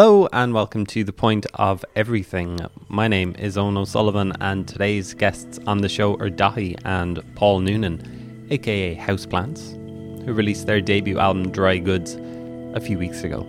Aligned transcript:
Hello 0.00 0.26
and 0.32 0.54
welcome 0.54 0.86
to 0.86 1.04
The 1.04 1.12
Point 1.12 1.44
of 1.56 1.84
Everything. 1.94 2.58
My 2.88 3.06
name 3.06 3.36
is 3.38 3.58
Owen 3.58 3.76
O'Sullivan 3.76 4.32
and 4.40 4.66
today's 4.66 5.12
guests 5.12 5.58
on 5.66 5.82
the 5.82 5.90
show 5.90 6.14
are 6.14 6.30
Daithi 6.30 6.80
and 6.86 7.22
Paul 7.34 7.60
Noonan, 7.60 8.46
aka 8.50 8.96
Houseplants, 8.96 9.74
who 10.24 10.32
released 10.32 10.66
their 10.66 10.80
debut 10.80 11.18
album 11.18 11.50
Dry 11.50 11.76
Goods 11.76 12.14
a 12.74 12.80
few 12.80 12.96
weeks 12.96 13.24
ago. 13.24 13.46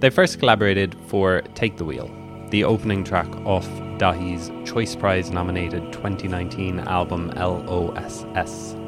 They 0.00 0.10
first 0.10 0.40
collaborated 0.40 0.96
for 1.06 1.42
Take 1.54 1.76
the 1.76 1.84
Wheel, 1.84 2.10
the 2.50 2.64
opening 2.64 3.04
track 3.04 3.28
off 3.46 3.68
Daithi's 3.96 4.50
Choice 4.68 4.96
Prize 4.96 5.30
nominated 5.30 5.92
2019 5.92 6.80
album 6.80 7.28
LOSS. 7.36 8.79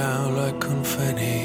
Down 0.00 0.34
like 0.34 0.58
confetti. 0.70 1.42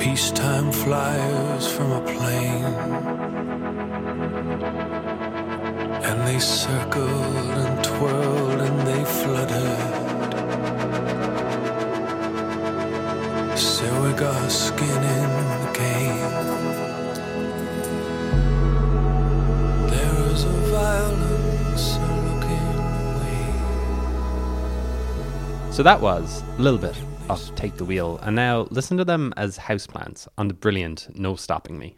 Peacetime 0.00 0.70
flyers 0.82 1.64
from 1.74 1.90
a 2.00 2.02
plane. 2.12 2.74
And 6.08 6.18
they 6.26 6.40
circled 6.40 7.59
So 25.70 25.84
that 25.84 26.00
was 26.00 26.42
a 26.58 26.60
little 26.60 26.78
bit 26.78 26.96
of 27.30 27.54
Take 27.54 27.76
the 27.76 27.84
Wheel, 27.84 28.18
and 28.22 28.36
now 28.36 28.66
listen 28.70 28.96
to 28.96 29.04
them 29.04 29.32
as 29.36 29.56
houseplants 29.56 30.26
on 30.36 30.48
the 30.48 30.54
brilliant 30.54 31.08
No 31.16 31.36
Stopping 31.36 31.78
Me. 31.78 31.96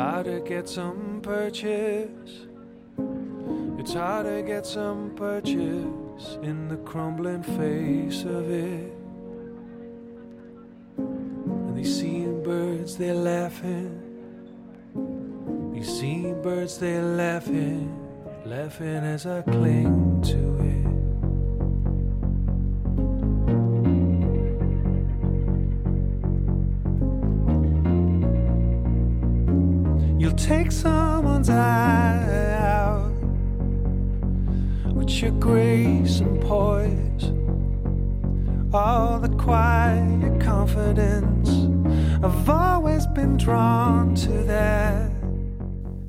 Hard 0.00 0.24
to 0.24 0.40
get 0.40 0.66
some 0.66 1.20
purchase. 1.22 2.46
It's 3.78 3.92
hard 3.92 4.24
to 4.24 4.42
get 4.42 4.64
some 4.64 5.12
purchase 5.14 6.38
in 6.42 6.68
the 6.68 6.78
crumbling 6.78 7.42
face 7.42 8.22
of 8.24 8.50
it. 8.50 8.94
And 10.96 11.76
these 11.76 12.00
seabirds, 12.00 12.96
they're 12.96 13.14
laughing. 13.14 13.92
These 15.74 15.92
seabirds, 16.00 16.78
they're 16.78 17.02
laughing, 17.02 17.84
laughing 18.46 19.04
as 19.14 19.26
I 19.26 19.42
cling 19.42 20.22
to 20.22 20.49
take 30.70 30.78
someone's 30.78 31.50
eye 31.50 32.58
out 32.60 33.12
with 34.94 35.10
your 35.10 35.32
grace 35.32 36.20
and 36.20 36.40
poise. 36.40 37.32
All 38.72 39.18
the 39.18 39.28
quiet 39.36 40.40
confidence. 40.40 41.50
I've 42.24 42.48
always 42.48 43.06
been 43.08 43.36
drawn 43.36 44.14
to 44.16 44.30
that. 44.44 45.10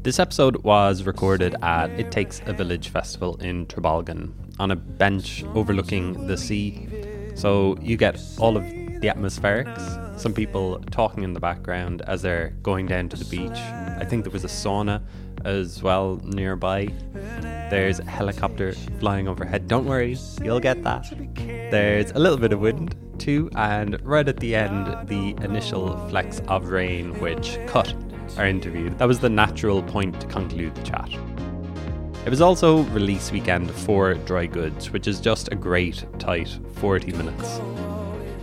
This 0.03 0.19
episode 0.19 0.63
was 0.63 1.03
recorded 1.03 1.55
at 1.63 1.89
It 1.99 2.11
Takes 2.11 2.41
a 2.45 2.53
Village 2.53 2.89
Festival 2.89 3.37
in 3.37 3.65
Trabolgan 3.65 4.31
on 4.59 4.71
a 4.71 4.75
bench 4.75 5.43
overlooking 5.55 6.27
the 6.27 6.37
sea. 6.37 6.87
So 7.35 7.77
you 7.81 7.97
get 7.97 8.19
all 8.37 8.57
of 8.57 8.63
the 8.63 9.07
atmospherics, 9.07 10.19
some 10.19 10.33
people 10.33 10.79
talking 10.91 11.23
in 11.23 11.33
the 11.33 11.39
background 11.39 12.03
as 12.05 12.21
they're 12.21 12.49
going 12.61 12.85
down 12.85 13.09
to 13.09 13.17
the 13.17 13.25
beach. 13.25 13.59
I 14.01 14.05
think 14.05 14.23
there 14.23 14.31
was 14.31 14.43
a 14.43 14.47
sauna 14.47 14.99
as 15.45 15.83
well 15.83 16.19
nearby. 16.23 16.87
There's 17.69 17.99
a 17.99 18.03
helicopter 18.03 18.73
flying 18.99 19.27
overhead. 19.27 19.67
Don't 19.67 19.85
worry, 19.85 20.17
you'll 20.43 20.59
get 20.59 20.81
that. 20.81 21.13
There's 21.35 22.09
a 22.11 22.17
little 22.17 22.39
bit 22.39 22.51
of 22.51 22.59
wind 22.59 22.95
too, 23.19 23.51
and 23.55 24.01
right 24.01 24.27
at 24.27 24.37
the 24.37 24.55
end, 24.55 25.07
the 25.07 25.35
initial 25.43 25.95
flecks 26.09 26.41
of 26.47 26.69
rain 26.69 27.13
which 27.19 27.59
cut 27.67 27.93
our 28.37 28.47
interview. 28.47 28.89
That 28.97 29.07
was 29.07 29.19
the 29.19 29.29
natural 29.29 29.83
point 29.83 30.19
to 30.19 30.25
conclude 30.25 30.73
the 30.73 30.81
chat. 30.81 31.11
It 32.25 32.29
was 32.31 32.41
also 32.41 32.81
release 32.85 33.31
weekend 33.31 33.69
for 33.69 34.15
Dry 34.15 34.47
Goods, 34.47 34.89
which 34.89 35.07
is 35.07 35.19
just 35.19 35.51
a 35.51 35.55
great, 35.55 36.05
tight 36.17 36.57
40 36.77 37.11
minutes. 37.11 37.59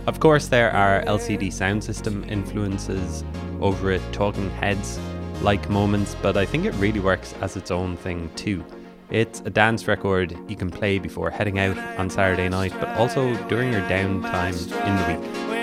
Of 0.07 0.21
course, 0.21 0.47
there 0.47 0.71
are 0.71 1.03
LCD 1.03 1.51
sound 1.51 1.83
system 1.83 2.23
influences 2.29 3.25
over 3.59 3.91
it, 3.91 4.01
talking 4.13 4.49
heads 4.51 4.97
like 5.41 5.69
moments, 5.69 6.15
but 6.21 6.37
I 6.37 6.45
think 6.45 6.65
it 6.65 6.73
really 6.75 6.99
works 6.99 7.33
as 7.41 7.55
its 7.55 7.71
own 7.71 7.97
thing 7.97 8.29
too. 8.35 8.63
It's 9.09 9.41
a 9.41 9.49
dance 9.49 9.87
record 9.87 10.37
you 10.47 10.55
can 10.55 10.69
play 10.69 10.99
before 10.99 11.31
heading 11.31 11.59
out 11.59 11.77
on 11.97 12.09
Saturday 12.09 12.49
night, 12.49 12.73
but 12.79 12.89
also 12.89 13.35
during 13.47 13.71
your 13.71 13.81
downtime 13.83 14.53
in 14.85 14.95
the 14.95 15.19
week. 15.19 15.58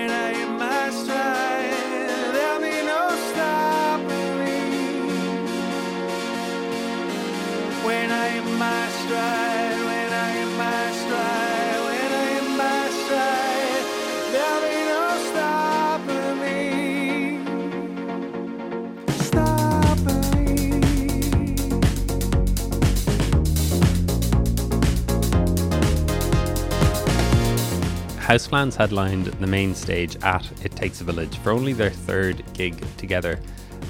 Houseplants 28.26 28.74
headlined 28.74 29.26
the 29.26 29.46
main 29.46 29.72
stage 29.72 30.16
at 30.24 30.50
It 30.64 30.74
Takes 30.74 31.00
a 31.00 31.04
Village 31.04 31.38
for 31.38 31.52
only 31.52 31.72
their 31.72 31.90
third 31.90 32.42
gig 32.54 32.84
together, 32.96 33.38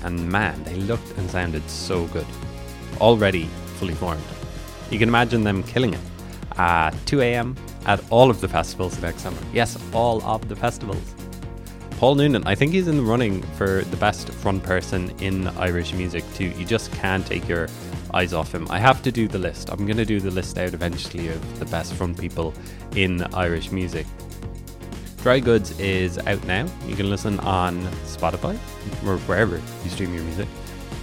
and 0.05 0.31
man, 0.31 0.63
they 0.65 0.75
looked 0.75 1.17
and 1.17 1.31
sounded 1.31 1.67
so 1.71 2.05
good. 2.09 2.27
Already 3.01 3.45
fully 3.79 3.95
formed. 3.95 4.23
You 4.91 4.99
can 4.99 5.09
imagine 5.09 5.43
them 5.43 5.63
killing 5.63 5.95
it 5.95 6.01
at 6.59 6.91
2 7.07 7.23
am 7.23 7.57
at 7.87 7.99
all 8.11 8.29
of 8.29 8.43
the 8.43 8.47
festivals 8.47 9.01
next 9.01 9.23
summer. 9.23 9.39
Yes, 9.55 9.79
all 9.95 10.23
of 10.23 10.47
the 10.51 10.57
festivals. 10.57 11.15
Paul 11.93 12.17
Noonan, 12.17 12.47
I 12.47 12.55
think 12.55 12.73
he's 12.73 12.89
in 12.89 12.99
the 12.99 13.03
running 13.03 13.41
for 13.57 13.85
the 13.85 13.97
best 13.97 14.29
front 14.29 14.63
person 14.63 15.15
in 15.19 15.49
Irish 15.57 15.95
music 15.95 16.25
too. 16.35 16.53
You 16.59 16.67
just 16.67 16.93
can't 16.93 17.27
take 17.27 17.49
your 17.49 17.69
eyes 18.13 18.35
off 18.35 18.55
him. 18.55 18.67
I 18.69 18.81
have 18.81 19.03
to 19.05 19.11
do 19.11 19.29
the 19.29 19.39
list. 19.39 19.71
I'm 19.71 19.87
going 19.87 19.97
to 19.97 20.05
do 20.05 20.21
the 20.21 20.31
list 20.31 20.59
out 20.59 20.75
eventually 20.75 21.29
of 21.29 21.59
the 21.59 21.65
best 21.65 21.95
front 21.95 22.21
people 22.21 22.53
in 22.95 23.23
Irish 23.33 23.73
music. 23.73 24.07
Dry 25.27 25.41
Goods 25.41 25.75
is 25.81 26.19
out 26.19 26.45
now. 26.45 26.69
You 26.87 26.95
can 26.95 27.11
listen 27.11 27.41
on 27.41 27.83
Spotify 28.05 28.55
or 29.05 29.19
wherever 29.27 29.57
you 29.57 29.91
stream 29.91 30.15
your 30.15 30.23
music, 30.23 30.47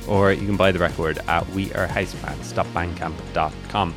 or 0.07 0.31
you 0.31 0.45
can 0.45 0.55
buy 0.55 0.71
the 0.71 0.79
record 0.79 1.19
at 1.27 1.43
wearehouseplants.bandcamp.com. 1.47 3.95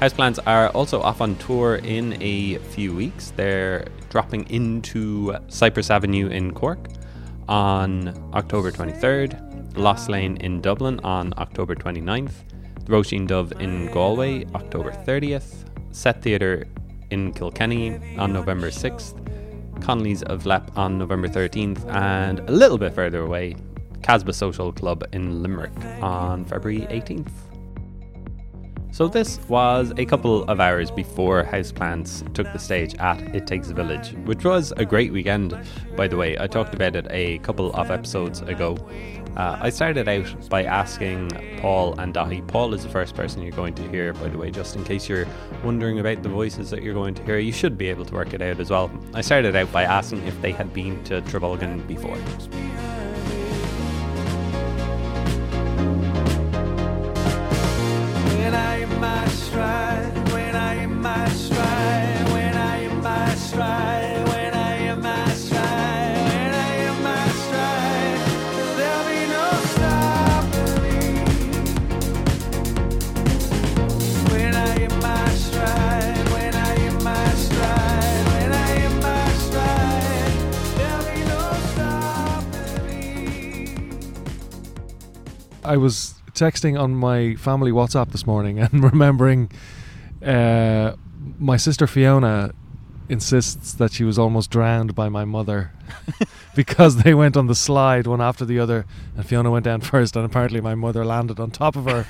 Houseplants 0.00 0.38
are 0.46 0.70
also 0.70 1.02
off 1.02 1.20
on 1.20 1.36
tour 1.36 1.76
in 1.76 2.16
a 2.22 2.56
few 2.72 2.96
weeks. 2.96 3.34
They're 3.36 3.84
dropping 4.08 4.48
into 4.48 5.36
Cypress 5.48 5.90
Avenue 5.90 6.28
in 6.28 6.54
Cork 6.54 6.88
on 7.46 8.14
October 8.32 8.72
23rd, 8.72 9.76
Lost 9.76 10.08
Lane 10.08 10.38
in 10.38 10.62
Dublin 10.62 11.00
on 11.00 11.34
October 11.36 11.74
29th, 11.74 12.32
the 12.86 12.92
Roisin 12.92 13.28
Dubh 13.28 13.52
in 13.60 13.92
Galway 13.92 14.46
October 14.54 14.90
30th, 14.90 15.66
Set 15.90 16.22
Theatre 16.22 16.66
in 17.10 17.34
Kilkenny 17.34 18.16
on 18.16 18.32
November 18.32 18.70
6th, 18.70 19.18
Connolly's 19.80 20.22
of 20.22 20.46
Leap 20.46 20.62
on 20.76 20.98
November 20.98 21.28
13th, 21.28 21.84
and 21.88 22.40
a 22.40 22.52
little 22.52 22.78
bit 22.78 22.94
further 22.94 23.20
away, 23.20 23.56
Kasbah 24.02 24.34
Social 24.34 24.72
Club 24.72 25.04
in 25.12 25.42
Limerick 25.42 25.72
on 26.02 26.44
February 26.44 26.86
18th. 26.90 27.49
So 28.92 29.06
this 29.06 29.38
was 29.48 29.92
a 29.96 30.04
couple 30.04 30.42
of 30.44 30.60
hours 30.60 30.90
before 30.90 31.44
Houseplants 31.44 32.30
took 32.34 32.52
the 32.52 32.58
stage 32.58 32.96
at 32.96 33.20
It 33.34 33.46
Takes 33.46 33.70
a 33.70 33.74
Village, 33.74 34.14
which 34.24 34.44
was 34.44 34.72
a 34.76 34.84
great 34.84 35.12
weekend, 35.12 35.56
by 35.96 36.08
the 36.08 36.16
way. 36.16 36.36
I 36.38 36.48
talked 36.48 36.74
about 36.74 36.96
it 36.96 37.06
a 37.08 37.38
couple 37.38 37.72
of 37.72 37.90
episodes 37.90 38.40
ago. 38.42 38.76
Uh, 39.36 39.58
I 39.60 39.70
started 39.70 40.08
out 40.08 40.50
by 40.50 40.64
asking 40.64 41.30
Paul 41.60 41.98
and 42.00 42.12
Daithi. 42.12 42.46
Paul 42.48 42.74
is 42.74 42.82
the 42.82 42.88
first 42.88 43.14
person 43.14 43.42
you're 43.42 43.52
going 43.52 43.74
to 43.74 43.88
hear, 43.88 44.12
by 44.12 44.28
the 44.28 44.36
way, 44.36 44.50
just 44.50 44.74
in 44.74 44.82
case 44.82 45.08
you're 45.08 45.26
wondering 45.64 46.00
about 46.00 46.24
the 46.24 46.28
voices 46.28 46.68
that 46.70 46.82
you're 46.82 46.94
going 46.94 47.14
to 47.14 47.22
hear. 47.22 47.38
You 47.38 47.52
should 47.52 47.78
be 47.78 47.88
able 47.88 48.04
to 48.06 48.14
work 48.14 48.34
it 48.34 48.42
out 48.42 48.58
as 48.58 48.70
well. 48.70 48.90
I 49.14 49.20
started 49.20 49.54
out 49.54 49.70
by 49.70 49.84
asking 49.84 50.26
if 50.26 50.40
they 50.42 50.50
had 50.50 50.74
been 50.74 51.02
to 51.04 51.22
Trabolgan 51.22 51.86
before. 51.86 52.18
I 85.70 85.76
was 85.76 86.14
texting 86.32 86.76
on 86.76 86.96
my 86.96 87.36
family 87.36 87.70
WhatsApp 87.70 88.10
this 88.10 88.26
morning 88.26 88.58
and 88.64 88.82
remembering 88.82 89.52
uh, 90.20 90.96
my 91.38 91.56
sister 91.56 91.86
Fiona 91.86 92.52
insists 93.08 93.74
that 93.74 93.92
she 93.92 94.02
was 94.02 94.18
almost 94.18 94.50
drowned 94.50 94.96
by 94.96 95.08
my 95.08 95.24
mother 95.24 95.70
because 96.56 97.04
they 97.04 97.14
went 97.14 97.36
on 97.36 97.46
the 97.46 97.54
slide 97.54 98.08
one 98.08 98.20
after 98.20 98.44
the 98.44 98.58
other 98.58 98.84
and 99.16 99.24
Fiona 99.24 99.48
went 99.48 99.64
down 99.64 99.80
first 99.92 100.16
and 100.16 100.24
apparently 100.24 100.60
my 100.60 100.74
mother 100.74 101.04
landed 101.04 101.38
on 101.38 101.52
top 101.52 101.76
of 101.76 101.84
her 101.84 102.04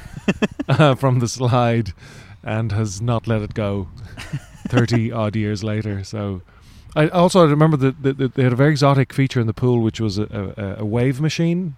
uh, 0.67 0.95
from 0.95 1.19
the 1.19 1.29
slide 1.29 1.93
and 2.43 2.73
has 2.73 3.03
not 3.03 3.27
let 3.27 3.43
it 3.43 3.53
go 3.53 3.89
30 4.69 5.13
odd 5.13 5.37
years 5.37 5.63
later. 5.63 6.03
So 6.03 6.41
I 6.97 7.09
also 7.09 7.47
remember 7.47 7.77
that 7.77 8.33
they 8.35 8.43
had 8.43 8.55
a 8.55 8.57
very 8.57 8.71
exotic 8.71 9.13
feature 9.13 9.39
in 9.39 9.47
the 9.47 9.53
pool 9.53 9.83
which 9.83 10.01
was 10.01 10.17
a, 10.17 10.55
a, 10.57 10.83
a 10.83 10.85
wave 10.87 11.21
machine 11.21 11.77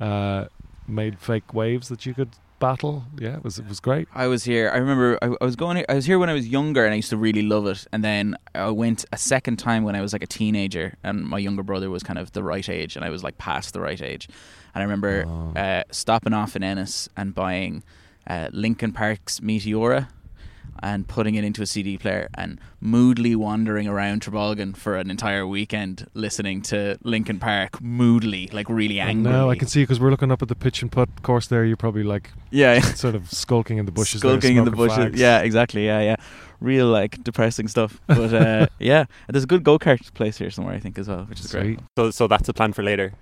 uh, 0.00 0.46
made 0.88 1.18
fake 1.18 1.52
waves 1.54 1.88
that 1.88 2.06
you 2.06 2.14
could 2.14 2.30
battle. 2.58 3.04
Yeah, 3.18 3.36
it 3.36 3.44
was 3.44 3.58
it 3.58 3.68
was 3.68 3.80
great. 3.80 4.08
I 4.14 4.26
was 4.28 4.44
here. 4.44 4.70
I 4.72 4.78
remember 4.78 5.18
I, 5.20 5.34
I 5.40 5.44
was 5.44 5.56
going. 5.56 5.84
I 5.88 5.94
was 5.94 6.06
here 6.06 6.18
when 6.18 6.30
I 6.30 6.32
was 6.32 6.46
younger, 6.48 6.84
and 6.84 6.92
I 6.92 6.96
used 6.96 7.10
to 7.10 7.16
really 7.16 7.42
love 7.42 7.66
it. 7.66 7.86
And 7.92 8.02
then 8.02 8.36
I 8.54 8.70
went 8.70 9.04
a 9.12 9.18
second 9.18 9.56
time 9.58 9.84
when 9.84 9.94
I 9.94 10.00
was 10.00 10.12
like 10.12 10.22
a 10.22 10.26
teenager, 10.26 10.94
and 11.04 11.24
my 11.24 11.38
younger 11.38 11.62
brother 11.62 11.90
was 11.90 12.02
kind 12.02 12.18
of 12.18 12.32
the 12.32 12.42
right 12.42 12.68
age, 12.68 12.96
and 12.96 13.04
I 13.04 13.10
was 13.10 13.22
like 13.22 13.36
past 13.38 13.72
the 13.74 13.80
right 13.80 14.00
age. 14.00 14.28
And 14.74 14.82
I 14.82 14.84
remember 14.84 15.24
Oh. 15.26 15.52
uh, 15.58 15.82
stopping 15.90 16.32
off 16.34 16.56
in 16.56 16.62
Ennis 16.62 17.08
and 17.16 17.34
buying 17.34 17.82
uh, 18.26 18.48
Linkin 18.52 18.92
Park's 18.92 19.40
Meteora 19.40 20.08
and 20.82 21.06
putting 21.08 21.34
it 21.34 21.44
into 21.44 21.62
a 21.62 21.66
CD 21.66 21.98
player 21.98 22.28
and 22.34 22.60
moodily 22.80 23.34
wandering 23.34 23.86
around 23.86 24.22
Trabolgan 24.22 24.76
for 24.76 24.96
an 24.96 25.10
entire 25.10 25.46
weekend 25.46 26.06
listening 26.14 26.62
to 26.62 26.98
Linkin 27.02 27.38
Park 27.38 27.80
moodily, 27.82 28.48
like 28.52 28.68
really 28.68 29.00
angry. 29.00 29.32
No, 29.32 29.50
I 29.50 29.56
can 29.56 29.68
see 29.68 29.82
because 29.82 30.00
we're 30.00 30.10
looking 30.10 30.30
up 30.30 30.42
at 30.42 30.48
the 30.48 30.54
pitch 30.54 30.82
and 30.82 30.90
putt 30.90 31.08
course 31.22 31.46
there. 31.46 31.64
You're 31.64 31.76
probably 31.76 32.02
like 32.02 32.30
yeah, 32.50 32.80
sort 32.80 33.14
of 33.14 33.30
skulking 33.32 33.78
in 33.78 33.86
the 33.86 33.92
bushes. 33.92 34.22
there, 34.22 34.32
skulking 34.32 34.56
in 34.56 34.64
the 34.64 34.70
bushes. 34.70 34.96
fags. 34.96 35.16
Yeah, 35.16 35.40
exactly. 35.40 35.86
Yeah, 35.86 36.00
yeah. 36.00 36.16
Real 36.60 36.86
like 36.86 37.22
depressing 37.22 37.68
stuff. 37.68 38.00
But 38.06 38.32
uh, 38.32 38.66
yeah, 38.78 39.00
And 39.28 39.34
there's 39.34 39.44
a 39.44 39.48
good 39.48 39.64
go 39.64 39.78
kart 39.78 40.12
place 40.14 40.38
here 40.38 40.50
somewhere 40.50 40.74
I 40.74 40.78
think 40.78 40.98
as 40.98 41.08
well, 41.08 41.24
which 41.24 41.40
is 41.40 41.50
great. 41.52 41.80
So, 41.98 42.10
so 42.10 42.26
that's 42.26 42.48
a 42.48 42.54
plan 42.54 42.72
for 42.72 42.82
later. 42.82 43.12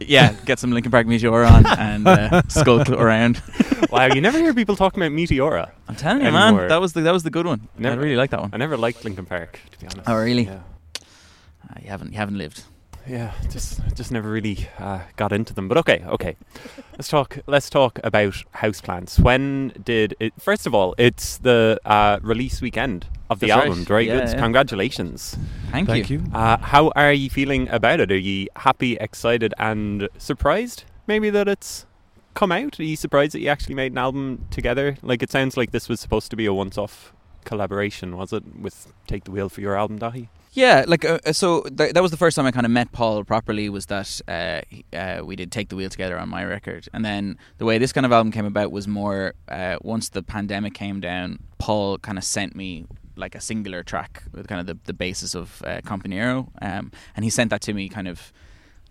Yeah, 0.00 0.34
get 0.46 0.58
some 0.58 0.72
Linkin 0.72 0.90
Park 0.90 1.06
Meteor 1.06 1.44
on 1.44 1.66
and 1.66 2.08
uh, 2.08 2.42
skulk 2.48 2.88
around. 2.88 3.42
wow, 3.90 4.06
you 4.06 4.20
never 4.20 4.38
hear 4.38 4.54
people 4.54 4.76
talking 4.76 5.02
about 5.02 5.12
Meteora. 5.12 5.70
I'm 5.88 5.96
telling 5.96 6.22
you, 6.22 6.28
Anymore. 6.28 6.60
man, 6.60 6.68
that 6.68 6.80
was 6.80 6.92
the 6.92 7.00
that 7.02 7.12
was 7.12 7.22
the 7.22 7.30
good 7.30 7.46
one. 7.46 7.68
Never- 7.78 8.00
I 8.00 8.02
really 8.04 8.16
like 8.16 8.30
that 8.30 8.40
one. 8.40 8.50
I 8.52 8.56
never 8.56 8.76
liked 8.76 9.04
Linkin 9.04 9.26
Park, 9.26 9.58
to 9.72 9.78
be 9.78 9.86
honest. 9.86 10.08
Oh, 10.08 10.16
really? 10.16 10.44
Yeah. 10.44 10.60
Uh, 10.96 11.74
you 11.82 11.88
haven't 11.88 12.12
you 12.12 12.18
haven't 12.18 12.38
lived. 12.38 12.64
yeah, 13.06 13.32
just 13.50 13.80
just 13.94 14.12
never 14.12 14.30
really 14.30 14.68
uh, 14.78 15.00
got 15.16 15.32
into 15.32 15.52
them. 15.54 15.68
But 15.68 15.78
okay, 15.78 16.04
okay. 16.06 16.36
let's 16.92 17.08
talk. 17.08 17.38
Let's 17.46 17.68
talk 17.70 17.98
about 18.04 18.34
houseplants. 18.54 19.18
When 19.18 19.72
did 19.82 20.14
it? 20.20 20.32
First 20.38 20.66
of 20.66 20.74
all, 20.74 20.94
it's 20.98 21.38
the 21.38 21.78
uh, 21.84 22.18
release 22.22 22.60
weekend 22.60 23.06
of 23.30 23.40
the 23.40 23.46
That's 23.48 23.58
right. 23.58 23.68
album. 23.68 23.84
Very 23.84 24.06
Yeah, 24.06 24.20
good. 24.20 24.28
yeah. 24.34 24.40
Congratulations. 24.40 25.36
Thank, 25.70 25.88
Thank 25.88 26.10
you. 26.10 26.22
Uh, 26.34 26.58
how 26.58 26.92
are 26.94 27.12
you 27.12 27.30
feeling 27.30 27.68
about 27.70 27.98
it? 28.00 28.12
Are 28.12 28.16
you 28.18 28.46
happy, 28.56 28.96
excited, 28.96 29.54
and 29.58 30.08
surprised? 30.18 30.84
Maybe 31.06 31.30
that 31.30 31.48
it's 31.48 31.86
come 32.34 32.52
out. 32.52 32.78
Are 32.80 32.84
you 32.84 32.96
surprised 32.96 33.32
that 33.34 33.40
you 33.40 33.48
actually 33.48 33.74
made 33.74 33.92
an 33.92 33.98
album 33.98 34.46
together? 34.50 34.96
Like 35.02 35.22
it 35.22 35.30
sounds 35.30 35.56
like 35.56 35.70
this 35.70 35.88
was 35.88 36.00
supposed 36.00 36.30
to 36.30 36.36
be 36.36 36.46
a 36.46 36.54
once-off 36.54 37.12
collaboration, 37.44 38.16
was 38.16 38.32
it? 38.32 38.44
With 38.56 38.92
Take 39.06 39.24
the 39.24 39.30
Wheel 39.30 39.48
for 39.48 39.60
your 39.60 39.76
album, 39.76 39.98
Daithi. 39.98 40.28
Yeah, 40.54 40.84
like 40.86 41.04
uh, 41.04 41.32
so 41.32 41.62
th- 41.62 41.94
that 41.94 42.02
was 42.02 42.10
the 42.10 42.18
first 42.18 42.36
time 42.36 42.44
I 42.44 42.50
kind 42.50 42.66
of 42.66 42.72
met 42.72 42.92
Paul 42.92 43.24
properly. 43.24 43.70
Was 43.70 43.86
that 43.86 44.20
uh, 44.28 44.60
uh, 44.94 45.22
we 45.24 45.34
did 45.34 45.50
take 45.50 45.70
the 45.70 45.76
wheel 45.76 45.88
together 45.88 46.18
on 46.18 46.28
my 46.28 46.44
record, 46.44 46.88
and 46.92 47.02
then 47.02 47.38
the 47.56 47.64
way 47.64 47.78
this 47.78 47.90
kind 47.90 48.04
of 48.04 48.12
album 48.12 48.30
came 48.32 48.44
about 48.44 48.70
was 48.70 48.86
more 48.86 49.32
uh, 49.48 49.76
once 49.80 50.10
the 50.10 50.22
pandemic 50.22 50.74
came 50.74 51.00
down. 51.00 51.38
Paul 51.58 51.96
kind 51.98 52.18
of 52.18 52.24
sent 52.24 52.54
me 52.54 52.84
like 53.16 53.34
a 53.34 53.40
singular 53.40 53.82
track 53.82 54.24
with 54.32 54.46
kind 54.46 54.60
of 54.60 54.66
the, 54.66 54.78
the 54.84 54.92
basis 54.92 55.34
of 55.34 55.62
uh, 55.66 55.80
Compañero, 55.86 56.48
um, 56.60 56.92
and 57.16 57.24
he 57.24 57.30
sent 57.30 57.48
that 57.48 57.62
to 57.62 57.72
me 57.72 57.88
kind 57.88 58.06
of 58.06 58.30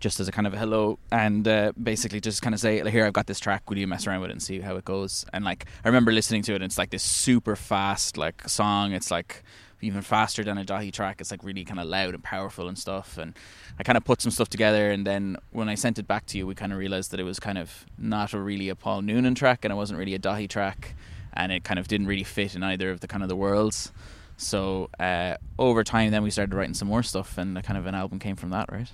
just 0.02 0.20
as 0.20 0.28
a 0.28 0.32
kind 0.32 0.48
of 0.48 0.54
a 0.54 0.58
hello 0.58 0.98
and 1.12 1.48
uh, 1.48 1.72
basically 1.82 2.20
just 2.20 2.42
kind 2.42 2.54
of 2.54 2.60
say 2.60 2.90
here 2.90 3.06
I've 3.06 3.14
got 3.14 3.28
this 3.28 3.40
track. 3.40 3.70
Would 3.70 3.78
you 3.78 3.88
mess 3.88 4.08
around 4.08 4.22
with 4.22 4.32
it 4.32 4.34
and 4.34 4.44
see 4.44 4.60
how 4.60 4.76
it 4.76 4.84
goes? 4.84 5.26
And 5.32 5.46
like 5.46 5.66
I 5.86 5.88
remember 5.88 6.12
listening 6.12 6.42
to 6.44 6.54
it 6.54 6.56
and 6.56 6.66
it's 6.66 6.78
like 6.78 6.90
this 6.90 7.04
super 7.04 7.56
fast 7.56 8.18
like 8.18 8.50
song. 8.50 8.94
It's 8.94 9.12
like 9.12 9.44
even 9.80 10.02
faster 10.02 10.44
than 10.44 10.58
a 10.58 10.66
Daithi 10.66 10.92
track. 10.92 11.22
It's 11.22 11.32
like 11.32 11.44
really 11.44 11.64
kind 11.64 11.80
of 11.80 11.88
loud 11.88 12.16
and 12.16 12.24
powerful 12.24 12.68
and 12.68 12.78
stuff. 12.78 13.18
And 13.18 13.36
I 13.80 13.84
kind 13.84 13.96
of 13.96 14.04
put 14.04 14.22
some 14.22 14.32
stuff 14.32 14.50
together 14.50 14.90
and 14.90 15.06
then 15.06 15.38
when 15.52 15.70
I 15.70 15.76
sent 15.76 16.00
it 16.00 16.08
back 16.08 16.26
to 16.28 16.38
you 16.38 16.48
we 16.48 16.56
kind 16.56 16.74
of 16.74 16.80
realized 16.80 17.12
that 17.12 17.20
it 17.20 17.24
was 17.24 17.40
kind 17.40 17.60
of 17.60 17.86
not 17.98 18.34
a 18.34 18.40
really 18.40 18.70
a 18.70 18.76
Paul 18.76 19.04
Noonan 19.04 19.36
track 19.36 19.64
and 19.64 19.72
it 19.72 19.76
wasn't 19.76 20.00
really 20.00 20.16
a 20.16 20.20
Daithi 20.20 20.50
track 20.50 20.96
and 21.34 21.52
it 21.52 21.64
kind 21.64 21.80
of 21.80 21.88
didn't 21.88 22.08
really 22.08 22.24
fit 22.24 22.56
in 22.56 22.64
either 22.64 22.90
of 22.90 23.00
the 23.02 23.08
kind 23.08 23.22
of 23.24 23.30
the 23.30 23.36
worlds. 23.36 23.92
So 24.36 24.90
uh, 25.00 25.36
over 25.60 25.84
time 25.84 26.10
then 26.10 26.24
we 26.24 26.32
started 26.32 26.56
writing 26.56 26.74
some 26.74 26.88
more 26.88 27.04
stuff 27.04 27.38
and 27.38 27.56
a 27.56 27.62
kind 27.62 27.78
of 27.78 27.86
an 27.86 27.94
album 27.94 28.18
came 28.18 28.36
from 28.36 28.50
that 28.50 28.72
right 28.72 28.92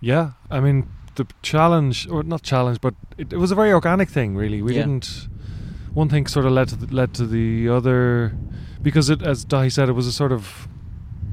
Yeah, 0.00 0.32
I 0.50 0.60
mean 0.60 0.88
the 1.16 1.26
challenge, 1.42 2.08
or 2.08 2.22
not 2.22 2.42
challenge, 2.42 2.80
but 2.80 2.94
it, 3.16 3.32
it 3.32 3.36
was 3.38 3.50
a 3.50 3.54
very 3.56 3.72
organic 3.72 4.08
thing. 4.08 4.36
Really, 4.36 4.62
we 4.62 4.74
Yeah. 4.74 4.82
didn't. 4.82 5.28
One 5.94 6.08
thing 6.08 6.26
sort 6.26 6.46
of 6.46 6.52
led 6.52 6.68
to 6.68 6.76
the, 6.76 6.94
led 6.94 7.12
to 7.14 7.26
the 7.26 7.68
other, 7.68 8.36
because 8.80 9.10
it, 9.10 9.22
as 9.22 9.44
Dahi 9.44 9.72
said, 9.72 9.88
it 9.88 9.92
was 9.92 10.06
a 10.06 10.12
sort 10.12 10.30
of 10.32 10.68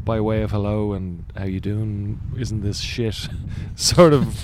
by 0.03 0.19
way 0.21 0.43
of 0.43 0.51
hello 0.51 0.93
and 0.93 1.23
how 1.35 1.45
you 1.45 1.59
doing? 1.59 2.19
Isn't 2.37 2.61
this 2.61 2.79
shit? 2.79 3.27
sort 3.75 4.13
of 4.13 4.35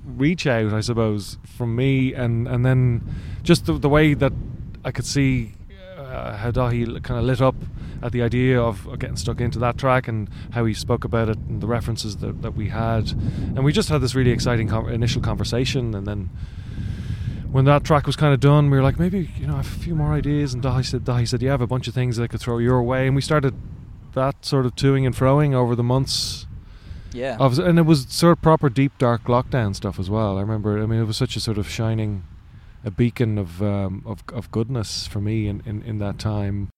reach 0.04 0.46
out, 0.46 0.72
I 0.72 0.80
suppose, 0.80 1.38
from 1.44 1.76
me, 1.76 2.12
and 2.14 2.48
and 2.48 2.64
then 2.66 3.02
just 3.44 3.66
the, 3.66 3.74
the 3.74 3.88
way 3.88 4.14
that 4.14 4.32
I 4.84 4.90
could 4.90 5.04
see 5.06 5.54
uh, 6.10 6.36
how 6.36 6.50
Daithi 6.50 7.02
kind 7.02 7.18
of 7.18 7.24
lit 7.24 7.40
up 7.40 7.54
at 8.02 8.12
the 8.12 8.22
idea 8.22 8.60
of 8.60 8.98
getting 8.98 9.16
stuck 9.16 9.40
into 9.40 9.58
that 9.58 9.76
track 9.78 10.08
and 10.08 10.28
how 10.52 10.64
he 10.64 10.74
spoke 10.74 11.04
about 11.04 11.28
it 11.28 11.38
and 11.48 11.60
the 11.60 11.66
references 11.66 12.16
that, 12.18 12.42
that 12.42 12.54
we 12.54 12.68
had. 12.68 13.12
And 13.12 13.64
we 13.64 13.72
just 13.72 13.88
had 13.88 14.00
this 14.00 14.14
really 14.14 14.30
exciting 14.30 14.68
com- 14.68 14.88
initial 14.88 15.20
conversation. 15.22 15.94
And 15.94 16.06
then 16.06 16.30
when 17.50 17.64
that 17.66 17.84
track 17.84 18.06
was 18.06 18.16
kind 18.16 18.32
of 18.32 18.40
done, 18.40 18.70
we 18.70 18.76
were 18.76 18.82
like, 18.82 18.98
maybe, 18.98 19.30
you 19.38 19.46
know, 19.46 19.54
I 19.54 19.58
have 19.58 19.66
a 19.66 19.80
few 19.80 19.94
more 19.94 20.12
ideas. 20.12 20.54
And 20.54 20.62
Daithi 20.62 20.86
said, 20.86 21.04
Daithi 21.04 21.28
said, 21.28 21.42
yeah, 21.42 21.50
I 21.50 21.52
have 21.52 21.60
a 21.60 21.66
bunch 21.66 21.88
of 21.88 21.94
things 21.94 22.16
that 22.16 22.24
I 22.24 22.26
could 22.26 22.40
throw 22.40 22.58
your 22.58 22.82
way. 22.82 23.06
And 23.06 23.14
we 23.14 23.22
started 23.22 23.54
that 24.14 24.44
sort 24.44 24.66
of 24.66 24.74
toing 24.74 25.06
and 25.06 25.14
froing 25.14 25.54
over 25.54 25.76
the 25.76 25.82
months. 25.82 26.46
yeah 27.12 27.36
Of, 27.38 27.58
and 27.58 27.78
it 27.78 27.82
was 27.82 28.06
sort 28.08 28.32
of 28.38 28.42
proper 28.42 28.68
deep, 28.68 28.96
dark 28.98 29.24
lockdown 29.24 29.76
stuff 29.76 29.98
as 29.98 30.08
well. 30.08 30.38
I 30.38 30.40
remember, 30.40 30.82
I 30.82 30.86
mean, 30.86 31.00
it 31.00 31.04
was 31.04 31.16
such 31.16 31.36
a 31.36 31.40
sort 31.40 31.58
of 31.58 31.68
shining, 31.68 32.24
a 32.84 32.90
beacon 32.90 33.38
of 33.38 33.62
um, 33.62 34.02
of, 34.06 34.22
of 34.32 34.50
goodness 34.50 35.06
for 35.06 35.20
me 35.20 35.48
in, 35.48 35.62
in, 35.66 35.82
in 35.82 35.98
that 35.98 36.18
time. 36.18 36.70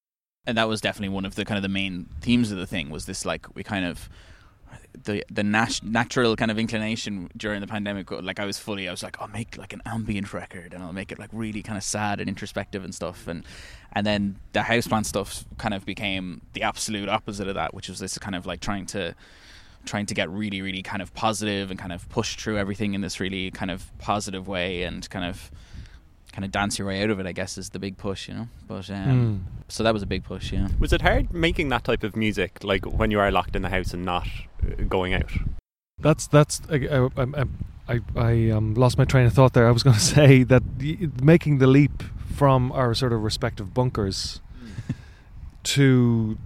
and 0.46 0.58
that 0.58 0.68
was 0.68 0.80
definitely 0.80 1.10
one 1.10 1.24
of 1.24 1.34
the 1.34 1.44
kind 1.44 1.56
of 1.56 1.62
the 1.62 1.68
main 1.68 2.06
themes 2.20 2.50
of 2.50 2.58
the 2.58 2.66
thing 2.66 2.90
was 2.90 3.06
this 3.06 3.24
like 3.24 3.54
we 3.54 3.62
kind 3.62 3.84
of 3.84 4.08
the 5.04 5.24
the 5.30 5.42
nat- 5.42 5.82
natural 5.82 6.36
kind 6.36 6.50
of 6.50 6.58
inclination 6.58 7.30
during 7.36 7.60
the 7.60 7.66
pandemic. 7.66 8.10
Like 8.10 8.40
I 8.40 8.46
was 8.46 8.58
fully, 8.58 8.88
I 8.88 8.90
was 8.90 9.02
like, 9.02 9.20
I'll 9.20 9.28
make 9.28 9.56
like 9.56 9.72
an 9.72 9.82
ambient 9.86 10.32
record, 10.32 10.74
and 10.74 10.82
I'll 10.82 10.92
make 10.92 11.12
it 11.12 11.18
like 11.18 11.30
really 11.32 11.62
kind 11.62 11.76
of 11.76 11.84
sad 11.84 12.20
and 12.20 12.28
introspective 12.28 12.84
and 12.84 12.94
stuff. 12.94 13.26
And 13.26 13.44
and 13.92 14.06
then 14.06 14.36
the 14.52 14.60
houseplant 14.60 15.06
stuff 15.06 15.44
kind 15.58 15.74
of 15.74 15.84
became 15.84 16.42
the 16.52 16.62
absolute 16.62 17.08
opposite 17.08 17.48
of 17.48 17.54
that, 17.54 17.74
which 17.74 17.88
was 17.88 17.98
this 17.98 18.18
kind 18.18 18.34
of 18.34 18.46
like 18.46 18.60
trying 18.60 18.86
to 18.86 19.14
trying 19.84 20.06
to 20.06 20.14
get 20.14 20.30
really 20.30 20.62
really 20.62 20.82
kind 20.82 21.02
of 21.02 21.12
positive 21.14 21.70
and 21.70 21.78
kind 21.78 21.92
of 21.92 22.08
push 22.08 22.36
through 22.36 22.56
everything 22.56 22.94
in 22.94 23.00
this 23.00 23.18
really 23.18 23.50
kind 23.50 23.70
of 23.70 23.90
positive 23.98 24.46
way 24.46 24.84
and 24.84 25.08
kind 25.10 25.24
of 25.24 25.50
kind 26.32 26.44
of 26.44 26.50
dance 26.50 26.78
your 26.78 26.88
way 26.88 27.02
out 27.02 27.10
of 27.10 27.20
it. 27.20 27.26
I 27.26 27.32
guess 27.32 27.58
is 27.58 27.70
the 27.70 27.78
big 27.78 27.96
push, 27.98 28.28
you 28.28 28.34
know. 28.34 28.48
But 28.66 28.90
um, 28.90 28.96
Mm. 28.96 29.40
so 29.68 29.82
that 29.84 29.92
was 29.92 30.02
a 30.02 30.06
big 30.06 30.24
push, 30.24 30.52
yeah. 30.52 30.68
Was 30.78 30.92
it 30.92 31.02
hard 31.02 31.32
making 31.32 31.68
that 31.68 31.84
type 31.84 32.02
of 32.02 32.16
music, 32.16 32.64
like 32.64 32.84
when 32.84 33.10
you 33.10 33.20
are 33.20 33.30
locked 33.30 33.54
in 33.56 33.62
the 33.62 33.68
house 33.68 33.92
and 33.94 34.04
not 34.04 34.26
uh, 34.62 34.82
going 34.88 35.14
out? 35.14 35.30
That's 36.00 36.26
that's 36.26 36.60
I 36.70 36.76
I, 36.76 37.08
I, 37.16 37.44
I, 37.88 38.00
I 38.16 38.50
um, 38.50 38.74
lost 38.74 38.96
my 38.98 39.04
train 39.04 39.26
of 39.26 39.32
thought 39.34 39.52
there. 39.52 39.66
I 39.68 39.70
was 39.70 39.82
going 39.86 39.94
to 39.96 40.00
say 40.02 40.42
that 40.44 40.62
making 41.22 41.58
the 41.58 41.66
leap 41.66 42.02
from 42.34 42.72
our 42.72 42.94
sort 42.94 43.12
of 43.12 43.22
respective 43.22 43.72
bunkers 43.74 44.40
to 45.64 46.38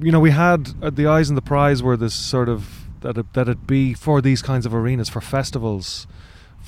you 0.00 0.12
know 0.12 0.20
we 0.20 0.30
had 0.30 0.70
uh, 0.82 0.90
the 0.90 1.06
eyes 1.06 1.28
and 1.28 1.36
the 1.36 1.42
prize 1.42 1.82
were 1.82 1.96
this 1.96 2.14
sort 2.14 2.48
of 2.48 2.84
that 3.00 3.16
it, 3.16 3.32
that 3.34 3.48
it 3.48 3.66
be 3.66 3.94
for 3.94 4.20
these 4.20 4.42
kinds 4.42 4.66
of 4.66 4.74
arenas 4.74 5.08
for 5.08 5.20
festivals 5.20 6.06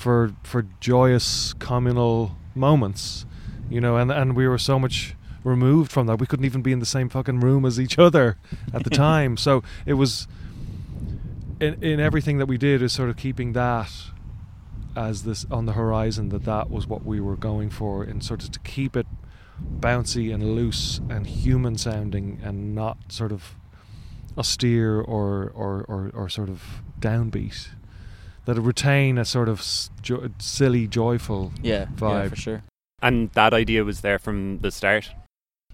for 0.01 0.33
for 0.43 0.65
joyous 0.79 1.53
communal 1.53 2.35
moments 2.55 3.25
you 3.69 3.79
know 3.79 3.95
and 3.97 4.11
and 4.11 4.35
we 4.35 4.47
were 4.47 4.57
so 4.57 4.77
much 4.77 5.15
removed 5.43 5.91
from 5.91 6.07
that. 6.07 6.19
We 6.19 6.27
couldn't 6.27 6.45
even 6.45 6.61
be 6.61 6.71
in 6.71 6.79
the 6.79 6.85
same 6.85 7.09
fucking 7.09 7.39
room 7.39 7.65
as 7.65 7.79
each 7.79 7.97
other 8.07 8.37
at 8.73 8.83
the 8.83 8.89
time. 9.07 9.37
So 9.37 9.63
it 9.85 9.93
was 9.93 10.27
in, 11.59 11.81
in 11.83 11.99
everything 11.99 12.37
that 12.37 12.47
we 12.47 12.57
did 12.57 12.81
is 12.81 12.93
sort 12.93 13.09
of 13.09 13.17
keeping 13.17 13.53
that 13.53 13.91
as 14.95 15.23
this 15.23 15.45
on 15.49 15.65
the 15.65 15.73
horizon 15.73 16.29
that 16.29 16.43
that 16.43 16.69
was 16.69 16.85
what 16.85 17.05
we 17.05 17.21
were 17.21 17.37
going 17.37 17.69
for 17.69 18.03
and 18.03 18.23
sort 18.23 18.43
of 18.43 18.51
to 18.51 18.59
keep 18.59 18.97
it 18.97 19.07
bouncy 19.79 20.33
and 20.33 20.55
loose 20.55 20.99
and 21.09 21.25
human 21.27 21.77
sounding 21.77 22.39
and 22.43 22.75
not 22.75 22.97
sort 23.07 23.31
of 23.31 23.55
austere 24.37 24.99
or 24.99 25.49
or, 25.55 25.85
or, 25.87 26.11
or 26.13 26.27
sort 26.27 26.49
of 26.49 26.81
downbeat 26.99 27.69
that 28.45 28.55
retain 28.59 29.17
a 29.17 29.25
sort 29.25 29.47
of 29.49 29.63
jo- 30.01 30.29
silly 30.39 30.87
joyful 30.87 31.51
Yeah, 31.61 31.79
yeah, 31.81 31.85
Vibe. 31.95 32.29
for 32.29 32.35
sure. 32.35 32.63
And 33.01 33.29
that 33.31 33.53
idea 33.53 33.83
was 33.83 34.01
there 34.01 34.19
from 34.19 34.59
the 34.59 34.71
start. 34.71 35.11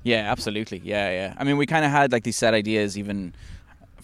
Yeah, 0.04 0.32
absolutely. 0.32 0.82
Yeah, 0.84 1.10
yeah. 1.12 1.34
I 1.38 1.44
mean, 1.44 1.58
we 1.58 1.66
kind 1.66 1.84
of 1.86 1.92
had 1.92 2.12
like 2.12 2.24
these 2.24 2.38
set 2.38 2.54
ideas 2.54 2.98
even 2.98 3.34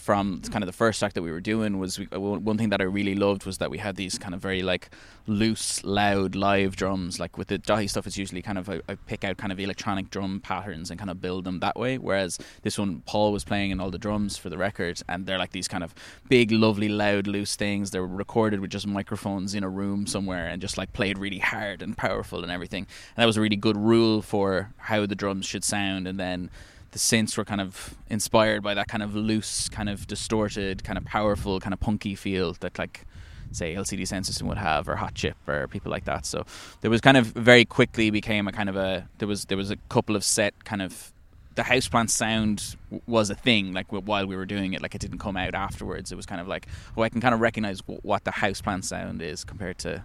from 0.04 0.42
kind 0.42 0.62
of 0.62 0.68
the 0.68 0.74
first 0.74 1.00
track 1.00 1.14
that 1.14 1.22
we 1.22 1.32
were 1.32 1.40
doing 1.40 1.80
was 1.80 1.98
we, 1.98 2.06
one 2.08 2.44
one 2.44 2.58
thing 2.58 2.70
that 2.70 2.82
I 2.82 2.84
really 2.84 3.16
loved 3.16 3.46
was 3.46 3.60
that 3.60 3.72
we 3.72 3.78
had 3.78 3.96
these 3.96 4.18
kind 4.18 4.36
of 4.36 4.42
very 4.42 4.62
like 4.62 4.90
loose, 5.28 5.82
loud 5.86 6.36
live 6.36 6.76
drums. 6.76 7.22
Like 7.22 7.38
with 7.38 7.48
the 7.48 7.58
Daithi 7.58 7.90
stuff, 7.90 8.06
it's 8.06 8.18
usually 8.18 8.42
kind 8.42 8.58
of 8.58 8.70
I, 8.70 8.82
I 8.90 8.96
pick 8.96 9.24
out 9.24 9.38
kind 9.38 9.54
of 9.54 9.62
electronic 9.62 10.10
drum 10.10 10.42
patterns 10.42 10.92
and 10.92 11.00
kind 11.00 11.10
of 11.10 11.22
build 11.22 11.46
them 11.46 11.62
that 11.62 11.78
way. 11.78 11.98
Whereas 11.98 12.38
this 12.64 12.78
one, 12.78 13.02
Paul 13.06 13.32
was 13.32 13.46
playing 13.46 13.72
in 13.72 13.80
all 13.80 13.92
the 13.92 13.98
drums 13.98 14.36
for 14.36 14.50
the 14.50 14.58
record, 14.58 15.02
and 15.08 15.26
they're 15.26 15.38
like 15.38 15.54
these 15.54 15.70
kind 15.70 15.86
of 15.86 15.96
big, 16.28 16.52
lovely, 16.52 16.90
loud, 16.90 17.26
loose 17.26 17.56
things. 17.56 17.92
They're 17.92 18.06
recorded 18.06 18.60
with 18.60 18.72
just 18.72 18.86
microphones 18.86 19.56
in 19.56 19.64
a 19.64 19.70
room 19.70 20.06
somewhere 20.06 20.48
and 20.48 20.62
just 20.62 20.78
like 20.78 20.92
played 20.92 21.18
really 21.18 21.40
hard 21.40 21.82
and 21.82 21.96
powerful 21.98 22.44
and 22.44 22.52
everything. 22.52 22.88
And 23.16 23.24
that 23.24 23.26
was 23.26 23.38
a 23.38 23.42
really 23.42 23.56
good 23.56 23.78
rule 23.78 24.22
for 24.22 24.74
how 24.76 25.06
the 25.06 25.16
drums 25.16 25.46
should 25.46 25.64
sound. 25.64 26.10
And 26.10 26.20
then 26.20 26.50
the 26.94 27.00
synths 27.00 27.38
were 27.38 27.46
kind 27.46 27.60
of 27.62 27.96
inspired 28.10 28.64
by 28.64 28.74
that 28.74 28.88
kind 28.88 29.04
of 29.04 29.14
loose, 29.16 29.68
kind 29.70 29.90
of 29.90 30.08
distorted, 30.08 30.84
kind 30.84 30.98
of 30.98 31.06
powerful, 31.06 31.60
kind 31.60 31.74
of 31.74 31.80
punky 31.80 32.16
feel 32.16 32.54
that 32.62 32.78
like 32.80 33.06
say 33.52 33.76
LCD 33.76 34.08
Sound 34.08 34.26
System 34.26 34.48
would 34.48 34.58
have 34.58 34.88
or 34.90 34.96
Hot 34.96 35.14
Chip 35.14 35.36
or 35.48 35.68
people 35.68 35.92
like 35.92 36.06
that. 36.06 36.26
So 36.26 36.46
there 36.82 36.90
was 36.90 37.02
kind 37.02 37.18
of 37.18 37.28
very 37.28 37.66
quickly 37.66 38.10
became 38.10 38.48
a 38.48 38.52
kind 38.52 38.70
of 38.70 38.76
a 38.76 39.08
there 39.20 39.28
was 39.28 39.46
there 39.46 39.58
was 39.58 39.70
a 39.70 39.76
couple 39.90 40.16
of 40.16 40.24
set 40.24 40.64
kind 40.66 40.82
of 40.82 41.12
the 41.56 41.62
houseplant 41.62 42.10
sound 42.10 42.76
w- 42.90 43.02
was 43.06 43.30
a 43.30 43.36
thing 43.36 43.74
like 43.74 43.86
w- 43.90 44.04
while 44.04 44.26
we 44.26 44.36
were 44.36 44.46
doing 44.48 44.74
it 44.74 44.82
like 44.82 44.96
it 44.96 45.02
didn't 45.02 45.20
come 45.20 45.38
out 45.38 45.54
afterwards 45.54 46.12
it 46.12 46.16
was 46.16 46.26
kind 46.26 46.42
of 46.42 46.48
like 46.48 46.66
oh 46.98 47.04
I 47.04 47.10
can 47.10 47.22
kind 47.22 47.36
of 47.36 47.42
recognize 47.42 47.80
w- 47.82 48.00
what 48.02 48.24
the 48.24 48.32
houseplant 48.32 48.86
sound 48.86 49.22
is 49.22 49.44
compared 49.44 49.78
to 49.80 50.04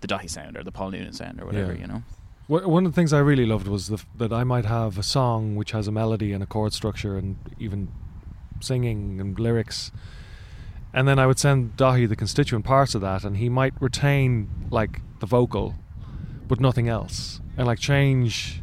the 0.00 0.06
Daithi 0.08 0.30
sound 0.30 0.56
or 0.56 0.64
the 0.64 0.72
Paul 0.72 0.90
Noonan 0.92 1.12
sound 1.12 1.42
or 1.42 1.44
whatever 1.44 1.74
Yeah. 1.74 1.80
you 1.82 1.86
know 1.88 2.02
One 2.48 2.86
of 2.86 2.92
the 2.92 2.96
things 2.96 3.12
I 3.12 3.18
really 3.18 3.44
loved 3.44 3.68
was 3.68 3.88
the, 3.88 4.02
that 4.16 4.32
I 4.32 4.42
might 4.42 4.64
have 4.64 4.96
a 4.96 5.02
song 5.02 5.54
which 5.54 5.72
has 5.72 5.86
a 5.86 5.92
melody 5.92 6.32
and 6.32 6.42
a 6.42 6.46
chord 6.46 6.72
structure 6.72 7.18
and 7.18 7.36
even 7.58 7.92
singing 8.60 9.20
and 9.20 9.38
lyrics, 9.38 9.92
and 10.94 11.06
then 11.06 11.18
I 11.18 11.26
would 11.26 11.38
send 11.38 11.76
Daithi 11.76 12.08
the 12.08 12.16
constituent 12.16 12.64
parts 12.64 12.94
of 12.94 13.02
that, 13.02 13.22
and 13.22 13.36
he 13.36 13.50
might 13.50 13.74
retain 13.80 14.48
like 14.70 15.02
the 15.20 15.26
vocal, 15.26 15.74
but 16.48 16.58
nothing 16.58 16.88
else, 16.88 17.42
and 17.58 17.66
like 17.66 17.80
change 17.80 18.62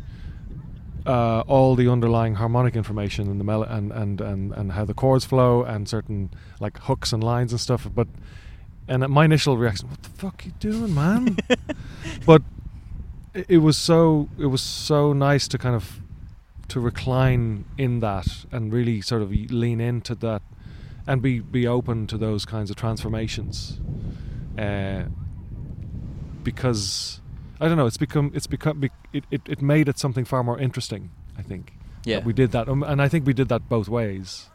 uh, 1.05 1.41
all 1.41 1.75
the 1.75 1.87
underlying 1.87 2.33
harmonic 2.35 2.75
information 2.75 3.29
and 3.29 3.39
the 3.39 3.43
mel- 3.43 3.61
and, 3.61 3.91
and 3.91 4.19
and 4.19 4.51
and 4.53 4.71
how 4.71 4.85
the 4.85 4.95
chords 4.95 5.25
flow 5.25 5.61
and 5.61 5.87
certain 5.87 6.31
like 6.59 6.79
hooks 6.79 7.13
and 7.13 7.23
lines 7.23 7.51
and 7.51 7.61
stuff, 7.61 7.87
but. 7.93 8.07
And 8.87 9.07
my 9.09 9.25
initial 9.25 9.57
reaction, 9.57 9.89
what 9.89 10.03
the 10.03 10.09
fuck 10.09 10.45
you 10.45 10.51
doing, 10.59 10.93
man? 10.93 11.39
but 12.27 12.43
it 13.35 13.57
was 13.57 13.77
so 13.77 14.29
it 14.39 14.45
was 14.45 14.61
so 14.61 15.13
nice 15.13 15.47
to 15.49 15.57
kind 15.57 15.75
of 15.75 15.99
to 16.69 16.79
recline 16.79 17.65
in 17.77 17.99
that 17.99 18.27
and 18.51 18.73
really 18.73 19.01
sort 19.01 19.21
of 19.21 19.31
lean 19.31 19.79
into 19.79 20.15
that 20.15 20.41
and 21.05 21.21
be 21.21 21.39
be 21.39 21.67
open 21.67 22.07
to 22.07 22.17
those 22.17 22.45
kinds 22.45 22.69
of 22.69 22.75
transformations. 22.75 23.79
Uh, 24.57 25.03
because 26.43 27.19
I 27.59 27.67
don't 27.67 27.77
know 27.77 27.87
it's 27.87 27.97
become 27.97 28.31
it's 28.33 28.47
become 28.47 28.83
it, 29.11 29.23
it, 29.31 29.41
it 29.47 29.61
made 29.61 29.89
it 29.89 29.99
something 29.99 30.23
far 30.23 30.43
more 30.43 30.59
interesting 30.59 31.11
I 31.37 31.41
think. 31.41 31.73
Yeah. 32.05 32.17
That 32.17 32.25
we 32.25 32.33
did 32.33 32.51
that 32.51 32.69
um, 32.69 32.83
and 32.83 33.01
I 33.01 33.09
think 33.09 33.25
we 33.25 33.33
did 33.33 33.49
that 33.49 33.67
both 33.67 33.89
ways 33.89 34.49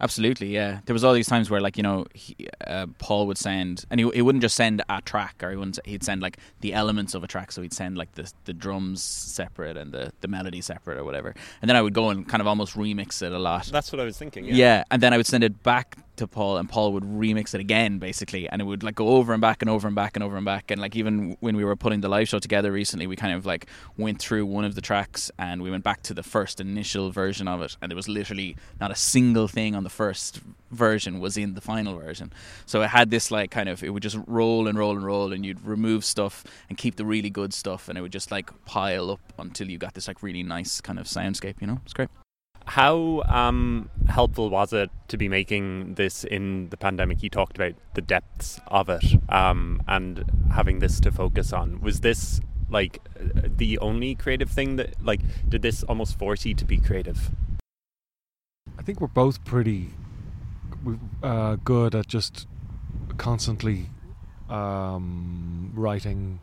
Absolutely, 0.00 0.48
yeah. 0.48 0.80
There 0.86 0.94
was 0.94 1.02
all 1.02 1.12
these 1.12 1.26
times 1.26 1.50
where, 1.50 1.60
like, 1.60 1.76
you 1.76 1.82
know, 1.82 2.06
he, 2.14 2.36
uh, 2.66 2.86
Paul 2.98 3.26
would 3.26 3.38
send, 3.38 3.84
and 3.90 3.98
he, 3.98 4.08
he 4.14 4.22
wouldn't 4.22 4.42
just 4.42 4.54
send 4.54 4.82
a 4.88 5.02
track, 5.02 5.42
or 5.42 5.50
he 5.50 5.56
wouldn't. 5.56 5.78
He'd 5.84 6.04
send 6.04 6.22
like 6.22 6.38
the 6.60 6.72
elements 6.72 7.14
of 7.14 7.24
a 7.24 7.26
track. 7.26 7.50
So 7.52 7.62
he'd 7.62 7.72
send 7.72 7.96
like 7.98 8.12
the 8.14 8.30
the 8.44 8.52
drums 8.52 9.02
separate 9.02 9.76
and 9.76 9.92
the 9.92 10.12
the 10.20 10.28
melody 10.28 10.60
separate 10.60 10.98
or 10.98 11.04
whatever. 11.04 11.34
And 11.60 11.68
then 11.68 11.76
I 11.76 11.82
would 11.82 11.94
go 11.94 12.10
and 12.10 12.28
kind 12.28 12.40
of 12.40 12.46
almost 12.46 12.76
remix 12.76 13.22
it 13.22 13.32
a 13.32 13.38
lot. 13.38 13.66
That's 13.66 13.92
what 13.92 14.00
I 14.00 14.04
was 14.04 14.16
thinking. 14.16 14.44
Yeah. 14.44 14.84
and 14.90 15.02
then 15.02 15.12
I 15.12 15.16
would 15.16 15.26
send 15.26 15.44
it 15.44 15.62
back 15.62 15.96
to 16.18 16.26
Paul, 16.28 16.58
and 16.58 16.68
Paul 16.68 16.92
would 16.92 17.04
remix 17.04 17.54
it 17.54 17.60
again, 17.60 17.98
basically, 17.98 18.48
and 18.48 18.60
it 18.62 18.64
would 18.64 18.82
like 18.82 18.94
go 18.94 19.08
over 19.08 19.32
and 19.32 19.40
back 19.40 19.62
and 19.62 19.70
over 19.70 19.86
and 19.86 19.96
back 19.96 20.16
and 20.16 20.22
over 20.22 20.36
and 20.36 20.44
back. 20.44 20.70
And 20.70 20.80
like 20.80 20.94
even 20.94 21.36
when 21.40 21.56
we 21.56 21.64
were 21.64 21.76
putting 21.76 22.00
the 22.00 22.08
live 22.08 22.28
show 22.28 22.38
together 22.38 22.70
recently, 22.70 23.06
we 23.06 23.16
kind 23.16 23.34
of 23.34 23.46
like 23.46 23.66
went 23.96 24.20
through 24.20 24.46
one 24.46 24.64
of 24.64 24.74
the 24.74 24.80
tracks 24.80 25.30
and 25.38 25.62
we 25.62 25.70
went 25.70 25.84
back 25.84 26.02
to 26.02 26.14
the 26.14 26.22
first 26.22 26.60
initial 26.60 27.10
version 27.10 27.48
of 27.48 27.62
it, 27.62 27.76
and 27.80 27.90
there 27.90 27.96
was 27.96 28.08
literally 28.08 28.56
not 28.80 28.90
a 28.90 28.96
single 28.96 29.48
thing 29.48 29.74
on 29.74 29.84
the 29.84 29.90
first 29.90 30.40
version 30.70 31.18
was 31.18 31.36
in 31.36 31.54
the 31.54 31.60
final 31.60 31.98
version. 31.98 32.32
So 32.66 32.82
it 32.82 32.88
had 32.88 33.10
this 33.10 33.30
like 33.30 33.50
kind 33.50 33.68
of 33.68 33.82
it 33.82 33.90
would 33.90 34.02
just 34.02 34.18
roll 34.26 34.68
and 34.68 34.78
roll 34.78 34.96
and 34.96 35.04
roll, 35.04 35.32
and 35.32 35.44
you'd 35.44 35.64
remove 35.64 36.04
stuff 36.04 36.44
and 36.68 36.76
keep 36.76 36.96
the 36.96 37.04
really 37.04 37.30
good 37.30 37.54
stuff, 37.54 37.88
and 37.88 37.96
it 37.96 38.02
would 38.02 38.12
just 38.12 38.30
like 38.30 38.50
pile 38.64 39.10
up 39.10 39.20
until 39.38 39.70
you 39.70 39.78
got 39.78 39.94
this 39.94 40.08
like 40.08 40.22
really 40.22 40.42
nice 40.42 40.80
kind 40.80 40.98
of 40.98 41.06
soundscape. 41.06 41.60
You 41.60 41.66
know, 41.68 41.80
it's 41.84 41.94
great. 41.94 42.08
How 42.68 43.22
um, 43.22 43.88
helpful 44.08 44.50
was 44.50 44.74
it 44.74 44.90
to 45.08 45.16
be 45.16 45.26
making 45.26 45.94
this 45.94 46.22
in 46.22 46.68
the 46.68 46.76
pandemic? 46.76 47.22
You 47.22 47.30
talked 47.30 47.56
about 47.56 47.72
the 47.94 48.02
depths 48.02 48.60
of 48.66 48.90
it 48.90 49.04
um, 49.30 49.80
and 49.88 50.22
having 50.52 50.78
this 50.80 51.00
to 51.00 51.10
focus 51.10 51.54
on. 51.54 51.80
Was 51.80 52.00
this 52.00 52.42
like 52.68 53.00
the 53.16 53.78
only 53.78 54.14
creative 54.14 54.50
thing 54.50 54.76
that, 54.76 55.02
like, 55.02 55.20
did 55.48 55.62
this 55.62 55.82
almost 55.84 56.18
force 56.18 56.44
you 56.44 56.54
to 56.56 56.66
be 56.66 56.76
creative? 56.76 57.30
I 58.78 58.82
think 58.82 59.00
we're 59.00 59.06
both 59.06 59.42
pretty 59.46 59.88
uh, 61.22 61.56
good 61.64 61.94
at 61.94 62.06
just 62.06 62.46
constantly 63.16 63.86
um, 64.50 65.72
writing 65.74 66.40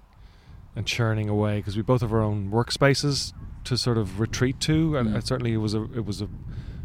and 0.76 0.88
churning 0.88 1.30
away 1.30 1.58
because 1.58 1.78
we 1.78 1.84
both 1.84 2.02
have 2.02 2.12
our 2.12 2.22
own 2.22 2.50
workspaces 2.50 3.32
to 3.66 3.78
sort 3.78 3.98
of 3.98 4.20
retreat 4.20 4.60
to, 4.62 4.98
and 4.98 5.10
Mm. 5.10 5.24
certainly 5.28 5.54
it 5.54 5.58
was 5.58 5.74
a 5.74 5.84
it 5.96 6.06
was 6.06 6.22
a, 6.22 6.28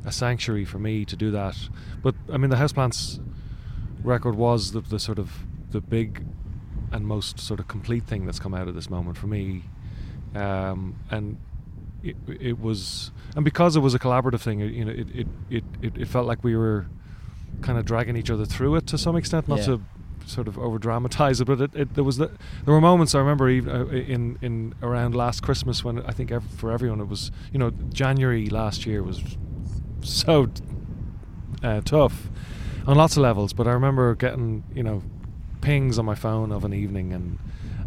a 0.04 0.12
sanctuary 0.12 0.64
for 0.64 0.78
me 0.78 1.04
to 1.04 1.16
do 1.16 1.30
that. 1.30 1.56
But 2.02 2.14
I 2.32 2.36
mean, 2.36 2.50
the 2.50 2.56
houseplants 2.56 3.20
record 4.02 4.34
was 4.34 4.72
the, 4.72 4.80
the 4.80 4.98
sort 4.98 5.18
of 5.18 5.44
the 5.70 5.80
big 5.80 6.24
and 6.92 7.06
most 7.06 7.38
sort 7.38 7.60
of 7.60 7.68
complete 7.68 8.04
thing 8.04 8.26
that's 8.26 8.38
come 8.40 8.54
out 8.54 8.66
of 8.68 8.74
this 8.74 8.90
moment 8.90 9.16
for 9.16 9.26
me, 9.28 9.64
um, 10.34 10.96
and 11.10 11.38
it, 12.02 12.16
it 12.40 12.58
was 12.60 13.12
and 13.36 13.44
because 13.44 13.76
it 13.76 13.80
was 13.80 13.94
a 13.94 13.98
collaborative 13.98 14.40
thing, 14.40 14.60
it, 14.60 14.72
you 14.72 14.84
know, 14.84 14.90
it, 14.92 15.06
it, 15.14 15.26
it, 15.50 15.64
it, 15.82 15.96
it 15.98 16.08
felt 16.08 16.26
like 16.26 16.42
we 16.42 16.56
were 16.56 16.86
kind 17.62 17.78
of 17.78 17.84
dragging 17.84 18.16
each 18.16 18.30
other 18.30 18.44
through 18.44 18.74
it 18.76 18.86
to 18.88 18.98
some 18.98 19.16
extent, 19.16 19.46
not 19.48 19.58
Yeah. 19.60 19.64
to 19.66 19.80
sort 20.30 20.48
of 20.48 20.58
over 20.58 20.78
dramatize 20.78 21.40
it, 21.40 21.44
but 21.46 21.60
it, 21.60 21.74
it 21.74 21.94
there 21.94 22.04
was 22.04 22.16
the, 22.16 22.28
there 22.64 22.74
were 22.74 22.80
moments 22.80 23.14
I 23.14 23.18
remember 23.18 23.48
even 23.48 23.74
uh, 23.74 23.86
in 23.86 24.38
in 24.40 24.74
around 24.82 25.14
last 25.14 25.42
Christmas 25.42 25.84
when 25.84 26.02
I 26.04 26.12
think 26.12 26.32
for 26.56 26.72
everyone 26.72 27.00
it 27.00 27.08
was 27.08 27.30
you 27.52 27.58
know 27.58 27.70
January 27.92 28.48
last 28.48 28.86
year 28.86 29.02
was 29.02 29.22
so 30.02 30.48
uh, 31.62 31.80
tough 31.82 32.28
on 32.86 32.96
lots 32.96 33.16
of 33.16 33.22
levels. 33.22 33.52
But 33.52 33.66
I 33.66 33.72
remember 33.72 34.14
getting 34.14 34.64
you 34.74 34.82
know 34.82 35.02
pings 35.60 35.98
on 35.98 36.04
my 36.04 36.14
phone 36.14 36.52
of 36.52 36.64
an 36.64 36.72
evening 36.72 37.12
and. 37.12 37.38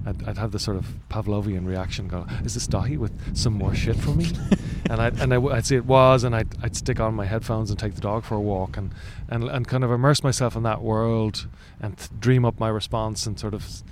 I'd, 0.06 0.28
I'd 0.28 0.38
have 0.38 0.52
this 0.52 0.64
sort 0.64 0.78
of 0.78 0.88
Pavlovian 1.10 1.66
reaction, 1.66 2.08
go, 2.08 2.26
"Is 2.44 2.54
this 2.54 2.68
Daithi 2.68 2.98
with 2.98 3.36
some 3.36 3.54
more 3.54 3.74
shit 3.74 3.96
for 3.96 4.12
me?" 4.12 4.28
and 4.90 5.02
I'd 5.02 5.20
and 5.20 5.34
I, 5.34 5.38
would 5.38 5.66
say 5.66 5.78
it 5.78 5.86
was, 5.86 6.24
and 6.24 6.36
I'd, 6.36 6.50
I'd 6.62 6.76
stick 6.76 7.00
on 7.00 7.14
my 7.14 7.26
headphones 7.26 7.70
and 7.70 7.80
take 7.80 7.96
the 7.96 8.02
dog 8.02 8.24
for 8.24 8.36
a 8.36 8.42
walk, 8.42 8.78
and 8.78 8.94
and, 9.30 9.44
and 9.46 9.68
kind 9.68 9.84
of 9.84 9.92
immerse 9.92 10.24
myself 10.24 10.56
in 10.56 10.64
that 10.64 10.82
world 10.82 11.48
and 11.80 11.98
th- 11.98 12.10
dream 12.20 12.46
up 12.46 12.60
my 12.60 12.70
response 12.70 13.26
and 13.26 13.40
sort 13.40 13.54
of 13.54 13.84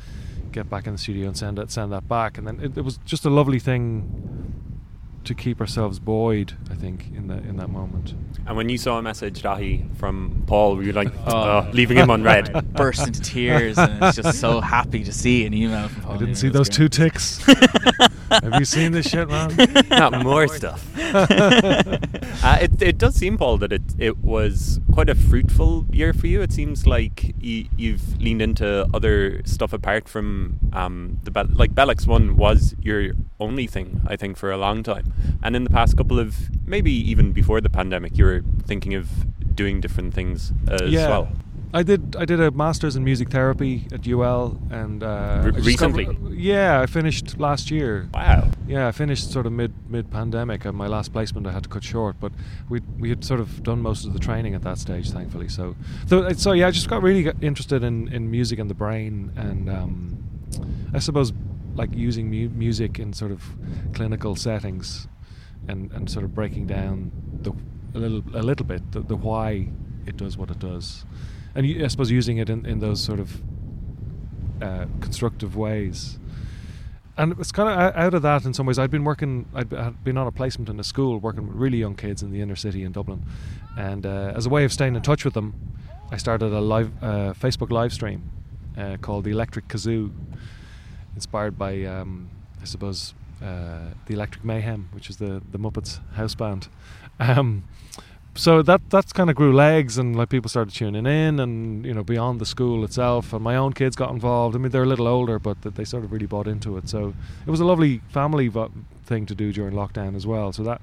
get 0.51 0.69
back 0.69 0.85
in 0.85 0.93
the 0.93 0.99
studio 0.99 1.27
and 1.27 1.37
send 1.37 1.57
it 1.57 1.71
send 1.71 1.91
that 1.91 2.07
back, 2.07 2.37
and 2.37 2.45
then 2.45 2.59
it, 2.59 2.77
it 2.77 2.81
was 2.81 2.97
just 3.05 3.25
a 3.25 3.29
lovely 3.29 3.59
thing 3.59 4.70
to 5.23 5.35
keep 5.35 5.61
ourselves 5.61 5.99
buoyed. 5.99 6.53
I 6.69 6.75
think 6.75 7.07
in 7.15 7.27
that 7.27 7.43
in 7.45 7.57
that 7.57 7.69
moment. 7.69 8.13
And 8.47 8.57
when 8.57 8.69
you 8.69 8.77
saw 8.79 8.97
a 8.97 9.01
message, 9.03 9.43
Daithi, 9.43 9.95
from 9.97 10.43
Paul, 10.47 10.75
were 10.75 10.83
you 10.83 10.93
like, 10.93 11.09
Oh. 11.27 11.31
oh, 11.67 11.69
leaving 11.73 11.97
him 11.97 12.09
unread? 12.09 12.73
burst 12.73 13.05
into 13.05 13.21
tears 13.21 13.77
and 13.77 14.03
it's 14.03 14.15
just 14.17 14.39
so 14.39 14.59
happy 14.77 15.03
to 15.03 15.13
see 15.13 15.45
an 15.45 15.53
email 15.53 15.87
from 15.89 16.01
Paul. 16.03 16.11
I 16.13 16.17
didn't 16.17 16.29
Yeah, 16.29 16.35
see 16.35 16.47
it 16.47 16.53
was 16.57 16.67
those 16.67 16.75
two 16.75 16.89
ticks. 16.89 17.37
Have 18.31 18.55
you 18.57 18.65
seen 18.65 18.91
this 18.93 19.07
shit, 19.07 19.29
man? 19.29 19.55
Not 19.91 20.23
more 20.23 20.47
stuff. 20.47 20.83
Uh, 22.43 22.57
it, 22.59 22.81
it 22.81 22.97
does 22.97 23.15
seem, 23.15 23.37
Paul, 23.37 23.57
that 23.57 23.71
it, 23.71 23.83
it 23.99 24.17
was 24.17 24.79
quite 24.91 25.09
a 25.09 25.15
fruitful 25.15 25.85
year 25.91 26.11
for 26.11 26.25
you. 26.25 26.41
It 26.41 26.51
seems 26.51 26.87
like 26.87 27.35
y- 27.41 27.69
you've 27.77 28.19
leaned 28.19 28.41
into 28.41 28.87
other 28.93 29.43
stuff 29.45 29.73
apart 29.73 30.09
from 30.09 30.57
um, 30.73 31.19
the 31.23 31.29
Bel- 31.29 31.49
like 31.53 31.75
Bell 31.75 31.87
X1 31.87 32.35
was 32.35 32.75
your 32.81 33.11
only 33.39 33.67
thing, 33.67 34.01
I 34.07 34.15
think, 34.15 34.37
for 34.37 34.51
a 34.51 34.57
long 34.57 34.81
time. 34.81 35.13
And 35.43 35.55
in 35.55 35.63
the 35.63 35.69
past 35.69 35.95
couple 35.95 36.19
of 36.19 36.49
maybe 36.65 36.91
even 36.91 37.31
before 37.31 37.61
the 37.61 37.69
pandemic, 37.69 38.17
you 38.17 38.25
were 38.25 38.41
thinking 38.65 38.95
of 38.95 39.07
doing 39.55 39.79
different 39.79 40.13
things 40.13 40.51
as 40.67 40.89
yeah. 40.89 41.09
well. 41.09 41.29
I 41.73 41.83
did. 41.83 42.15
I 42.17 42.25
did 42.25 42.39
a 42.41 42.51
master's 42.51 42.95
in 42.97 43.03
music 43.03 43.29
therapy 43.29 43.87
at 43.93 44.05
UL, 44.07 44.59
and 44.71 45.01
uh, 45.01 45.41
Re- 45.45 45.51
I 45.55 45.61
just 45.61 45.79
got- 45.79 45.93
recently? 45.95 46.35
yeah, 46.37 46.81
I 46.81 46.85
finished 46.85 47.39
last 47.39 47.71
year. 47.71 48.09
Wow. 48.13 48.49
Yeah, 48.67 48.87
I 48.87 48.91
finished 48.91 49.31
sort 49.31 49.45
of 49.45 49.53
mid 49.53 49.73
mid 49.89 50.11
pandemic, 50.11 50.65
and 50.65 50.77
my 50.77 50.87
last 50.87 51.13
placement 51.13 51.47
I 51.47 51.51
had 51.51 51.63
to 51.63 51.69
cut 51.69 51.83
short. 51.83 52.17
But 52.19 52.33
we 52.69 52.81
we 52.99 53.09
had 53.09 53.23
sort 53.23 53.39
of 53.39 53.63
done 53.63 53.81
most 53.81 54.05
of 54.05 54.11
the 54.13 54.19
training 54.19 54.53
at 54.53 54.63
that 54.63 54.79
stage, 54.79 55.11
thankfully. 55.11 55.47
So 55.47 55.75
so, 56.07 56.29
so 56.33 56.51
yeah, 56.51 56.67
I 56.67 56.71
just 56.71 56.89
got 56.89 57.01
really 57.01 57.31
interested 57.41 57.83
in, 57.83 58.07
in 58.13 58.29
music 58.29 58.59
and 58.59 58.69
the 58.69 58.73
brain, 58.75 59.31
and 59.37 59.69
um, 59.69 60.23
I 60.93 60.99
suppose 60.99 61.31
like 61.75 61.95
using 61.95 62.29
mu- 62.29 62.49
music 62.49 62.99
in 62.99 63.13
sort 63.13 63.31
of 63.31 63.43
clinical 63.93 64.35
settings, 64.35 65.07
and, 65.69 65.89
and 65.93 66.09
sort 66.09 66.25
of 66.25 66.35
breaking 66.35 66.67
down 66.67 67.11
the 67.43 67.53
a 67.95 67.97
little 67.99 68.23
a 68.33 68.43
little 68.43 68.65
bit 68.65 68.91
the, 68.91 68.99
the 68.99 69.15
why 69.15 69.69
it 70.05 70.17
does 70.17 70.35
what 70.37 70.49
it 70.51 70.59
does, 70.59 71.05
and 71.55 71.83
I 71.83 71.87
suppose 71.87 72.11
using 72.11 72.37
it 72.37 72.49
in, 72.49 72.65
in 72.65 72.79
those 72.79 73.03
sort 73.03 73.19
of 73.19 73.41
uh, 74.61 74.85
constructive 74.99 75.55
ways 75.55 76.19
and 77.17 77.37
it's 77.39 77.51
kind 77.51 77.69
of 77.69 77.95
out 77.95 78.13
of 78.13 78.21
that 78.21 78.45
in 78.45 78.53
some 78.53 78.65
ways. 78.65 78.79
I'd 78.79 78.89
been 78.89 79.03
working, 79.03 79.45
I'd 79.53 79.69
be- 79.69 79.75
had 79.75 80.03
been 80.03 80.17
on 80.17 80.27
a 80.27 80.31
placement 80.31 80.69
in 80.69 80.79
a 80.79 80.83
school 80.83 81.19
working 81.19 81.47
with 81.47 81.55
really 81.55 81.77
young 81.77 81.95
kids 81.95 82.23
in 82.23 82.31
the 82.31 82.41
inner 82.41 82.55
city 82.55 82.83
in 82.83 82.91
Dublin, 82.91 83.23
and 83.77 84.05
uh, 84.05 84.33
as 84.35 84.45
a 84.45 84.49
way 84.49 84.63
of 84.63 84.73
staying 84.73 84.95
in 84.95 85.01
touch 85.01 85.25
with 85.25 85.33
them, 85.33 85.53
I 86.09 86.17
started 86.17 86.51
a 86.53 86.61
live 86.61 86.91
uh, 87.01 87.33
Facebook 87.33 87.69
live 87.69 87.93
stream 87.93 88.29
uh, 88.77 88.97
called 89.01 89.25
the 89.25 89.31
Electric 89.31 89.67
Kazoo, 89.67 90.11
inspired 91.15 91.57
by, 91.57 91.83
um, 91.83 92.29
I 92.61 92.65
suppose, 92.65 93.13
uh, 93.41 93.91
the 94.05 94.13
Electric 94.13 94.43
Mayhem, 94.43 94.89
which 94.91 95.09
is 95.09 95.17
the 95.17 95.41
the 95.51 95.59
Muppets 95.59 95.99
house 96.13 96.35
band. 96.35 96.67
Um, 97.19 97.65
so 98.33 98.61
that 98.61 98.81
that's 98.89 99.11
kind 99.11 99.29
of 99.29 99.35
grew 99.35 99.53
legs 99.53 99.97
and 99.97 100.15
like 100.15 100.29
people 100.29 100.49
started 100.49 100.73
tuning 100.73 101.05
in 101.05 101.39
and 101.39 101.85
you 101.85 101.93
know 101.93 102.03
beyond 102.03 102.39
the 102.39 102.45
school 102.45 102.83
itself. 102.85 103.33
And 103.33 103.43
my 103.43 103.55
own 103.55 103.73
kids 103.73 103.95
got 103.95 104.11
involved. 104.11 104.55
I 104.55 104.59
mean 104.59 104.71
they're 104.71 104.83
a 104.83 104.87
little 104.87 105.07
older 105.07 105.37
but 105.37 105.61
they 105.61 105.83
sort 105.83 106.03
of 106.03 106.11
really 106.11 106.25
bought 106.25 106.47
into 106.47 106.77
it. 106.77 106.87
So 106.87 107.13
it 107.45 107.49
was 107.49 107.59
a 107.59 107.65
lovely 107.65 108.01
family 108.09 108.47
vo- 108.47 108.71
thing 109.05 109.25
to 109.25 109.35
do 109.35 109.51
during 109.51 109.73
lockdown 109.73 110.15
as 110.15 110.25
well. 110.25 110.53
So 110.53 110.63
that 110.63 110.81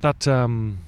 that 0.00 0.26
um 0.26 0.78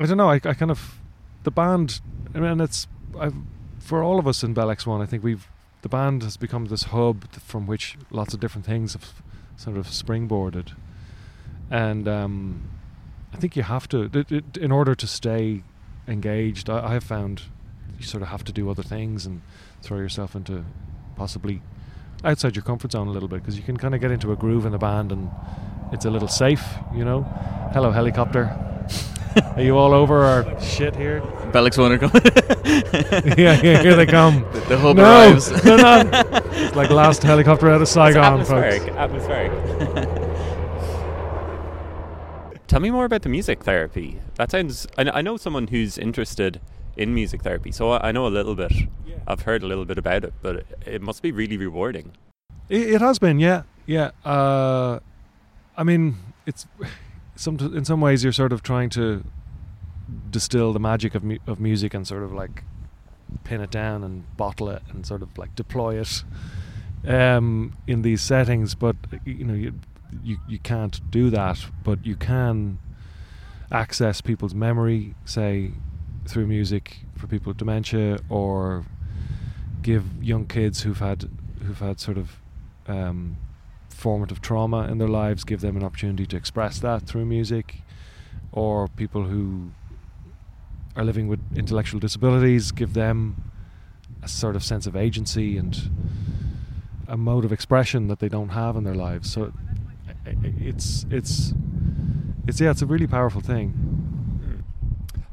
i 0.00 0.06
don't 0.06 0.16
know. 0.16 0.30
I, 0.30 0.36
I 0.36 0.54
kind 0.54 0.70
of 0.70 0.98
the 1.44 1.52
band 1.52 2.00
i 2.34 2.40
mean 2.40 2.60
it's 2.60 2.88
I've, 3.18 3.34
for 3.78 4.02
all 4.02 4.18
of 4.18 4.26
us 4.26 4.42
in 4.42 4.54
bell 4.54 4.66
x1 4.68 5.00
i 5.00 5.06
think 5.06 5.22
we've 5.22 5.46
the 5.82 5.88
band 5.88 6.22
has 6.22 6.36
become 6.36 6.64
this 6.64 6.84
hub 6.84 7.30
from 7.32 7.66
which 7.66 7.96
lots 8.10 8.34
of 8.34 8.40
different 8.40 8.64
things 8.66 8.94
have 8.94 9.22
sort 9.56 9.76
of 9.76 9.86
springboarded. 9.86 10.72
And 11.70 12.08
um 12.08 12.70
I 13.34 13.36
think 13.36 13.56
you 13.56 13.64
have 13.64 13.88
to, 13.88 14.08
it, 14.14 14.30
it, 14.30 14.56
in 14.56 14.70
order 14.70 14.94
to 14.94 15.06
stay 15.08 15.64
engaged. 16.06 16.70
I, 16.70 16.86
I 16.86 16.92
have 16.92 17.04
found 17.04 17.42
you 17.98 18.04
sort 18.06 18.22
of 18.22 18.28
have 18.28 18.44
to 18.44 18.52
do 18.52 18.70
other 18.70 18.82
things 18.82 19.26
and 19.26 19.42
throw 19.82 19.98
yourself 19.98 20.34
into 20.36 20.64
possibly 21.16 21.60
outside 22.24 22.54
your 22.56 22.62
comfort 22.62 22.92
zone 22.92 23.08
a 23.08 23.10
little 23.10 23.28
bit 23.28 23.40
because 23.40 23.56
you 23.56 23.62
can 23.62 23.76
kind 23.76 23.94
of 23.94 24.00
get 24.00 24.10
into 24.10 24.32
a 24.32 24.36
groove 24.36 24.66
in 24.66 24.72
a 24.74 24.78
band 24.78 25.10
and 25.12 25.30
it's 25.92 26.04
a 26.04 26.10
little 26.10 26.28
safe, 26.28 26.64
you 26.94 27.04
know. 27.04 27.22
Hello, 27.72 27.90
helicopter. 27.90 28.56
Are 29.56 29.62
you 29.62 29.76
all 29.76 29.92
over 29.92 30.22
our 30.24 30.60
shit 30.60 30.94
here? 30.94 31.20
Bellix 31.50 31.76
Wonder 31.76 31.98
yeah, 33.36 33.60
yeah, 33.62 33.82
here 33.82 33.96
they 33.96 34.06
come. 34.06 34.42
The, 34.52 34.60
the 34.60 34.78
hub 34.78 34.96
no, 34.96 35.02
arrives. 35.02 35.50
they're 35.62 35.76
not. 35.76 36.06
It's 36.54 36.76
like 36.76 36.90
last 36.90 37.22
helicopter 37.24 37.68
out 37.68 37.82
of 37.82 37.88
Saigon, 37.88 38.40
It's 38.40 38.48
folks. 38.48 38.86
atmospheric. 38.96 40.08
Tell 42.66 42.80
me 42.80 42.90
more 42.90 43.04
about 43.04 43.22
the 43.22 43.28
music 43.28 43.64
therapy. 43.64 44.18
That 44.36 44.50
sounds. 44.50 44.86
I, 44.96 45.02
I 45.10 45.22
know 45.22 45.36
someone 45.36 45.66
who's 45.68 45.98
interested 45.98 46.60
in 46.96 47.14
music 47.14 47.42
therapy, 47.42 47.72
so 47.72 47.90
I 47.90 48.08
I 48.08 48.12
know 48.12 48.26
a 48.26 48.28
little 48.28 48.54
bit. 48.54 48.72
I've 49.26 49.42
heard 49.42 49.62
a 49.62 49.66
little 49.66 49.84
bit 49.84 49.98
about 49.98 50.24
it, 50.24 50.34
but 50.42 50.56
it, 50.56 50.66
it 50.86 51.02
must 51.02 51.22
be 51.22 51.32
really 51.32 51.56
rewarding. 51.56 52.12
It, 52.68 52.94
it 52.94 53.00
has 53.00 53.18
been, 53.18 53.38
yeah, 53.38 53.62
yeah. 53.86 54.10
Uh, 54.24 55.00
I 55.76 55.82
mean, 55.82 56.16
it's 56.46 56.66
some 57.36 57.58
in 57.58 57.84
some 57.84 58.00
ways 58.00 58.22
you're 58.22 58.32
sort 58.32 58.52
of 58.52 58.62
trying 58.62 58.90
to 58.90 59.24
distill 60.30 60.72
the 60.72 60.80
magic 60.80 61.14
of 61.14 61.24
mu- 61.24 61.38
of 61.46 61.60
music 61.60 61.94
and 61.94 62.06
sort 62.06 62.22
of 62.22 62.32
like 62.32 62.62
pin 63.44 63.60
it 63.60 63.70
down 63.70 64.04
and 64.04 64.36
bottle 64.36 64.68
it 64.68 64.82
and 64.90 65.06
sort 65.06 65.22
of 65.22 65.36
like 65.38 65.54
deploy 65.54 65.98
it 65.98 66.22
um, 67.06 67.76
in 67.86 68.02
these 68.02 68.20
settings. 68.22 68.74
But 68.74 68.96
you 69.24 69.44
know, 69.44 69.54
you, 69.54 69.74
you 70.22 70.38
you 70.48 70.58
can't 70.58 71.00
do 71.10 71.30
that, 71.30 71.66
but 71.82 72.04
you 72.04 72.16
can 72.16 72.78
access 73.72 74.20
people's 74.20 74.54
memory, 74.54 75.14
say 75.24 75.72
through 76.26 76.46
music 76.46 76.98
for 77.16 77.26
people 77.26 77.50
with 77.50 77.56
dementia, 77.56 78.18
or 78.28 78.84
give 79.82 80.04
young 80.22 80.46
kids 80.46 80.82
who've 80.82 80.98
had 80.98 81.28
who've 81.62 81.78
had 81.78 82.00
sort 82.00 82.18
of 82.18 82.40
um, 82.86 83.36
formative 83.88 84.40
trauma 84.40 84.86
in 84.88 84.98
their 84.98 85.08
lives, 85.08 85.44
give 85.44 85.60
them 85.60 85.76
an 85.76 85.82
opportunity 85.82 86.26
to 86.26 86.36
express 86.36 86.78
that 86.80 87.02
through 87.06 87.24
music, 87.24 87.82
or 88.52 88.88
people 88.88 89.24
who 89.24 89.70
are 90.96 91.04
living 91.04 91.26
with 91.26 91.40
intellectual 91.56 91.98
disabilities, 91.98 92.70
give 92.70 92.94
them 92.94 93.50
a 94.22 94.28
sort 94.28 94.56
of 94.56 94.62
sense 94.62 94.86
of 94.86 94.96
agency 94.96 95.58
and 95.58 95.90
a 97.08 97.16
mode 97.16 97.44
of 97.44 97.52
expression 97.52 98.06
that 98.08 98.18
they 98.20 98.28
don't 98.28 98.50
have 98.50 98.76
in 98.76 98.84
their 98.84 98.94
lives. 98.94 99.30
So 99.32 99.52
it's 100.26 101.06
it's 101.10 101.52
it's 102.46 102.60
yeah, 102.60 102.70
it's 102.70 102.82
a 102.82 102.86
really 102.86 103.06
powerful 103.06 103.40
thing. 103.40 103.94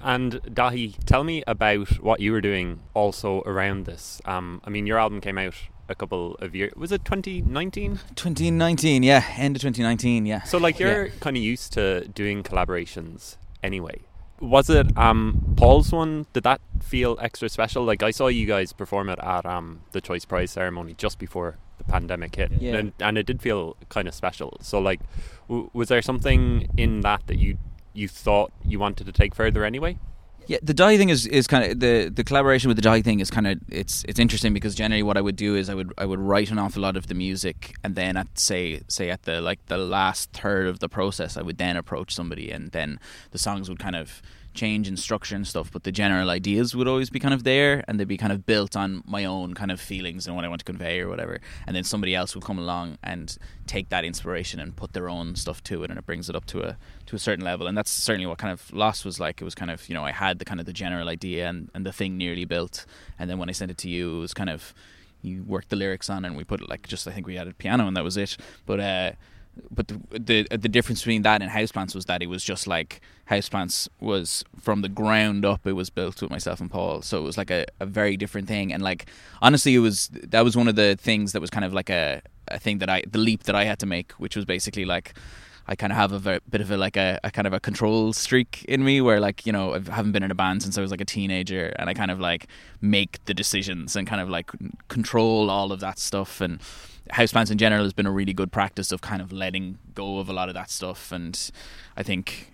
And 0.03 0.33
Daithi, 0.43 0.95
tell 1.05 1.23
me 1.23 1.43
about 1.45 2.01
what 2.01 2.19
you 2.19 2.31
were 2.31 2.41
doing 2.41 2.81
also 2.93 3.41
around 3.41 3.85
this. 3.85 4.19
Um, 4.25 4.61
I 4.65 4.69
mean, 4.69 4.87
your 4.87 4.97
album 4.97 5.21
came 5.21 5.37
out 5.37 5.53
a 5.89 5.95
couple 5.95 6.35
of 6.39 6.55
years. 6.55 6.73
Was 6.75 6.91
it 6.91 7.05
2019? 7.05 7.99
2019, 8.15 9.03
yeah, 9.03 9.23
end 9.37 9.55
of 9.55 9.61
2019, 9.61 10.25
yeah. 10.25 10.41
So, 10.43 10.57
like, 10.57 10.79
you're 10.79 11.09
kind 11.19 11.37
of 11.37 11.43
used 11.43 11.73
to 11.73 12.07
doing 12.07 12.41
collaborations 12.41 13.37
anyway. 13.61 14.01
Was 14.39 14.71
it 14.71 14.97
um, 14.97 15.53
Paul's 15.55 15.91
one? 15.91 16.25
Did 16.33 16.43
that 16.43 16.61
feel 16.81 17.17
extra 17.21 17.47
special? 17.47 17.83
Like, 17.83 18.01
I 18.01 18.09
saw 18.09 18.27
you 18.27 18.47
guys 18.47 18.73
perform 18.73 19.09
it 19.09 19.19
at 19.21 19.45
um, 19.45 19.81
the 19.91 20.01
Choice 20.01 20.25
Prize 20.25 20.49
ceremony 20.49 20.95
just 20.95 21.19
before 21.19 21.57
the 21.70 21.70
pandemic 21.91 22.35
hit, 22.35 22.51
Yeah. 22.59 22.75
and, 22.77 22.93
and 22.99 23.17
it 23.17 23.25
did 23.25 23.41
feel 23.41 23.75
kind 23.89 24.07
of 24.07 24.13
special. 24.13 24.57
So, 24.61 24.79
like, 24.79 25.01
w- 25.47 25.69
was 25.73 25.87
there 25.89 26.01
something 26.01 26.67
in 26.77 27.01
that 27.01 27.21
that 27.27 27.37
you 27.37 27.57
you 27.93 28.07
thought 28.07 28.51
you 28.71 28.79
wanted 28.79 29.05
to 29.05 29.11
take 29.11 29.35
further 29.35 29.65
anyway? 29.65 29.97
Yeah, 30.47 30.57
the 30.63 30.73
die 30.73 30.97
thing 30.97 31.09
is, 31.09 31.27
is 31.27 31.45
kind 31.47 31.63
of 31.71 31.79
the 31.79 32.09
the 32.13 32.23
collaboration 32.23 32.67
with 32.69 32.77
the 32.77 32.81
die 32.91 33.01
thing 33.03 33.19
is 33.19 33.29
kind 33.29 33.47
of 33.47 33.59
it's 33.69 34.03
it's 34.09 34.19
interesting 34.19 34.53
because 34.53 34.73
generally 34.75 35.03
what 35.03 35.15
I 35.17 35.21
would 35.21 35.35
do 35.47 35.55
is 35.55 35.69
I 35.69 35.75
would 35.75 35.91
I 35.97 36.05
would 36.05 36.19
write 36.19 36.49
an 36.51 36.57
awful 36.59 36.81
lot 36.81 36.95
of 36.97 37.05
the 37.07 37.13
music 37.13 37.57
and 37.83 37.95
then 37.95 38.17
at 38.17 38.27
say 38.39 38.81
say 38.87 39.09
at 39.11 39.21
the 39.23 39.39
like 39.39 39.59
the 39.67 39.77
last 39.77 40.31
third 40.33 40.65
of 40.67 40.79
the 40.79 40.89
process 40.89 41.37
I 41.37 41.43
would 41.47 41.57
then 41.57 41.77
approach 41.77 42.09
somebody 42.19 42.47
and 42.55 42.71
then 42.71 42.99
the 43.31 43.37
songs 43.37 43.69
would 43.69 43.79
kind 43.79 43.95
of 43.95 44.21
change 44.53 44.87
in 44.87 44.97
structure 44.97 45.35
and 45.35 45.47
stuff, 45.47 45.71
but 45.71 45.83
the 45.83 45.91
general 45.91 46.29
ideas 46.29 46.75
would 46.75 46.87
always 46.87 47.09
be 47.09 47.19
kind 47.19 47.33
of 47.33 47.43
there, 47.43 47.83
and 47.87 47.99
they'd 47.99 48.07
be 48.07 48.17
kind 48.17 48.33
of 48.33 48.45
built 48.45 48.75
on 48.75 49.03
my 49.05 49.25
own 49.25 49.53
kind 49.53 49.71
of 49.71 49.79
feelings 49.79 50.27
and 50.27 50.35
what 50.35 50.43
I 50.43 50.47
want 50.47 50.59
to 50.59 50.65
convey 50.65 50.99
or 50.99 51.07
whatever. 51.07 51.39
And 51.65 51.75
then 51.75 51.83
somebody 51.83 52.15
else 52.15 52.35
would 52.35 52.43
come 52.43 52.59
along 52.59 52.97
and 53.03 53.37
take 53.67 53.89
that 53.89 54.03
inspiration 54.03 54.59
and 54.59 54.75
put 54.75 54.93
their 54.93 55.09
own 55.09 55.35
stuff 55.35 55.63
to 55.65 55.83
it, 55.83 55.89
and 55.89 55.97
it 55.97 56.05
brings 56.05 56.29
it 56.29 56.35
up 56.35 56.45
to 56.47 56.61
a 56.61 56.77
to 57.07 57.15
a 57.15 57.19
certain 57.19 57.45
level. 57.45 57.67
And 57.67 57.77
that's 57.77 57.91
certainly 57.91 58.27
what 58.27 58.37
kind 58.37 58.51
of 58.51 58.71
Lost 58.73 59.05
was 59.05 59.19
like. 59.19 59.41
It 59.41 59.45
was 59.45 59.55
kind 59.55 59.71
of 59.71 59.87
you 59.87 59.95
know 59.95 60.03
I 60.03 60.11
had 60.11 60.39
the 60.39 60.45
kind 60.45 60.59
of 60.59 60.65
the 60.65 60.73
general 60.73 61.07
idea 61.09 61.47
and 61.47 61.69
and 61.73 61.85
the 61.85 61.93
thing 61.93 62.17
nearly 62.17 62.45
built, 62.45 62.85
and 63.17 63.29
then 63.29 63.37
when 63.37 63.49
I 63.49 63.53
sent 63.53 63.71
it 63.71 63.77
to 63.79 63.89
you, 63.89 64.17
it 64.17 64.19
was 64.19 64.33
kind 64.33 64.49
of 64.49 64.73
you 65.21 65.43
worked 65.43 65.69
the 65.69 65.75
lyrics 65.75 66.09
on 66.09 66.25
and 66.25 66.35
we 66.35 66.43
put 66.43 66.61
it 66.61 66.69
like 66.69 66.87
just 66.87 67.07
I 67.07 67.11
think 67.11 67.27
we 67.27 67.37
added 67.37 67.57
piano 67.57 67.87
and 67.87 67.95
that 67.95 68.03
was 68.03 68.17
it. 68.17 68.37
But 68.65 68.79
uh, 68.79 69.11
but 69.69 69.87
the, 69.87 69.99
the 70.19 70.47
uh, 70.51 70.57
the 70.57 70.69
difference 70.69 71.01
between 71.01 71.21
that 71.23 71.41
and 71.41 71.51
houseplants 71.51 71.93
was 71.95 72.05
that 72.05 72.21
it 72.21 72.27
was 72.27 72.43
just 72.43 72.67
like 72.67 73.01
houseplants 73.29 73.87
was 73.99 74.43
from 74.59 74.81
the 74.81 74.89
ground 74.89 75.45
up 75.45 75.65
it 75.65 75.73
was 75.73 75.89
built 75.89 76.21
with 76.21 76.31
myself 76.31 76.59
and 76.59 76.71
paul. 76.71 77.01
So 77.01 77.19
it 77.19 77.23
was 77.23 77.37
like 77.37 77.51
a, 77.51 77.65
a 77.79 77.85
very 77.85 78.17
different 78.17 78.47
thing. 78.47 78.73
And 78.73 78.83
like 78.83 79.05
honestly 79.41 79.75
it 79.75 79.79
was 79.79 80.09
that 80.11 80.43
was 80.43 80.55
one 80.55 80.67
of 80.67 80.75
the 80.75 80.95
things 80.95 81.33
that 81.33 81.41
was 81.41 81.49
kind 81.49 81.65
of 81.65 81.73
like 81.73 81.89
a, 81.89 82.21
a 82.47 82.59
thing 82.59 82.79
that 82.79 82.89
i 82.89 83.01
the 83.09 83.19
leap 83.19 83.43
that 83.43 83.55
i 83.55 83.63
had 83.63 83.79
to 83.79 83.85
make 83.85 84.11
which 84.13 84.35
was 84.35 84.45
basically 84.45 84.85
like 84.85 85.13
I 85.71 85.75
kind 85.77 85.93
of 85.93 85.97
have 85.97 86.11
a 86.11 86.19
very, 86.19 86.39
bit 86.49 86.59
of 86.59 86.69
a 86.69 86.75
like 86.75 86.97
a, 86.97 87.17
a 87.23 87.31
kind 87.31 87.47
of 87.47 87.53
a 87.53 87.59
control 87.61 88.11
streak 88.11 88.65
in 88.65 88.83
me 88.83 88.99
where 88.99 89.21
like 89.21 89.45
you 89.45 89.53
know 89.53 89.73
I 89.73 89.79
haven't 89.89 90.11
been 90.11 90.21
in 90.21 90.29
a 90.29 90.35
band 90.35 90.61
since 90.63 90.77
I 90.77 90.81
was 90.81 90.91
like 90.91 90.99
a 90.99 91.05
teenager 91.05 91.73
and 91.79 91.89
I 91.89 91.93
kind 91.93 92.11
of 92.11 92.19
like 92.19 92.47
make 92.81 93.23
the 93.23 93.33
decisions 93.33 93.95
and 93.95 94.05
kind 94.05 94.21
of 94.21 94.29
like 94.29 94.51
control 94.89 95.49
all 95.49 95.71
of 95.71 95.79
that 95.79 95.97
stuff. 95.97 96.41
And 96.41 96.59
houseplants 97.13 97.51
in 97.51 97.57
general 97.57 97.83
has 97.83 97.93
been 97.93 98.05
a 98.05 98.11
really 98.11 98.33
good 98.33 98.51
practice 98.51 98.91
of 98.91 98.99
kind 98.99 99.21
of 99.21 99.31
letting 99.31 99.77
go 99.95 100.19
of 100.19 100.27
a 100.27 100.33
lot 100.33 100.49
of 100.49 100.55
that 100.55 100.69
stuff. 100.69 101.09
And 101.13 101.39
I 101.95 102.03
think 102.03 102.51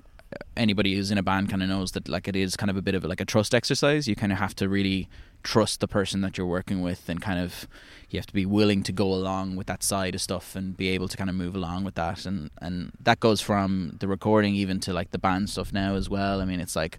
anybody 0.56 0.96
who's 0.96 1.12
in 1.12 1.18
a 1.18 1.24
band 1.24 1.50
kind 1.50 1.64
of 1.64 1.70
knows 1.70 1.92
that 1.92 2.10
like 2.10 2.28
it 2.28 2.36
is 2.36 2.56
kind 2.56 2.70
of 2.70 2.78
a 2.78 2.82
bit 2.82 2.96
of 2.96 3.04
like 3.04 3.22
a 3.22 3.26
trust 3.26 3.56
exercise. 3.56 4.08
You 4.08 4.16
kind 4.16 4.32
of 4.32 4.40
have 4.40 4.56
to 4.56 4.68
really 4.68 5.08
trust 5.44 5.80
the 5.80 5.88
person 5.88 6.22
that 6.22 6.38
you're 6.38 6.48
working 6.48 6.82
with 6.82 7.08
and 7.08 7.22
kind 7.22 7.40
of 7.40 7.68
you 8.10 8.20
have 8.20 8.26
to 8.26 8.34
be 8.34 8.46
willing 8.46 8.84
to 8.84 8.92
go 8.92 9.14
along 9.14 9.56
with 9.56 9.68
that 9.68 9.84
side 9.84 10.16
of 10.16 10.22
stuff 10.22 10.56
and 10.56 10.76
be 10.76 10.90
able 10.90 11.08
to 11.08 11.16
kind 11.16 11.30
of 11.30 11.36
move 11.36 11.56
along 11.56 11.84
with 11.84 11.96
that. 11.96 12.26
And 12.26 12.50
and 12.62 12.92
that 13.00 13.20
goes 13.20 13.42
from 13.42 13.98
the 14.00 14.08
recording 14.08 14.56
even 14.56 14.80
to 14.82 14.94
like 14.94 15.12
the 15.12 15.20
band 15.20 15.50
stuff 15.50 15.72
now 15.72 15.96
as 15.96 16.10
well. 16.10 16.42
I 16.42 16.46
mean 16.46 16.60
it's 16.60 16.76
like 16.76 16.98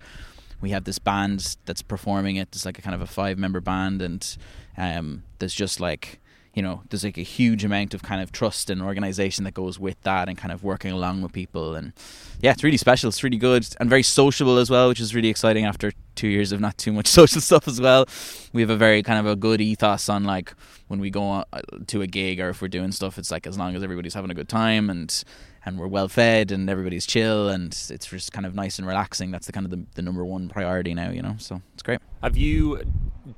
we 0.60 0.70
have 0.70 0.84
this 0.84 0.98
band 0.98 1.56
that's 1.66 1.82
performing 1.82 2.36
it. 2.36 2.48
It's 2.52 2.64
like 2.64 2.78
a 2.78 2.82
kind 2.82 2.94
of 2.94 3.00
a 3.00 3.06
five 3.06 3.38
member 3.38 3.60
band 3.60 4.00
and 4.00 4.36
um 4.76 5.22
there's 5.38 5.54
just 5.54 5.80
like 5.80 6.20
you 6.54 6.62
know 6.62 6.82
there's 6.88 7.04
like 7.04 7.18
a 7.18 7.22
huge 7.22 7.64
amount 7.64 7.94
of 7.94 8.02
kind 8.02 8.20
of 8.22 8.32
trust 8.32 8.70
and 8.70 8.82
organization 8.82 9.44
that 9.44 9.54
goes 9.54 9.78
with 9.78 10.00
that 10.02 10.28
and 10.28 10.37
kind 10.37 10.52
of 10.52 10.64
working 10.64 10.92
along 10.92 11.22
with 11.22 11.32
people. 11.32 11.74
And 11.74 11.92
yeah 12.40 12.52
it's 12.52 12.64
really 12.64 12.76
special. 12.76 13.08
It's 13.08 13.22
really 13.22 13.37
good 13.37 13.66
and 13.80 13.88
very 13.88 14.02
sociable 14.02 14.58
as 14.58 14.70
well 14.70 14.88
which 14.88 15.00
is 15.00 15.14
really 15.14 15.28
exciting 15.28 15.64
after 15.64 15.92
two 16.14 16.28
years 16.28 16.52
of 16.52 16.61
not 16.61 16.76
too 16.78 16.92
much 16.92 17.06
social 17.20 17.40
stuff 17.40 17.68
as 17.68 17.80
well. 17.80 18.06
We 18.52 18.62
have 18.62 18.70
a 18.70 18.76
very 18.76 19.02
kind 19.02 19.18
of 19.18 19.26
a 19.26 19.37
good 19.37 19.61
ethos 19.61 20.08
on 20.08 20.24
like 20.24 20.52
when 20.88 21.00
we 21.00 21.11
go 21.11 21.44
uh, 21.52 21.61
to 21.88 22.02
a 22.02 22.06
gig 22.06 22.40
or 22.40 22.48
if 22.48 22.62
we're 22.62 22.68
doing 22.68 22.92
stuff 22.92 23.18
it's 23.18 23.30
like 23.30 23.46
as 23.46 23.58
long 23.58 23.76
as 23.76 23.82
everybody's 23.82 24.14
having 24.14 24.30
a 24.30 24.34
good 24.34 24.48
time 24.48 24.88
and 24.90 25.22
and 25.68 25.78
we're 25.78 25.87
well 25.87 26.09
fed 26.09 26.50
and 26.50 26.68
everybody's 26.68 27.07
chill 27.07 27.48
and 27.48 27.72
it's 27.90 28.07
just 28.07 28.33
kind 28.33 28.46
of 28.46 28.54
nice 28.54 28.78
and 28.78 28.87
relaxing 28.88 29.31
that's 29.31 29.46
the 29.46 29.52
kind 29.52 29.64
of 29.64 29.70
the, 29.70 29.85
the 29.94 30.02
number 30.02 30.24
one 30.24 30.48
priority 30.48 30.94
now 30.94 31.11
you 31.11 31.22
know 31.22 31.35
so 31.38 31.61
it's 31.74 31.83
great 31.83 32.00
Have 32.22 32.37
you 32.37 32.81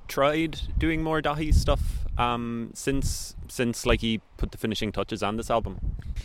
tried 0.08 0.60
doing 0.78 1.02
more 1.02 1.20
Daithi 1.20 1.54
stuff 1.54 1.80
um, 2.18 2.70
since 2.74 3.34
since 3.48 3.86
like 3.86 4.00
he 4.00 4.20
put 4.36 4.52
the 4.52 4.58
finishing 4.58 4.92
touches 4.92 5.22
on 5.22 5.36
this 5.36 5.50
album? 5.50 5.78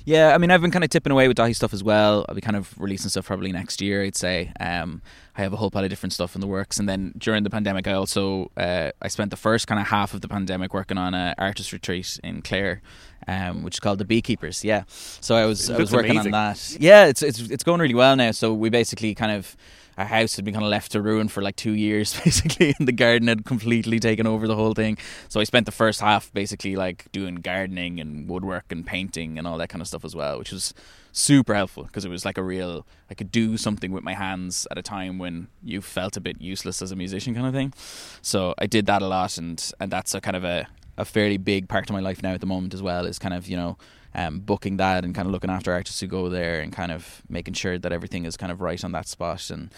Yeah, 0.04 0.36
I 0.36 0.38
mean, 0.38 0.52
I've 0.52 0.62
been 0.62 0.72
kind 0.72 0.84
of 0.84 0.90
tipping 0.90 1.12
away 1.12 1.28
with 1.28 1.38
Daithi 1.38 1.56
stuff 1.56 1.74
as 1.74 1.84
well. 1.84 2.26
I'll 2.28 2.36
be 2.36 2.42
kind 2.42 2.56
of 2.56 2.80
releasing 2.80 3.10
stuff 3.10 3.26
probably 3.26 3.52
next 3.52 3.82
year, 3.82 4.04
I'd 4.04 4.16
say. 4.16 4.52
Um, 4.60 5.02
I 5.38 5.42
have 5.42 5.54
a 5.54 5.58
whole 5.58 5.70
pile 5.70 5.84
of 5.84 5.90
different 5.90 6.14
stuff 6.14 6.36
in 6.36 6.42
the 6.42 6.48
works, 6.48 6.80
and 6.80 6.88
then 6.88 7.14
during 7.18 7.44
the 7.44 7.50
pandemic, 7.50 7.88
I 7.88 7.94
also 7.94 8.52
uh, 8.56 8.92
I 9.02 9.08
spent 9.10 9.32
the 9.32 9.38
first 9.38 9.68
kind 9.68 9.80
of 9.80 9.88
half 9.88 10.14
of 10.14 10.22
the 10.22 10.28
pandemic 10.28 10.74
working 10.74 10.98
on 10.98 11.14
an 11.14 11.36
artist 11.38 11.74
retreat 11.74 12.20
in 12.24 12.42
Clare, 12.42 12.82
um, 13.28 13.64
which 13.64 13.76
is 13.76 13.80
called 13.80 14.00
the 14.00 14.06
Beekeepers. 14.06 14.64
Yeah, 14.64 14.84
so 14.88 15.36
I 15.36 15.46
was 15.46 15.70
I 15.70 15.78
was 15.78 15.92
working 15.92 16.12
amazing. 16.12 16.34
on 16.34 16.54
that. 16.54 16.78
Yeah, 16.80 17.06
it's 17.06 17.22
it's 17.22 17.40
it's 17.40 17.64
going 17.64 17.82
really 17.82 17.96
well 17.96 18.16
now. 18.16 18.32
So 18.32 18.54
we 18.54 18.70
basically 18.70 19.14
kind 19.14 19.32
of 19.32 19.56
our 19.98 20.06
house 20.06 20.36
had 20.36 20.46
been 20.46 20.54
kind 20.54 20.66
of 20.66 20.70
left 20.70 20.92
to 20.92 21.02
ruin 21.02 21.28
for 21.28 21.42
like 21.42 21.56
two 21.56 21.74
years 21.74 22.20
basically 22.24 22.74
and 22.78 22.88
the 22.88 22.92
garden 22.92 23.28
had 23.28 23.46
completely 23.46 24.00
taken 24.00 24.28
over 24.28 24.48
the 24.48 24.56
whole 24.56 24.74
thing. 24.74 24.98
So 25.30 25.40
i 25.40 25.44
spent 25.44 25.66
the 25.66 25.72
first 25.72 26.02
half 26.02 26.32
basically 26.34 26.76
like 26.76 27.12
doing 27.12 27.36
gardening 27.36 28.00
and 28.00 28.30
woodwork 28.30 28.66
and 28.72 28.86
painting 28.86 29.38
and 29.38 29.48
all 29.48 29.58
that 29.58 29.70
kind 29.70 29.82
of 29.82 29.88
stuff 29.88 30.06
as 30.06 30.16
well 30.16 30.40
which 30.40 30.52
was 30.52 30.74
super 31.12 31.56
helpful 31.56 31.84
because 31.84 32.04
it 32.04 32.10
was 32.10 32.26
like 32.26 32.38
a 32.38 32.44
real 32.44 32.86
i 33.10 33.14
could 33.14 33.32
do 33.32 33.58
something 33.58 33.92
with 33.92 34.04
my 34.04 34.14
hands 34.14 34.68
at 34.70 34.78
a 34.78 34.82
time 34.82 35.18
when 35.18 35.48
you 35.64 35.82
felt 35.82 36.18
a 36.18 36.22
bit 36.22 36.42
useless 36.42 36.82
as 36.82 36.92
a 36.92 36.96
musician 36.96 37.34
kind 37.34 37.48
of 37.48 37.54
thing. 37.54 37.74
So 38.22 38.54
i 38.58 38.66
did 38.66 38.86
that 38.88 39.02
a 39.02 39.08
lot 39.08 39.38
and 39.38 39.72
and 39.80 39.92
that's 39.92 40.14
a 40.14 40.22
kind 40.22 40.36
of 40.36 40.44
a 40.44 40.68
a 40.98 41.06
fairly 41.06 41.38
big 41.38 41.68
part 41.68 41.90
of 41.90 41.94
my 41.94 42.00
life 42.00 42.24
now 42.24 42.32
at 42.32 42.42
the 42.42 42.48
moment 42.48 42.74
as 42.74 42.82
well 42.82 43.06
is 43.06 43.20
kind 43.20 43.34
of 43.34 43.48
you 43.48 43.58
know 43.58 43.78
um, 44.16 44.40
booking 44.40 44.78
that 44.78 45.04
and 45.04 45.14
kind 45.14 45.28
of 45.28 45.32
looking 45.32 45.50
after 45.50 45.72
artists 45.72 46.00
who 46.00 46.08
go 46.08 46.30
there 46.30 46.62
and 46.62 46.72
kind 46.72 46.92
of 46.92 47.22
making 47.30 47.54
sure 47.54 47.78
that 47.78 47.92
everything 47.92 48.26
is 48.26 48.38
kind 48.38 48.52
of 48.52 48.62
right 48.62 48.84
on 48.84 48.94
that 48.94 49.08
spot. 49.08 49.50
And 49.50 49.72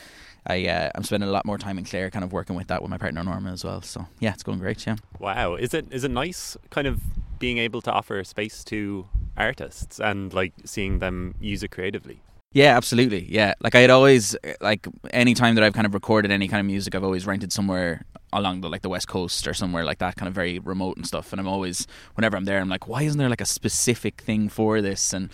I 0.45 0.67
uh, 0.67 0.91
I'm 0.95 1.03
spending 1.03 1.27
a 1.27 1.31
lot 1.31 1.45
more 1.45 1.57
time 1.57 1.77
in 1.77 1.83
Clare 1.83 2.09
kind 2.09 2.23
of 2.23 2.31
working 2.31 2.55
with 2.55 2.67
that 2.67 2.81
with 2.81 2.91
my 2.91 2.97
partner 2.97 3.23
Norma 3.23 3.51
as 3.51 3.63
well. 3.63 3.81
So 3.81 4.07
yeah 4.19 4.33
it's 4.33 4.43
going 4.43 4.59
great 4.59 4.85
yeah. 4.85 4.97
Wow, 5.19 5.55
is 5.55 5.73
it 5.73 5.87
is 5.91 6.03
it 6.03 6.11
nice 6.11 6.55
kind 6.69 6.87
of 6.87 7.01
being 7.39 7.57
able 7.57 7.81
to 7.81 7.91
offer 7.91 8.23
space 8.23 8.63
to 8.65 9.07
artists 9.35 9.99
and 9.99 10.33
like 10.33 10.53
seeing 10.65 10.99
them 10.99 11.35
use 11.39 11.63
it 11.63 11.71
creatively? 11.71 12.21
Yeah, 12.53 12.75
absolutely. 12.77 13.25
Yeah, 13.31 13.53
like 13.61 13.75
I 13.75 13.81
had 13.81 13.89
always 13.89 14.35
like 14.61 14.87
any 15.11 15.33
time 15.33 15.55
that 15.55 15.63
I've 15.63 15.73
kind 15.73 15.85
of 15.85 15.93
recorded 15.93 16.31
any 16.31 16.47
kind 16.47 16.59
of 16.61 16.65
music, 16.65 16.95
I've 16.95 17.03
always 17.03 17.27
rented 17.27 17.51
somewhere 17.51 18.05
along 18.33 18.61
the 18.61 18.69
like 18.69 18.81
the 18.81 18.89
west 18.89 19.07
coast 19.07 19.47
or 19.47 19.53
somewhere 19.53 19.83
like 19.83 19.99
that, 19.99 20.15
kind 20.15 20.27
of 20.27 20.33
very 20.33 20.59
remote 20.59 20.97
and 20.97 21.05
stuff. 21.05 21.31
And 21.33 21.39
I'm 21.41 21.47
always 21.47 21.85
whenever 22.15 22.37
I'm 22.37 22.45
there, 22.45 22.59
I'm 22.59 22.69
like, 22.69 22.87
why 22.87 23.03
isn't 23.03 23.17
there 23.17 23.29
like 23.29 23.41
a 23.41 23.45
specific 23.45 24.21
thing 24.21 24.49
for 24.49 24.81
this? 24.81 25.13
And 25.13 25.29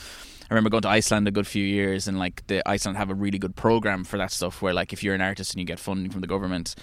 I 0.49 0.53
remember 0.53 0.69
going 0.69 0.81
to 0.81 0.89
Iceland 0.89 1.27
a 1.27 1.31
good 1.31 1.47
few 1.47 1.63
years, 1.63 2.07
and 2.07 2.17
like 2.19 2.45
the 2.47 2.67
Iceland 2.67 2.97
have 2.97 3.09
a 3.09 3.15
really 3.15 3.39
good 3.39 3.55
program 3.55 4.03
for 4.03 4.17
that 4.17 4.31
stuff, 4.31 4.61
where 4.61 4.73
like 4.73 4.91
if 4.91 5.03
you're 5.03 5.15
an 5.15 5.21
artist 5.21 5.53
and 5.53 5.59
you 5.59 5.65
get 5.65 5.79
funding 5.79 6.11
from 6.11 6.21
the 6.21 6.27
government. 6.27 6.75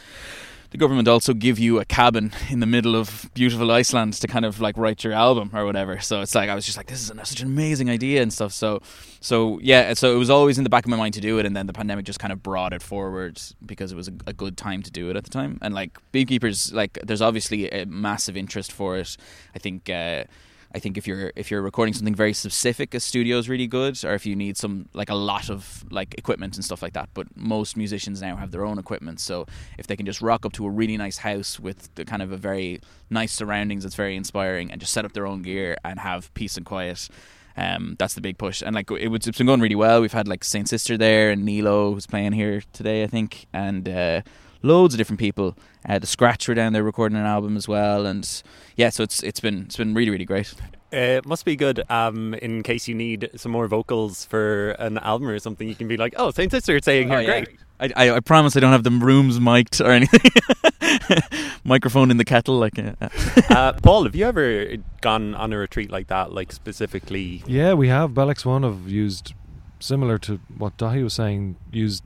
The 0.70 0.78
government 0.78 1.08
also 1.08 1.34
give 1.34 1.58
you 1.58 1.80
a 1.80 1.84
cabin 1.84 2.32
in 2.48 2.60
the 2.60 2.66
middle 2.66 2.94
of 2.94 3.28
beautiful 3.34 3.70
Iceland 3.72 4.14
to 4.14 4.28
kind 4.28 4.44
of 4.44 4.60
like 4.60 4.76
write 4.76 5.02
your 5.02 5.12
album 5.12 5.50
or 5.52 5.64
whatever. 5.64 5.98
So 6.00 6.20
it's 6.20 6.34
like 6.34 6.48
I 6.48 6.54
was 6.54 6.64
just 6.64 6.76
like, 6.76 6.86
this 6.86 7.00
is 7.00 7.10
an, 7.10 7.18
such 7.24 7.40
an 7.40 7.48
amazing 7.48 7.90
idea 7.90 8.22
and 8.22 8.32
stuff. 8.32 8.52
So 8.52 8.80
so 9.20 9.58
yeah, 9.62 9.94
so 9.94 10.14
it 10.14 10.18
was 10.18 10.30
always 10.30 10.58
in 10.58 10.64
the 10.64 10.70
back 10.70 10.84
of 10.84 10.90
my 10.90 10.96
mind 10.96 11.14
to 11.14 11.20
do 11.20 11.38
it, 11.38 11.46
and 11.46 11.56
then 11.56 11.66
the 11.66 11.72
pandemic 11.72 12.04
just 12.04 12.20
kind 12.20 12.32
of 12.32 12.42
brought 12.42 12.72
it 12.72 12.82
forward 12.82 13.40
because 13.64 13.92
it 13.92 13.96
was 13.96 14.08
a, 14.08 14.12
a 14.26 14.32
good 14.32 14.56
time 14.56 14.82
to 14.82 14.90
do 14.90 15.10
it 15.10 15.16
at 15.16 15.24
the 15.24 15.30
time. 15.30 15.58
And 15.60 15.74
like 15.74 15.98
beekeepers, 16.12 16.72
like 16.72 16.98
there's 17.02 17.22
obviously 17.22 17.68
a 17.70 17.84
massive 17.86 18.36
interest 18.36 18.72
for 18.72 18.96
it. 18.96 19.16
I 19.54 19.58
think. 19.58 19.90
Uh, 19.90 20.24
I 20.72 20.78
think 20.78 20.96
if 20.96 21.06
you're 21.06 21.32
if 21.34 21.50
you're 21.50 21.62
recording 21.62 21.94
something 21.94 22.14
very 22.14 22.32
specific, 22.32 22.94
a 22.94 23.00
studio 23.00 23.38
is 23.38 23.48
really 23.48 23.66
good, 23.66 24.02
or 24.04 24.14
if 24.14 24.24
you 24.24 24.36
need 24.36 24.56
some 24.56 24.88
like 24.92 25.10
a 25.10 25.14
lot 25.14 25.50
of 25.50 25.84
like 25.90 26.14
equipment 26.16 26.56
and 26.56 26.64
stuff 26.64 26.82
like 26.82 26.92
that. 26.92 27.08
But 27.12 27.26
most 27.36 27.76
musicians 27.76 28.22
now 28.22 28.36
have 28.36 28.52
their 28.52 28.64
own 28.64 28.78
equipment, 28.78 29.20
so 29.20 29.46
if 29.78 29.86
they 29.86 29.96
can 29.96 30.06
just 30.06 30.22
rock 30.22 30.46
up 30.46 30.52
to 30.54 30.66
a 30.66 30.70
really 30.70 30.96
nice 30.96 31.18
house 31.18 31.58
with 31.58 31.92
the 31.96 32.04
kind 32.04 32.22
of 32.22 32.30
a 32.30 32.36
very 32.36 32.80
nice 33.10 33.32
surroundings, 33.32 33.84
it's 33.84 33.96
very 33.96 34.16
inspiring, 34.16 34.70
and 34.70 34.80
just 34.80 34.92
set 34.92 35.04
up 35.04 35.12
their 35.12 35.26
own 35.26 35.42
gear 35.42 35.76
and 35.84 35.98
have 35.98 36.32
peace 36.34 36.56
and 36.56 36.64
quiet. 36.64 37.08
Um, 37.56 37.96
that's 37.98 38.14
the 38.14 38.20
big 38.20 38.38
push, 38.38 38.62
and 38.62 38.74
like 38.74 38.90
it 38.92 39.12
it's 39.12 39.38
been 39.38 39.46
going 39.48 39.60
really 39.60 39.74
well. 39.74 40.00
We've 40.00 40.12
had 40.12 40.28
like 40.28 40.44
Saint 40.44 40.68
Sister 40.68 40.96
there, 40.96 41.30
and 41.30 41.44
Nilo 41.44 41.92
who's 41.94 42.06
playing 42.06 42.32
here 42.32 42.62
today, 42.72 43.02
I 43.02 43.08
think, 43.08 43.46
and 43.52 43.88
uh, 43.88 44.22
loads 44.62 44.94
of 44.94 44.98
different 44.98 45.20
people. 45.20 45.56
Uh, 45.88 45.98
the 45.98 46.06
Scratch 46.06 46.46
were 46.48 46.54
down 46.54 46.72
there 46.72 46.82
recording 46.84 47.16
an 47.18 47.24
album 47.24 47.56
as 47.56 47.66
well, 47.68 48.06
and 48.06 48.42
yeah, 48.76 48.90
so 48.90 49.02
it's 49.02 49.22
it's 49.22 49.40
been 49.40 49.62
it's 49.62 49.76
been 49.76 49.94
really 49.94 50.10
really 50.10 50.24
great. 50.24 50.54
It 50.92 51.24
must 51.24 51.44
be 51.44 51.54
good 51.54 51.84
um, 51.88 52.34
in 52.34 52.62
case 52.64 52.88
you 52.88 52.94
need 52.96 53.30
some 53.36 53.52
more 53.52 53.68
vocals 53.68 54.24
for 54.24 54.70
an 54.72 54.98
album 54.98 55.28
or 55.28 55.38
something. 55.38 55.68
You 55.68 55.74
can 55.76 55.86
be 55.88 55.96
like, 55.96 56.14
"Oh, 56.16 56.30
Saint 56.32 56.50
Sister 56.50 56.78
saying 56.82 57.08
you're 57.08 57.18
Oh, 57.18 57.20
yeah. 57.20 57.40
great." 57.44 57.58
I, 57.78 57.92
I, 57.96 58.10
I 58.16 58.20
promise 58.20 58.56
I 58.56 58.60
don't 58.60 58.72
have 58.72 58.82
the 58.84 58.90
rooms 58.90 59.40
mic'd 59.40 59.80
or 59.80 59.90
anything. 59.90 60.30
Microphone 61.64 62.10
in 62.10 62.16
the 62.18 62.24
kettle, 62.24 62.58
like. 62.58 62.78
Uh, 62.78 62.92
uh. 63.00 63.08
uh, 63.50 63.72
Paul, 63.82 64.04
have 64.04 64.14
you 64.14 64.26
ever 64.26 64.76
gone 65.00 65.34
on 65.34 65.52
a 65.52 65.58
retreat 65.58 65.90
like 65.90 66.08
that, 66.08 66.32
like 66.32 66.52
specifically? 66.52 67.42
Yeah, 67.46 67.74
we 67.74 67.88
have. 67.88 68.12
Bell 68.14 68.26
X1 68.28 68.64
have 68.64 68.88
used 68.88 69.32
similar 69.78 70.18
to 70.18 70.40
what 70.58 70.76
Daithi 70.76 71.02
was 71.04 71.14
saying. 71.14 71.56
Used 71.72 72.02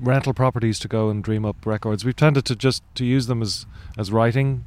rental 0.00 0.32
properties 0.32 0.78
to 0.80 0.88
go 0.88 1.10
and 1.10 1.22
dream 1.24 1.44
up 1.44 1.64
records. 1.66 2.04
We've 2.04 2.16
tended 2.16 2.44
to 2.46 2.56
just 2.56 2.82
to 2.94 3.04
use 3.04 3.26
them 3.26 3.42
as 3.42 3.66
as 3.98 4.10
writing 4.10 4.64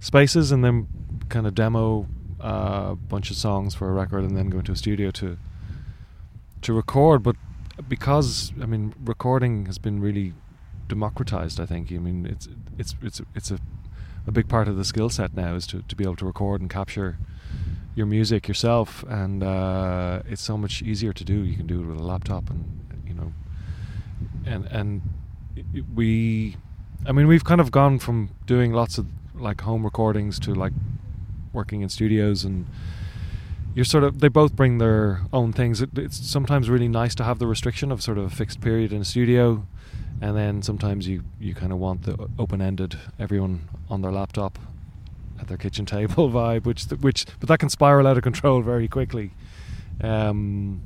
spaces 0.00 0.52
and 0.52 0.64
then 0.64 0.88
kind 1.28 1.46
of 1.46 1.54
demo 1.54 2.06
uh, 2.42 2.88
a 2.90 2.96
bunch 2.96 3.30
of 3.30 3.36
songs 3.36 3.74
for 3.74 3.88
a 3.88 3.92
record 3.92 4.24
and 4.24 4.36
then 4.36 4.50
go 4.50 4.58
into 4.58 4.72
a 4.72 4.76
studio 4.76 5.10
to 5.12 5.38
to 6.62 6.72
record. 6.72 7.22
But 7.22 7.36
because 7.88 8.52
I 8.60 8.66
mean, 8.66 8.94
recording 9.04 9.66
has 9.66 9.78
been 9.78 10.00
really 10.00 10.34
democratized. 10.88 11.60
I 11.60 11.66
think. 11.66 11.92
I 11.92 11.98
mean, 11.98 12.26
it's 12.26 12.48
it's 12.78 12.94
it's 13.02 13.20
it's 13.34 13.50
a 13.50 13.58
a 14.26 14.32
big 14.32 14.48
part 14.48 14.68
of 14.68 14.76
the 14.76 14.84
skill 14.84 15.10
set 15.10 15.34
now 15.34 15.54
is 15.54 15.66
to, 15.66 15.82
to 15.82 15.96
be 15.96 16.04
able 16.04 16.16
to 16.16 16.24
record 16.24 16.60
and 16.60 16.70
capture 16.70 17.18
your 17.94 18.06
music 18.06 18.48
yourself, 18.48 19.04
and 19.08 19.42
uh, 19.42 20.22
it's 20.26 20.42
so 20.42 20.56
much 20.56 20.82
easier 20.82 21.12
to 21.12 21.24
do. 21.24 21.44
You 21.44 21.56
can 21.56 21.66
do 21.66 21.82
it 21.82 21.86
with 21.86 21.98
a 21.98 22.02
laptop, 22.02 22.50
and 22.50 22.64
and 24.46 24.66
and 24.66 25.02
we, 25.94 26.56
I 27.06 27.12
mean, 27.12 27.26
we've 27.26 27.44
kind 27.44 27.60
of 27.60 27.70
gone 27.70 27.98
from 27.98 28.30
doing 28.46 28.72
lots 28.72 28.98
of 28.98 29.06
like 29.34 29.62
home 29.62 29.84
recordings 29.84 30.38
to 30.40 30.54
like 30.54 30.72
working 31.52 31.82
in 31.82 31.88
studios 31.88 32.44
and. 32.44 32.66
You're 33.76 33.84
sort 33.84 34.04
of. 34.04 34.20
They 34.20 34.28
both 34.28 34.54
bring 34.54 34.78
their 34.78 35.22
own 35.32 35.52
things. 35.52 35.82
It, 35.82 35.98
it's 35.98 36.30
sometimes 36.30 36.70
really 36.70 36.86
nice 36.86 37.12
to 37.16 37.24
have 37.24 37.40
the 37.40 37.48
restriction 37.48 37.90
of 37.90 38.04
sort 38.04 38.18
of 38.18 38.24
a 38.26 38.30
fixed 38.30 38.60
period 38.60 38.92
in 38.92 39.00
a 39.00 39.04
studio, 39.04 39.66
and 40.20 40.36
then 40.36 40.62
sometimes 40.62 41.08
you 41.08 41.24
you 41.40 41.56
kind 41.56 41.72
of 41.72 41.78
want 41.78 42.04
the 42.04 42.28
open-ended, 42.38 42.96
everyone 43.18 43.68
on 43.90 44.00
their 44.00 44.12
laptop 44.12 44.60
at 45.40 45.48
their 45.48 45.56
kitchen 45.56 45.86
table 45.96 46.30
vibe, 46.30 46.66
which 46.66 46.84
which 46.84 47.26
but 47.40 47.48
that 47.48 47.58
can 47.58 47.68
spiral 47.68 48.06
out 48.06 48.16
of 48.16 48.22
control 48.22 48.62
very 48.62 48.86
quickly. 48.86 49.32
Um, 50.00 50.82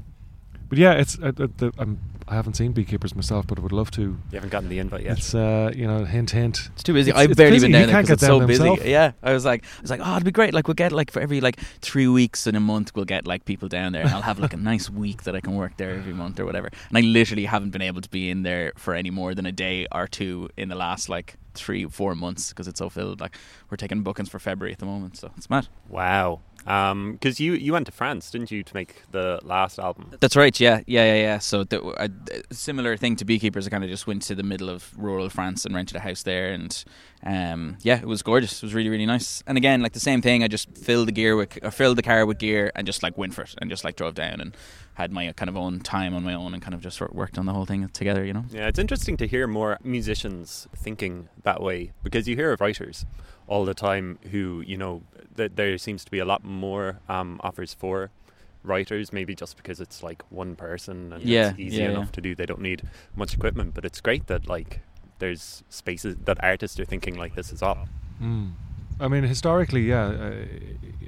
but 0.69 0.79
yeah, 0.79 0.93
it's 0.93 1.19
uh, 1.19 1.33
the, 1.33 1.73
I'm, 1.79 1.99
I 2.31 2.35
haven't 2.35 2.55
seen 2.55 2.73
Beekeepers 2.73 3.15
myself, 3.17 3.47
but 3.47 3.59
I 3.59 3.63
would 3.63 3.73
love 3.73 3.91
to. 3.93 4.03
You 4.03 4.19
haven't 4.35 4.51
gotten 4.51 4.69
the 4.69 4.79
invite 4.79 5.03
yet. 5.05 5.17
It's 5.19 5.35
uh, 5.35 5.73
you 5.75 5.87
know, 5.87 6.05
hint 6.05 6.31
hint. 6.33 6.69
It's 6.75 6.83
too 6.83 6.93
busy. 6.93 7.11
It's- 7.11 7.23
I've 7.25 7.31
it's 7.31 7.39
barely 7.39 7.57
busy. 7.57 7.69
been 7.69 7.75
He 7.75 7.79
down 7.87 7.87
there 7.93 8.03
because 8.03 8.09
get 8.09 8.13
it's 8.15 8.23
so 8.27 8.39
down 8.39 8.47
busy. 8.49 8.65
himself. 8.67 8.87
Yeah, 8.87 9.13
I 9.23 9.33
was 9.33 9.45
like, 9.47 9.65
I 9.79 9.81
was 9.81 9.91
like, 9.91 10.01
oh, 10.05 10.13
it'd 10.13 10.25
be 10.25 10.31
great. 10.31 10.53
Like 10.53 10.69
we'll 10.69 10.75
get 10.75 10.93
like 10.93 11.11
for 11.11 11.21
every 11.21 11.41
like 11.41 11.59
three 11.81 12.07
weeks 12.09 12.47
in 12.47 12.55
a 12.55 12.61
month, 12.61 12.93
we'll 12.95 13.07
get 13.07 13.27
like 13.27 13.45
people 13.47 13.69
down 13.69 13.93
there, 13.93 14.03
and 14.03 14.11
I'll 14.11 14.23
have 14.23 14.39
like 14.39 14.53
a 14.53 14.59
nice 14.59 14.91
week 14.91 15.23
that 15.23 15.35
I 15.35 15.41
can 15.41 15.55
work 15.55 15.77
there 15.79 15.93
every 15.95 16.13
month 16.13 16.39
or 16.39 16.45
whatever. 16.45 16.69
And 16.91 16.99
I 16.99 17.01
literally 17.01 17.47
haven't 17.47 17.71
been 17.71 17.83
able 17.83 18.03
to 18.03 18.11
be 18.11 18.29
in 18.29 18.43
there 18.43 18.73
for 18.77 18.95
any 18.95 19.11
more 19.11 19.35
than 19.35 19.47
a 19.47 19.53
day 19.53 19.87
or 19.91 20.07
two 20.07 20.51
in 20.59 20.69
the 20.69 20.75
last 20.77 21.09
like 21.09 21.37
three, 21.55 21.87
four 21.87 22.15
months 22.15 22.51
because 22.51 22.69
it's 22.69 22.79
so 22.79 22.89
filled. 22.91 23.21
Like 23.21 23.35
we're 23.71 23.77
taking 23.79 24.03
bookings 24.03 24.29
for 24.29 24.39
February 24.39 24.73
at 24.75 24.79
the 24.81 24.87
moment, 24.87 25.17
so 25.17 25.31
it's 25.37 25.49
mad. 25.49 25.69
wow. 25.89 26.41
Um, 26.69 27.13
because 27.13 27.41
you 27.41 27.55
you 27.55 27.73
went 27.73 27.87
to 27.87 27.93
France, 27.93 28.31
didn't 28.31 28.51
you, 28.51 28.63
to 28.63 28.75
make 28.75 29.03
the 29.11 29.41
last 29.43 29.79
album? 29.79 30.11
That's 30.21 30.37
right. 30.37 30.59
Yeah, 30.61 30.83
yeah, 30.87 31.15
yeah, 31.15 31.15
yeah. 31.15 31.39
So 31.39 31.65
the, 31.65 31.83
uh, 31.83 32.09
a 32.51 32.55
similar 32.55 32.99
thing 32.99 33.17
to 33.17 33.25
beekeepers. 33.25 33.67
I 33.67 33.71
kind 33.71 33.83
of 33.83 33.89
just 33.89 34.07
went 34.07 34.21
to 34.23 34.35
the 34.35 34.43
middle 34.43 34.69
of 34.69 34.93
rural 34.97 35.31
France 35.31 35.65
and 35.65 35.75
rented 35.75 35.97
a 35.97 36.01
house 36.01 36.25
there, 36.25 36.53
and 36.53 36.85
um, 37.25 37.79
yeah, 37.81 37.99
it 37.99 38.07
was 38.07 38.23
gorgeous. 38.23 38.63
It 38.63 38.63
was 38.63 38.75
really, 38.75 38.91
really 38.91 39.07
nice. 39.07 39.43
And 39.47 39.57
again, 39.57 39.81
like 39.81 39.95
the 39.95 40.01
same 40.01 40.21
thing. 40.21 40.45
I 40.45 40.49
just 40.49 40.77
filled 40.77 41.09
the 41.09 41.13
gear 41.13 41.37
with, 41.37 41.59
I 41.65 41.71
filled 41.71 41.97
the 41.97 42.03
car 42.03 42.27
with 42.27 42.39
gear, 42.39 42.71
and 42.75 42.87
just 42.87 43.03
like 43.03 43.17
went 43.17 43.33
for 43.33 43.43
it, 43.43 43.55
and 43.59 43.71
just 43.71 43.83
like 43.83 43.97
drove 43.97 44.15
down 44.15 44.39
and 44.39 44.55
had 44.93 45.11
my 45.11 45.27
uh, 45.29 45.33
kind 45.33 45.49
of 45.49 45.57
own 45.57 45.81
time 45.81 46.15
on 46.15 46.23
my 46.23 46.35
own, 46.35 46.53
and 46.53 46.63
kind 46.63 46.75
of 46.75 46.83
just 46.83 47.01
worked 47.01 47.39
on 47.39 47.47
the 47.47 47.55
whole 47.55 47.65
thing 47.65 47.89
together. 47.89 48.27
You 48.27 48.35
know. 48.35 48.45
Yeah, 48.51 48.69
it's 48.69 48.79
interesting 48.79 49.17
to 49.17 49.27
hear 49.27 49.47
more 49.47 49.79
musicians 49.83 50.69
thinking 50.77 51.31
that 51.45 51.63
way 51.63 51.93
because 52.03 52.29
you 52.29 52.37
hear 52.37 52.53
of 52.53 52.61
writers 52.61 53.07
all 53.49 53.65
the 53.65 53.75
time 53.75 54.19
who, 54.31 54.63
you 54.67 54.77
know, 54.77 55.03
th- 55.37 55.53
there 55.55 55.77
seems 55.79 56.05
to 56.05 56.11
be 56.11 56.19
a 56.19 56.25
lot 56.25 56.45
more 56.45 57.01
um, 57.09 57.41
offers 57.43 57.75
for 57.75 58.11
writers, 58.63 59.13
maybe 59.13 59.35
just 59.35 59.57
because 59.57 59.81
it's 59.81 60.03
like 60.03 60.23
one 60.31 60.55
person 60.55 61.13
and 61.13 61.23
Yeah, 61.23 61.51
it's 61.51 61.59
easy 61.59 61.77
yeah, 61.79 61.91
enough 61.91 62.07
yeah. 62.09 62.13
to 62.13 62.21
do. 62.21 62.35
They 62.35 62.47
don't 62.47 62.61
need 62.61 62.83
much 63.17 63.35
equipment, 63.35 63.75
but 63.75 63.85
it's 63.85 64.01
great 64.01 64.27
that 64.27 64.49
like 64.49 64.81
there's 65.19 65.65
spaces 65.69 66.17
that 66.25 66.43
artists 66.45 66.79
are 66.79 66.85
thinking 66.85 67.17
like 67.17 67.35
this 67.35 67.53
as 67.53 67.63
well. 67.63 67.89
Mm. 68.23 68.53
I 69.01 69.09
mean, 69.09 69.25
historically, 69.25 69.83
yeah. 69.83 70.09
I, 70.09 70.47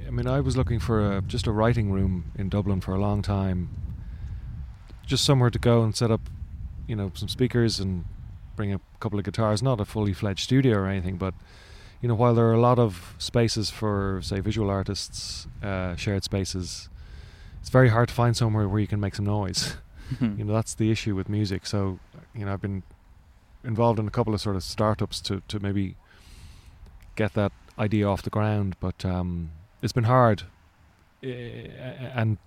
I 0.07 0.11
mean, 0.11 0.27
I 0.27 0.39
was 0.39 0.55
looking 0.57 0.79
for 0.79 1.17
a, 1.17 1.21
just 1.21 1.45
a 1.45 1.51
writing 1.51 1.91
room 1.91 2.31
in 2.37 2.49
Dublin 2.49 2.81
for 2.81 2.95
a 2.95 2.99
long 2.99 3.21
time, 3.21 3.69
just 5.05 5.23
somewhere 5.25 5.49
to 5.49 5.59
go 5.59 5.83
and 5.83 5.95
set 5.95 6.09
up, 6.09 6.21
you 6.87 6.95
know, 6.95 7.11
some 7.13 7.27
speakers 7.27 7.79
and 7.79 8.05
bring 8.55 8.73
a 8.73 8.79
couple 8.99 9.19
of 9.19 9.25
guitars. 9.25 9.61
Not 9.61 9.79
a 9.81 9.85
fully 9.85 10.13
fledged 10.13 10.41
studio 10.41 10.77
or 10.77 10.87
anything, 10.87 11.17
but 11.17 11.33
you 12.01 12.07
know, 12.07 12.15
while 12.15 12.33
there 12.33 12.45
are 12.45 12.53
a 12.53 12.59
lot 12.59 12.79
of 12.79 13.15
spaces 13.19 13.69
for, 13.69 14.19
say, 14.23 14.39
visual 14.39 14.69
artists, 14.69 15.47
uh, 15.61 15.95
shared 15.95 16.23
spaces, 16.23 16.89
it's 17.59 17.69
very 17.69 17.89
hard 17.89 18.09
to 18.09 18.13
find 18.13 18.35
somewhere 18.35 18.67
where 18.67 18.79
you 18.79 18.87
can 18.87 18.99
make 18.99 19.15
some 19.15 19.25
noise. 19.25 19.75
you 20.21 20.43
know, 20.43 20.53
that's 20.53 20.73
the 20.73 20.91
issue 20.91 21.15
with 21.15 21.29
music. 21.29 21.65
So, 21.65 21.99
you 22.35 22.45
know, 22.45 22.53
I've 22.53 22.61
been 22.61 22.83
involved 23.63 23.99
in 23.99 24.07
a 24.07 24.11
couple 24.11 24.33
of 24.33 24.41
sort 24.41 24.55
of 24.55 24.63
startups 24.63 25.21
to 25.21 25.41
to 25.47 25.59
maybe 25.59 25.95
get 27.15 27.33
that 27.33 27.51
idea 27.77 28.07
off 28.07 28.23
the 28.23 28.29
ground, 28.29 28.75
but 28.79 29.05
um, 29.05 29.51
it's 29.81 29.93
been 29.93 30.05
hard. 30.05 30.43
And 31.21 32.39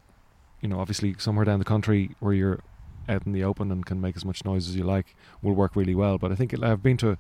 you 0.61 0.69
know, 0.69 0.81
obviously, 0.81 1.15
somewhere 1.19 1.45
down 1.45 1.59
the 1.59 1.65
country 1.65 2.17
where 2.21 2.33
you're 2.33 2.61
out 3.09 3.25
in 3.27 3.33
the 3.33 3.45
open 3.45 3.71
and 3.71 3.85
can 3.85 4.01
make 4.01 4.17
as 4.17 4.25
much 4.25 4.45
noise 4.45 4.69
as 4.69 4.75
you 4.75 4.83
like 4.83 5.15
will 5.43 5.53
work 5.55 5.77
really 5.77 5.95
well. 5.95 6.19
But 6.19 6.33
I 6.33 6.35
think 6.35 6.53
it, 6.53 6.63
I've 6.63 6.83
been 6.83 6.97
to 6.99 7.17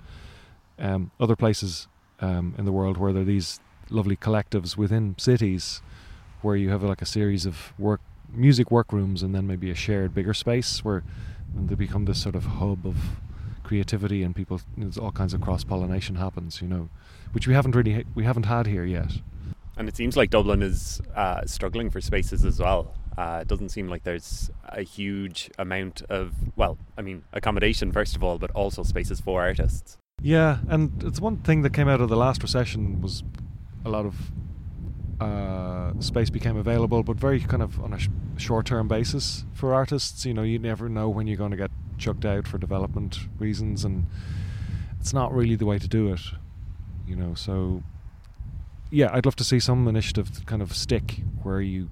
um, 0.79 1.11
other 1.21 1.37
places 1.37 1.87
um, 2.21 2.55
in 2.59 2.65
the 2.65 2.73
world 2.73 2.97
where 2.97 3.13
there 3.13 3.23
are 3.23 3.27
these 3.27 3.61
lovely 3.91 4.17
collectives 4.17 4.77
within 4.77 5.15
cities 5.19 5.83
where 6.43 6.57
you 6.57 6.71
have 6.71 6.83
like 6.83 7.03
a 7.03 7.07
series 7.07 7.47
of 7.47 7.73
work 7.79 8.01
music 8.33 8.71
workrooms 8.71 9.23
and 9.23 9.35
then 9.35 9.47
maybe 9.47 9.71
a 9.71 9.75
shared 9.75 10.15
bigger 10.15 10.35
space 10.35 10.85
where 10.85 11.03
they 11.55 11.75
become 11.75 12.05
this 12.07 12.21
sort 12.21 12.35
of 12.35 12.45
hub 12.45 12.87
of 12.87 12.97
creativity 13.63 14.23
and 14.23 14.35
people 14.35 14.61
there's 14.77 14.99
all 14.99 15.13
kinds 15.13 15.33
of 15.33 15.41
cross 15.41 15.65
pollination 15.65 16.17
happens 16.17 16.61
you 16.61 16.69
know 16.69 16.89
which 17.33 17.47
we 17.47 17.55
haven't 17.55 17.75
really 17.75 18.05
we 18.15 18.25
haven't 18.25 18.47
had 18.47 18.67
here 18.67 18.85
yet 18.85 19.13
And 19.77 19.89
it 19.89 19.97
seems 19.97 20.17
like 20.17 20.31
Dublin 20.31 20.63
is 20.63 21.01
uh, 21.17 21.45
struggling 21.47 21.91
for 21.91 22.01
spaces 22.01 22.45
as 22.45 22.61
well. 22.61 22.95
Uh, 23.19 23.41
it 23.43 23.49
doesn't 23.49 23.71
seem 23.71 23.89
like 23.89 24.05
there's 24.05 24.51
a 24.65 24.83
huge 24.83 25.51
amount 25.59 26.03
of, 26.09 26.33
well, 26.57 26.79
I 26.97 27.03
mean, 27.03 27.25
accommodation 27.33 27.93
first 27.93 28.15
of 28.17 28.23
all, 28.23 28.39
but 28.39 28.51
also 28.53 28.83
spaces 28.83 29.21
for 29.21 29.43
artists. 29.43 29.99
Yeah 30.23 30.59
and 30.69 31.03
it's 31.03 31.21
one 31.21 31.37
thing 31.39 31.63
that 31.63 31.73
came 31.73 31.89
out 31.89 32.01
of 32.01 32.09
the 32.09 32.17
last 32.17 32.43
recession 32.43 33.01
was 33.01 33.23
a 33.85 33.91
lot 33.91 34.07
of 34.07 34.33
uh, 35.21 35.93
space 36.01 36.31
became 36.31 36.57
available 36.57 37.03
but 37.03 37.17
very 37.17 37.41
kind 37.41 37.63
of 37.63 37.81
on 37.81 37.93
a 37.93 37.99
sh- 37.99 38.09
short-term 38.37 38.89
basis 38.89 39.45
for 39.53 39.73
artists. 39.73 40.27
You 40.27 40.35
know 40.35 40.43
you 40.43 40.59
never 40.59 40.89
know 40.89 41.09
when 41.09 41.27
you're 41.27 41.37
going 41.37 41.53
to 41.53 41.57
get 41.57 41.71
chucked 41.99 42.25
out 42.25 42.49
for 42.49 42.59
development 42.59 43.21
reasons 43.39 43.85
and 43.85 44.07
it's 45.01 45.13
not 45.13 45.33
really 45.33 45.55
the 45.55 45.67
way 45.67 45.79
to 45.79 45.87
do 45.87 46.13
it 46.13 46.21
you 47.07 47.15
know 47.15 47.35
so 47.35 47.83
yeah 48.91 49.11
i'd 49.13 49.25
love 49.25 49.37
to 49.37 49.45
see 49.45 49.61
some 49.61 49.87
initiative 49.87 50.45
kind 50.47 50.63
of 50.63 50.75
stick 50.75 51.21
where 51.43 51.61
you 51.61 51.91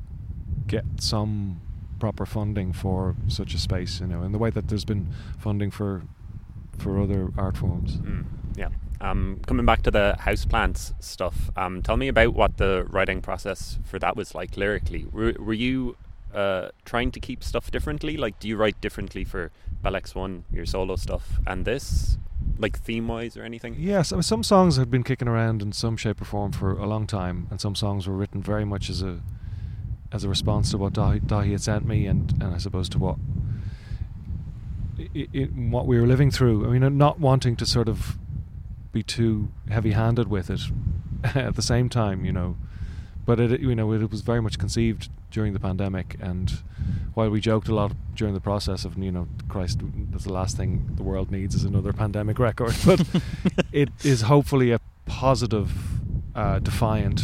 get 0.67 0.85
some 0.99 1.61
proper 2.01 2.27
funding 2.27 2.73
for 2.73 3.15
such 3.29 3.55
a 3.55 3.59
space 3.59 4.01
you 4.01 4.07
know 4.07 4.23
in 4.23 4.33
the 4.33 4.39
way 4.39 4.51
that 4.51 4.69
there's 4.69 4.85
been 4.85 5.07
funding 5.39 5.71
for 5.71 6.03
for 6.79 7.01
other 7.01 7.31
art 7.37 7.57
forms 7.57 7.97
Mm, 7.97 8.25
yeah. 8.57 8.69
Um, 9.01 9.41
coming 9.47 9.67
back 9.67 9.83
to 9.83 9.91
the 9.91 10.15
houseplants 10.21 10.93
stuff, 11.03 11.51
um, 11.57 11.83
tell 11.83 11.97
me 11.97 12.07
about 12.07 12.35
what 12.35 12.59
the 12.59 12.87
writing 12.89 13.21
process 13.21 13.79
for 13.85 13.99
that 13.99 14.17
was 14.17 14.33
like 14.33 14.57
lyrically. 14.57 15.07
Were, 15.11 15.35
were 15.41 15.53
you 15.53 15.97
uh, 16.33 16.69
trying 16.85 17.11
to 17.11 17.21
keep 17.21 17.43
stuff 17.43 17.71
differently? 17.73 18.17
Like, 18.17 18.39
do 18.39 18.47
you 18.47 18.57
write 18.57 18.81
differently 18.81 19.25
for 19.25 19.51
Bell 19.83 19.95
X1, 19.95 20.45
your 20.53 20.67
solo 20.67 20.95
stuff, 20.95 21.41
and 21.47 21.65
this, 21.65 22.17
like 22.59 22.79
theme 22.79 23.09
wise 23.09 23.37
or 23.37 23.43
anything? 23.43 23.75
Yes, 23.77 24.13
I 24.13 24.17
mean, 24.17 24.23
some 24.23 24.45
songs 24.45 24.77
had 24.77 24.91
been 24.91 25.03
kicking 25.03 25.29
around 25.29 25.63
in 25.63 25.73
some 25.73 25.97
shape 25.97 26.21
or 26.23 26.25
form 26.25 26.53
for 26.53 26.73
a 26.73 26.87
long 26.87 27.09
time, 27.09 27.49
and 27.51 27.61
some 27.61 27.75
songs 27.75 28.07
were 28.07 28.15
written 28.15 28.41
very 28.41 28.65
much 28.65 28.89
as 28.89 29.03
a 29.03 29.21
as 30.13 30.25
a 30.25 30.29
response 30.29 30.71
to 30.71 30.79
what 30.79 30.93
Daithi, 30.93 31.23
Daithi 31.23 31.53
had 31.53 31.63
sent 31.63 31.87
me, 31.87 32.07
and, 32.07 32.31
and 32.33 32.55
I 32.55 32.59
suppose 32.59 32.89
to 32.91 32.99
what 32.99 33.17
i 35.15 35.29
i 35.35 35.43
what 35.45 35.87
we 35.87 36.01
were 36.01 36.07
living 36.07 36.31
through. 36.31 36.67
I 36.67 36.77
mean, 36.77 36.99
not 36.99 37.19
wanting 37.19 37.57
to 37.57 37.67
sort 37.67 37.89
of 37.89 38.19
be 38.93 39.03
too 39.03 39.49
heavy-handed 39.71 40.29
with 40.29 40.51
it 40.51 40.61
at 41.25 41.57
the 41.57 41.63
same 41.63 41.89
time, 41.89 42.25
you 42.25 42.33
know. 42.33 42.57
But 43.25 43.39
it, 43.39 43.61
you 43.61 43.75
know, 43.75 43.93
it 43.93 44.11
was 44.11 44.23
very 44.23 44.43
much 44.43 44.59
conceived 44.59 45.09
during 45.31 45.53
the 45.53 45.61
pandemic, 45.61 46.17
and 46.21 46.63
while 47.15 47.31
we 47.31 47.41
joked 47.41 47.69
a 47.69 47.75
lot 47.75 47.93
during 48.15 48.35
the 48.35 48.41
process 48.41 48.85
of, 48.85 48.99
you 48.99 49.13
know, 49.13 49.29
Christ, 49.49 49.81
that's 50.11 50.25
the 50.25 50.33
last 50.33 50.57
thing 50.57 50.91
the 50.97 51.03
world 51.03 51.31
needs 51.31 51.55
is 51.55 51.65
another 51.65 51.93
pandemic 51.93 52.39
record. 52.39 52.75
But 52.85 53.07
it 53.73 53.91
is 54.05 54.23
hopefully 54.23 54.73
a 54.73 54.81
positive, 55.07 55.71
uh, 56.35 56.59
defiant 56.59 57.23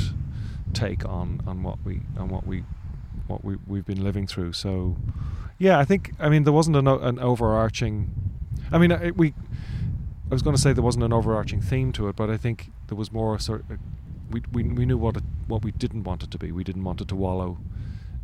take 0.72 1.04
on, 1.04 1.40
on 1.46 1.62
what 1.62 1.78
we 1.84 2.02
on 2.16 2.28
what 2.28 2.46
we 2.46 2.62
what 3.28 3.44
we 3.44 3.56
we've 3.66 3.86
been 3.86 4.02
living 4.02 4.26
through. 4.26 4.52
So, 4.52 4.96
yeah, 5.58 5.78
I 5.78 5.84
think 5.84 6.12
I 6.18 6.28
mean 6.28 6.44
there 6.44 6.52
wasn't 6.52 6.76
an, 6.76 6.88
an 6.88 7.18
overarching. 7.18 8.10
I 8.72 8.78
mean, 8.78 8.90
it, 8.90 9.16
we. 9.16 9.34
I 10.30 10.34
was 10.34 10.42
going 10.42 10.54
to 10.54 10.60
say 10.60 10.74
there 10.74 10.84
wasn't 10.84 11.04
an 11.04 11.12
overarching 11.12 11.62
theme 11.62 11.90
to 11.92 12.08
it, 12.08 12.16
but 12.16 12.28
I 12.28 12.36
think 12.36 12.70
there 12.88 12.96
was 12.96 13.10
more 13.12 13.38
sort. 13.38 13.64
Of, 13.70 13.78
we, 14.30 14.42
we 14.52 14.62
we 14.62 14.84
knew 14.84 14.98
what 14.98 15.16
it 15.16 15.24
what 15.46 15.62
we 15.62 15.72
didn't 15.72 16.04
want 16.04 16.22
it 16.22 16.30
to 16.32 16.38
be. 16.38 16.52
We 16.52 16.64
didn't 16.64 16.84
want 16.84 17.00
it 17.00 17.08
to 17.08 17.16
wallow, 17.16 17.58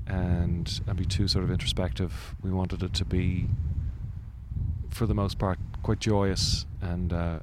and 0.07 0.81
and 0.87 0.97
be 0.97 1.05
too 1.05 1.29
sort 1.29 1.45
of 1.45 1.51
introspective. 1.51 2.35
We 2.43 2.51
wanted 2.51 2.83
it 2.83 2.93
to 2.95 3.05
be, 3.05 3.47
for 4.91 5.07
the 5.07 5.15
most 5.15 5.39
part, 5.39 5.59
quite 5.83 6.01
joyous 6.01 6.67
and 6.83 7.13
uh, 7.13 7.39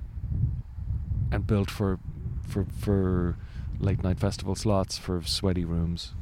and 1.31 1.47
built 1.47 1.71
for 1.71 1.99
for 2.47 2.65
for 2.65 3.37
late 3.79 4.03
night 4.03 4.19
festival 4.19 4.55
slots 4.55 4.97
for 4.97 5.23
sweaty 5.23 5.65
rooms. 5.65 6.13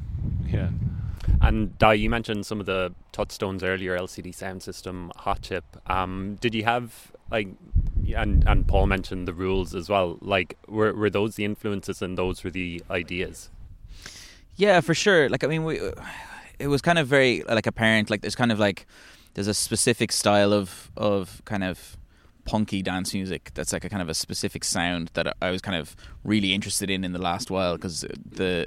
Yeah. 0.46 0.70
And 1.40 1.78
Di, 1.78 1.94
you 1.94 2.10
mentioned 2.10 2.46
some 2.46 2.60
of 2.60 2.66
the 2.66 2.92
touchstones 3.12 3.62
earlier, 3.62 3.96
LCD 3.96 4.34
sound 4.34 4.62
system, 4.62 5.12
hot 5.16 5.42
chip. 5.42 5.64
Um, 5.86 6.36
did 6.40 6.54
you 6.54 6.64
have 6.64 7.12
like, 7.30 7.48
and 8.14 8.44
and 8.46 8.66
Paul 8.66 8.86
mentioned 8.86 9.28
the 9.28 9.34
rules 9.34 9.74
as 9.74 9.88
well. 9.88 10.18
Like, 10.20 10.56
were 10.68 10.92
were 10.92 11.10
those 11.10 11.36
the 11.36 11.44
influences 11.44 12.02
and 12.02 12.18
those 12.18 12.42
were 12.44 12.50
the 12.50 12.82
ideas? 12.90 13.50
Yeah, 14.56 14.80
for 14.80 14.94
sure. 14.94 15.28
Like 15.28 15.44
I 15.44 15.46
mean, 15.46 15.64
we 15.64 15.80
it 16.58 16.68
was 16.68 16.82
kind 16.82 16.98
of 16.98 17.06
very 17.06 17.42
like 17.48 17.66
apparent. 17.66 18.10
Like 18.10 18.20
there's 18.20 18.36
kind 18.36 18.52
of 18.52 18.58
like 18.58 18.86
there's 19.34 19.48
a 19.48 19.54
specific 19.54 20.12
style 20.12 20.52
of 20.52 20.90
of 20.96 21.42
kind 21.44 21.64
of 21.64 21.96
punky 22.44 22.82
dance 22.82 23.14
music 23.14 23.50
that's 23.54 23.72
like 23.72 23.84
a 23.84 23.88
kind 23.88 24.02
of 24.02 24.08
a 24.08 24.14
specific 24.14 24.64
sound 24.64 25.10
that 25.14 25.36
I 25.40 25.50
was 25.50 25.62
kind 25.62 25.78
of 25.78 25.94
really 26.24 26.52
interested 26.52 26.90
in 26.90 27.04
in 27.04 27.12
the 27.12 27.20
last 27.20 27.50
while 27.50 27.76
because 27.76 28.00
the 28.00 28.66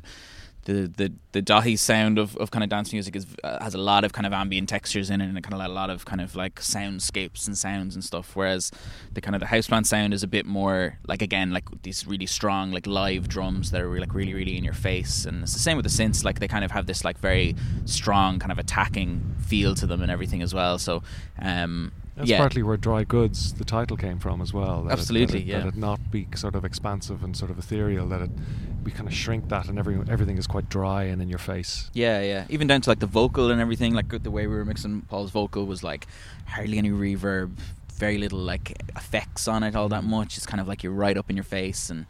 the 0.65 0.91
the 0.95 1.11
the 1.33 1.41
dahi 1.41 1.77
sound 1.77 2.17
of, 2.17 2.37
of 2.37 2.51
kind 2.51 2.63
of 2.63 2.69
dance 2.69 2.93
music 2.93 3.15
is 3.15 3.25
uh, 3.43 3.61
has 3.61 3.73
a 3.73 3.77
lot 3.77 4.03
of 4.03 4.13
kind 4.13 4.25
of 4.25 4.33
ambient 4.33 4.69
textures 4.69 5.09
in 5.09 5.19
it 5.19 5.25
and 5.25 5.43
kind 5.43 5.53
of 5.53 5.59
a 5.59 5.73
lot 5.73 5.89
of 5.89 6.05
kind 6.05 6.21
of 6.21 6.35
like 6.35 6.55
soundscapes 6.55 7.47
and 7.47 7.57
sounds 7.57 7.95
and 7.95 8.03
stuff 8.03 8.35
whereas 8.35 8.71
the 9.13 9.21
kind 9.21 9.35
of 9.35 9.41
the 9.41 9.47
houseplant 9.47 9.85
sound 9.85 10.13
is 10.13 10.23
a 10.23 10.27
bit 10.27 10.45
more 10.45 10.97
like 11.07 11.21
again 11.21 11.51
like 11.51 11.65
these 11.83 12.07
really 12.07 12.25
strong 12.25 12.71
like 12.71 12.87
live 12.87 13.27
drums 13.27 13.71
that 13.71 13.81
are 13.81 13.99
like 13.99 14.13
really 14.13 14.33
really 14.33 14.57
in 14.57 14.63
your 14.63 14.73
face 14.73 15.25
and 15.25 15.43
it's 15.43 15.53
the 15.53 15.59
same 15.59 15.75
with 15.75 15.85
the 15.85 15.89
synths 15.89 16.23
like 16.23 16.39
they 16.39 16.47
kind 16.47 16.63
of 16.63 16.71
have 16.71 16.85
this 16.85 17.03
like 17.03 17.17
very 17.19 17.55
strong 17.85 18.39
kind 18.39 18.51
of 18.51 18.59
attacking 18.59 19.35
feel 19.39 19.75
to 19.75 19.85
them 19.85 20.01
and 20.01 20.11
everything 20.11 20.41
as 20.41 20.53
well. 20.53 20.77
So 20.77 21.03
um 21.39 21.91
That's 22.15 22.29
yeah 22.29 22.37
partly 22.37 22.61
where 22.61 22.77
Dry 22.77 23.03
Goods, 23.03 23.53
the 23.53 23.65
title, 23.65 23.97
came 23.97 24.19
from 24.19 24.41
as 24.41 24.53
well. 24.53 24.83
that 24.83 24.89
it- 24.89 24.99
Absolutely, 24.99 25.39
that 25.39 25.45
it, 25.45 25.47
yeah. 25.47 25.59
That 25.59 25.67
it 25.69 25.75
not 25.75 26.11
be 26.11 26.27
sort 26.35 26.55
of 26.55 26.63
expansive 26.63 27.23
and 27.23 27.35
sort 27.35 27.49
of 27.49 27.57
ethereal. 27.57 28.07
That 28.07 28.21
it 28.21 28.31
we 28.83 28.91
kind 28.91 29.07
of 29.07 29.13
shrink 29.13 29.49
that, 29.49 29.67
and 29.67 29.79
every 29.79 29.99
everything 30.09 30.37
is 30.37 30.45
quite 30.45 30.69
dry 30.69 31.03
and 31.03 31.21
in 31.21 31.29
your 31.29 31.39
face. 31.39 31.89
Yeah, 31.93 32.21
yeah. 32.21 32.45
Even 32.49 32.67
down 32.67 32.81
to 32.81 32.89
like 32.89 32.99
the 32.99 33.07
vocal 33.07 33.49
and 33.49 33.59
everything. 33.59 33.93
Like 33.93 34.23
the 34.23 34.31
way 34.31 34.45
we 34.47 34.55
were 34.55 34.65
mixing 34.65 35.01
Paul's 35.03 35.31
vocal 35.31 35.65
was 35.65 35.83
like 35.83 36.07
hardly 36.45 36.77
any 36.77 36.91
reverb, 36.91 37.57
very 37.93 38.17
little 38.17 38.39
like 38.39 38.81
effects 38.95 39.47
on 39.47 39.63
it 39.63 39.75
all 39.75 39.89
that 39.89 40.03
mm. 40.03 40.09
much. 40.09 40.37
It's 40.37 40.45
kind 40.45 40.61
of 40.61 40.67
like 40.67 40.83
you're 40.83 40.93
right 40.93 41.17
up 41.17 41.29
in 41.29 41.35
your 41.35 41.43
face. 41.43 41.89
And 41.89 42.05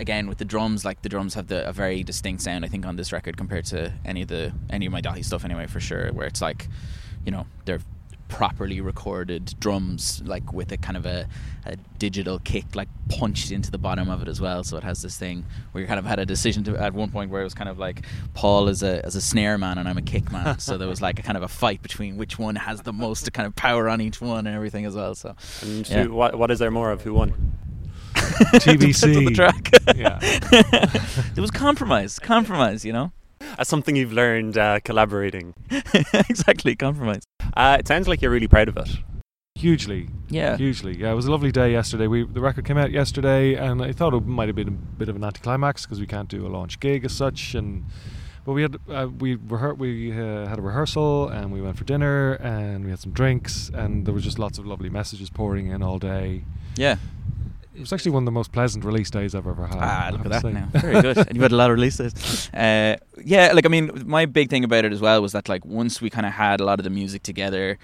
again 0.00 0.26
with 0.26 0.38
the 0.38 0.44
drums, 0.44 0.84
like 0.84 1.02
the 1.02 1.08
drums 1.08 1.34
have 1.34 1.48
the, 1.48 1.68
a 1.68 1.72
very 1.72 2.02
distinct 2.02 2.42
sound. 2.42 2.64
I 2.64 2.68
think 2.68 2.86
on 2.86 2.96
this 2.96 3.12
record 3.12 3.36
compared 3.36 3.66
to 3.66 3.92
any 4.04 4.22
of 4.22 4.28
the 4.28 4.52
any 4.70 4.86
of 4.86 4.92
my 4.92 5.02
Daithi 5.02 5.24
stuff 5.24 5.44
anyway, 5.44 5.66
for 5.66 5.80
sure. 5.80 6.12
Where 6.12 6.26
it's 6.26 6.40
like, 6.40 6.68
you 7.24 7.32
know, 7.32 7.46
they're 7.64 7.80
properly 8.34 8.80
recorded 8.80 9.54
drums 9.60 10.20
like 10.24 10.52
with 10.52 10.72
a 10.72 10.76
kind 10.76 10.96
of 10.96 11.06
a, 11.06 11.26
a 11.66 11.76
digital 11.98 12.40
kick 12.40 12.64
like 12.74 12.88
punched 13.08 13.52
into 13.52 13.70
the 13.70 13.78
bottom 13.78 14.10
of 14.10 14.20
it 14.22 14.26
as 14.28 14.40
well 14.40 14.64
so 14.64 14.76
it 14.76 14.82
has 14.82 15.02
this 15.02 15.16
thing 15.16 15.44
where 15.70 15.80
you 15.82 15.86
kind 15.86 16.00
of 16.00 16.04
had 16.04 16.18
a 16.18 16.26
decision 16.26 16.64
to 16.64 16.76
at 16.76 16.92
one 16.92 17.10
point 17.10 17.30
where 17.30 17.40
it 17.40 17.44
was 17.44 17.54
kind 17.54 17.68
of 17.70 17.78
like 17.78 18.02
Paul 18.34 18.68
is 18.68 18.82
a 18.82 19.04
as 19.06 19.14
a 19.14 19.20
snare 19.20 19.56
man 19.56 19.78
and 19.78 19.88
I'm 19.88 19.98
a 19.98 20.02
kick 20.02 20.32
man 20.32 20.58
so 20.66 20.76
there 20.76 20.88
was 20.88 21.00
like 21.00 21.18
a 21.20 21.22
kind 21.22 21.36
of 21.36 21.44
a 21.44 21.48
fight 21.48 21.80
between 21.80 22.16
which 22.16 22.38
one 22.38 22.56
has 22.56 22.82
the 22.82 22.92
most 22.92 23.32
kind 23.32 23.46
of 23.46 23.54
power 23.54 23.88
on 23.88 24.00
each 24.00 24.20
one 24.20 24.46
and 24.48 24.56
everything 24.56 24.84
as 24.84 24.96
well 24.96 25.14
so 25.14 25.36
And 25.62 25.88
Yeah. 25.88 26.02
who, 26.04 26.12
what, 26.14 26.36
what 26.36 26.50
is 26.50 26.58
there 26.58 26.72
more 26.72 26.90
of? 26.90 27.02
Who 27.02 27.14
won? 27.14 27.52
TBC. 28.14 28.64
Depends 29.00 29.04
on 29.16 29.24
the 29.24 29.30
track 29.30 29.70
Yeah. 29.96 30.18
it 31.36 31.40
was 31.40 31.50
compromise 31.52 32.18
compromise 32.18 32.84
you 32.84 32.92
know 32.92 33.12
As 33.58 33.68
something 33.68 33.96
you've 33.96 34.12
learned 34.12 34.56
uh, 34.58 34.80
collaborating. 34.80 35.54
exactly 36.28 36.74
compromise 36.76 37.22
Uh, 37.54 37.76
it 37.78 37.86
sounds 37.88 38.08
like 38.08 38.20
you're 38.22 38.30
really 38.30 38.48
proud 38.48 38.68
of 38.68 38.76
it. 38.76 38.88
Hugely, 39.56 40.08
yeah 40.28 40.56
hugely. 40.56 40.96
Yeah, 40.96 41.12
it 41.12 41.14
was 41.14 41.26
a 41.26 41.30
lovely 41.30 41.52
day 41.52 41.70
yesterday. 41.72 42.06
We 42.08 42.24
the 42.24 42.40
record 42.40 42.64
came 42.64 42.76
out 42.76 42.90
yesterday, 42.90 43.54
and 43.54 43.82
I 43.82 43.92
thought 43.92 44.12
it 44.12 44.26
might 44.26 44.48
have 44.48 44.56
been 44.56 44.68
a 44.68 44.72
bit 44.72 45.08
of 45.08 45.16
an 45.16 45.24
anticlimax 45.24 45.86
because 45.86 46.00
we 46.00 46.06
can't 46.06 46.28
do 46.28 46.44
a 46.46 46.48
launch 46.48 46.80
gig 46.80 47.04
as 47.04 47.12
such. 47.12 47.54
And 47.54 47.84
but 48.44 48.52
we 48.52 48.62
had 48.62 48.76
uh, 48.90 49.08
we 49.16 49.36
rehe- 49.36 49.78
we 49.78 50.12
uh, 50.12 50.46
had 50.48 50.58
a 50.58 50.62
rehearsal, 50.62 51.28
and 51.28 51.52
we 51.52 51.62
went 51.62 51.78
for 51.78 51.84
dinner, 51.84 52.32
and 52.34 52.84
we 52.84 52.90
had 52.90 52.98
some 52.98 53.12
drinks, 53.12 53.70
and 53.72 54.04
there 54.04 54.12
was 54.12 54.24
just 54.24 54.38
lots 54.38 54.58
of 54.58 54.66
lovely 54.66 54.90
messages 54.90 55.30
pouring 55.30 55.68
in 55.68 55.82
all 55.82 55.98
day. 55.98 56.44
yeah 56.76 56.96
It 57.74 57.80
was 57.80 57.92
actually 57.92 58.12
one 58.12 58.22
of 58.22 58.26
the 58.26 58.32
most 58.32 58.52
pleasant 58.52 58.84
release 58.84 59.10
days 59.10 59.34
I've 59.34 59.48
ever 59.48 59.66
had. 59.66 59.78
Ah, 59.80 60.06
I 60.06 60.10
look 60.10 60.24
at 60.24 60.30
that 60.30 60.42
say. 60.42 60.52
now. 60.52 60.66
Very 60.72 61.02
good. 61.02 61.18
and 61.18 61.34
you've 61.34 61.42
had 61.42 61.50
a 61.50 61.56
lot 61.56 61.70
of 61.70 61.76
releases. 61.76 62.48
Uh, 62.54 62.96
yeah, 63.24 63.52
like 63.52 63.66
I 63.66 63.68
mean, 63.68 63.90
my 64.06 64.26
big 64.26 64.48
thing 64.48 64.62
about 64.62 64.84
it 64.84 64.92
as 64.92 65.00
well 65.00 65.20
was 65.20 65.32
that 65.32 65.48
like 65.48 65.64
once 65.64 66.00
we 66.00 66.08
kind 66.08 66.24
of 66.24 66.32
had 66.32 66.60
a 66.60 66.64
lot 66.64 66.78
of 66.78 66.84
the 66.84 66.90
music 66.90 67.24
together, 67.24 67.78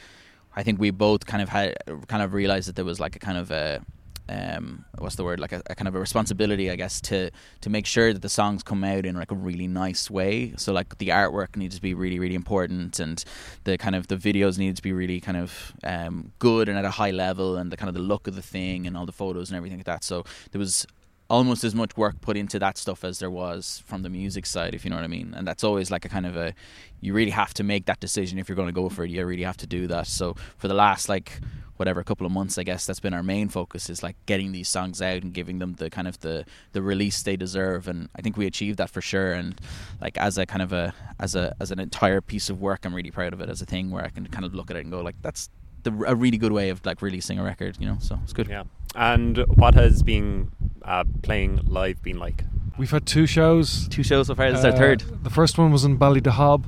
I 0.55 0.63
think 0.63 0.79
we 0.79 0.91
both 0.91 1.27
kind 1.27 1.43
of 1.43 1.49
had 1.49 1.75
kind 2.07 2.23
of 2.23 2.35
realized 2.35 2.69
that 2.69 2.77
there 2.77 2.85
was 2.85 3.01
like 3.01 3.17
a 3.17 3.19
kind 3.19 3.37
of 3.37 3.51
a 3.51 3.85
um, 4.31 4.85
what's 4.99 5.17
the 5.17 5.25
word 5.25 5.41
like 5.41 5.53
a, 5.53 5.61
a 5.69 5.75
kind 5.75 5.89
of 5.89 5.95
a 5.95 6.01
responsibility 6.01 6.71
I 6.71 6.77
guess 6.77 7.01
to 7.03 7.31
to 7.63 7.71
make 7.71 7.87
sure 7.87 8.13
that 8.13 8.23
the 8.23 8.29
songs 8.29 8.63
come 8.63 8.85
out 8.85 9.05
in 9.05 9.17
like 9.17 9.33
a 9.33 9.35
really 9.35 9.67
nice 9.67 10.11
way. 10.11 10.55
So 10.57 10.73
like 10.73 10.99
the 10.99 11.09
artwork 11.09 11.57
needs 11.57 11.75
to 11.77 11.83
be 11.83 11.95
really 11.95 12.19
really 12.19 12.37
important 12.37 13.01
and 13.01 13.23
the 13.65 13.77
kind 13.77 13.97
of 13.97 14.07
the 14.07 14.17
videos 14.17 14.59
need 14.59 14.77
to 14.77 14.83
be 14.83 14.93
really 14.93 15.21
kind 15.21 15.37
of 15.37 15.73
um, 15.85 16.33
good 16.39 16.69
and 16.69 16.79
at 16.79 16.85
a 16.85 16.91
high 16.91 17.11
level 17.11 17.57
and 17.57 17.73
the 17.73 17.77
kind 17.77 17.89
of 17.89 17.95
the 17.95 18.01
look 18.01 18.29
of 18.29 18.37
the 18.37 18.43
thing 18.43 18.87
and 18.87 18.97
all 18.97 19.07
the 19.07 19.13
photos 19.13 19.51
and 19.51 19.57
everything 19.57 19.79
like 19.79 19.87
that. 19.87 20.05
So 20.05 20.25
there 20.53 20.59
was 20.59 20.87
almost 21.31 21.63
as 21.63 21.75
much 21.77 21.97
work 21.97 22.21
put 22.21 22.37
into 22.37 22.59
that 22.59 22.77
stuff 22.77 23.05
as 23.05 23.21
there 23.21 23.31
was 23.31 23.83
from 23.87 24.03
the 24.03 24.11
music 24.11 24.45
side, 24.45 24.75
if 24.75 24.85
you 24.85 24.91
know 24.91 24.97
what 24.97 25.05
I 25.05 25.09
mean. 25.09 25.33
And 25.35 25.47
that's 25.47 25.63
always 25.63 25.91
like 25.91 26.05
a 26.05 26.09
kind 26.09 26.27
of 26.27 26.37
a, 26.37 26.53
you 27.01 27.15
really 27.15 27.31
have 27.31 27.55
to 27.55 27.63
make 27.63 27.87
that 27.87 28.01
decision 28.01 28.39
if 28.39 28.49
you're 28.49 28.57
going 28.57 28.69
to 28.69 28.73
go 28.73 28.89
for 28.89 29.05
it. 29.05 29.11
You 29.11 29.25
really 29.25 29.45
have 29.45 29.57
to 29.59 29.67
do 29.67 29.87
that. 29.87 30.09
So 30.09 30.35
for 30.59 30.67
the 30.67 30.75
last 30.75 31.09
like 31.09 31.41
whatever 31.77 32.03
couple 32.03 32.27
of 32.27 32.33
months, 32.33 32.59
I 32.59 32.65
guess 32.65 32.85
that's 32.85 32.99
been 32.99 33.15
our 33.15 33.23
main 33.23 33.49
focus 33.49 33.89
is 33.89 34.03
like 34.03 34.17
getting 34.27 34.51
these 34.51 34.69
songs 34.69 35.01
out 35.01 35.23
and 35.23 35.33
giving 35.33 35.61
them 35.61 35.75
the 35.75 35.89
kind 35.89 36.09
of 36.09 36.19
the 36.21 36.45
the 36.73 36.83
release 36.83 37.23
they 37.23 37.37
deserve. 37.37 37.87
And 37.87 38.09
I 38.17 38.23
think 38.23 38.37
we 38.37 38.47
achieved 38.47 38.79
that 38.79 38.91
for 38.91 39.01
sure. 39.01 39.33
And 39.33 39.59
like 40.01 40.19
as 40.19 40.37
a 40.37 40.45
kind 40.47 40.63
of 40.63 40.73
a 40.73 40.93
as 41.21 41.37
a 41.37 41.55
as 41.61 41.71
an 41.71 41.79
entire 41.79 42.21
piece 42.21 42.51
of 42.51 42.61
work, 42.61 42.85
I'm 42.85 42.95
really 42.95 43.13
proud 43.13 43.33
of 43.33 43.41
it 43.41 43.49
as 43.49 43.63
a 43.63 43.67
thing 43.67 43.91
where 43.91 44.05
I 44.05 44.09
can 44.09 44.27
kind 44.27 44.45
of 44.45 44.53
look 44.53 44.71
at 44.71 44.77
it 44.77 44.81
and 44.81 44.91
go 44.91 45.01
like 45.01 45.17
that's 45.23 45.49
the, 45.83 45.93
a 46.07 46.15
really 46.15 46.39
good 46.39 46.53
way 46.53 46.71
of 46.71 46.85
like 46.87 47.03
releasing 47.03 47.39
a 47.39 47.43
record, 47.45 47.77
you 47.81 47.87
know. 47.87 47.97
So 48.01 48.19
it's 48.23 48.33
good. 48.33 48.49
Yeah. 48.49 48.65
And 48.95 49.39
what 49.57 49.75
has 49.75 50.03
being 50.03 50.51
uh, 50.83 51.05
playing 51.23 51.61
live 51.67 52.03
been 52.03 52.19
like? 52.19 52.45
We've 52.79 52.91
had 52.91 53.07
two 53.07 53.27
shows. 53.27 53.89
Two 53.89 54.03
shows 54.03 54.27
so 54.29 54.35
far. 54.35 54.51
This 54.51 54.61
is 54.61 54.65
our 54.65 54.73
Uh, 54.73 54.77
third. 54.77 55.05
The 55.23 55.31
first 55.31 55.59
one 55.59 55.71
was 55.73 55.85
in 55.85 55.99
Ballydehob 55.99 56.65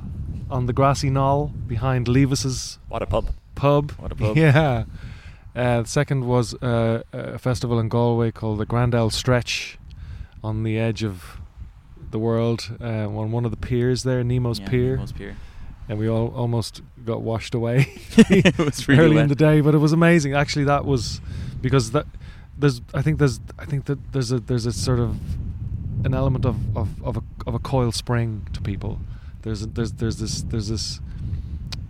on 0.49 0.65
the 0.67 0.73
grassy 0.73 1.09
knoll 1.09 1.47
behind 1.67 2.07
Levis's 2.07 2.77
What 2.87 3.01
a 3.01 3.05
pub. 3.07 3.29
pub. 3.55 3.91
What 3.93 4.11
a 4.11 4.15
pub. 4.15 4.37
Yeah. 4.45 4.85
Uh, 5.55 5.81
the 5.83 5.87
second 5.87 6.25
was 6.25 6.53
uh, 6.55 7.03
a 7.11 7.37
festival 7.37 7.79
in 7.79 7.87
Galway 7.89 8.31
called 8.31 8.57
the 8.59 8.65
Grandel 8.65 9.11
Stretch 9.11 9.77
on 10.43 10.63
the 10.63 10.79
edge 10.79 11.03
of 11.03 11.37
the 12.11 12.17
world 12.19 12.75
uh, 12.81 13.07
on 13.07 13.31
one 13.31 13.45
of 13.45 13.51
the 13.51 13.57
piers 13.57 14.03
there, 14.03 14.23
Nimmo's 14.23 14.59
Yeah, 14.59 14.69
Pier. 14.69 14.95
Nimmo's 14.95 15.11
Pier. 15.11 15.35
And 15.89 15.99
we 15.99 16.07
all 16.09 16.29
almost 16.29 16.81
got 17.05 17.21
washed 17.21 17.53
away 17.53 17.91
it 18.17 18.57
was 18.57 18.87
really 18.87 19.01
early 19.01 19.15
wet. 19.15 19.23
in 19.23 19.29
the 19.29 19.35
day, 19.35 19.61
but 19.61 19.75
it 19.75 19.79
was 19.79 19.91
amazing. 19.93 20.33
Actually, 20.33 20.65
that 20.65 20.85
was 20.85 21.19
because 21.61 21.91
that 21.91 22.05
there's 22.57 22.81
I 22.93 23.01
think 23.01 23.19
there's 23.19 23.39
I 23.59 23.65
think 23.65 23.85
that 23.85 24.13
there's 24.13 24.31
a 24.31 24.39
there's 24.39 24.65
a 24.65 24.71
sort 24.71 24.99
of 24.99 25.17
an 26.05 26.13
element 26.13 26.45
of 26.45 26.55
of, 26.77 27.03
of 27.03 27.17
a 27.17 27.23
of 27.45 27.53
a 27.53 27.59
coil 27.59 27.91
spring 27.91 28.47
to 28.53 28.61
people. 28.61 28.99
There's 29.41 29.63
a, 29.63 29.65
there's 29.67 29.93
there's 29.93 30.17
this 30.17 30.41
there's 30.43 30.69
this 30.69 31.01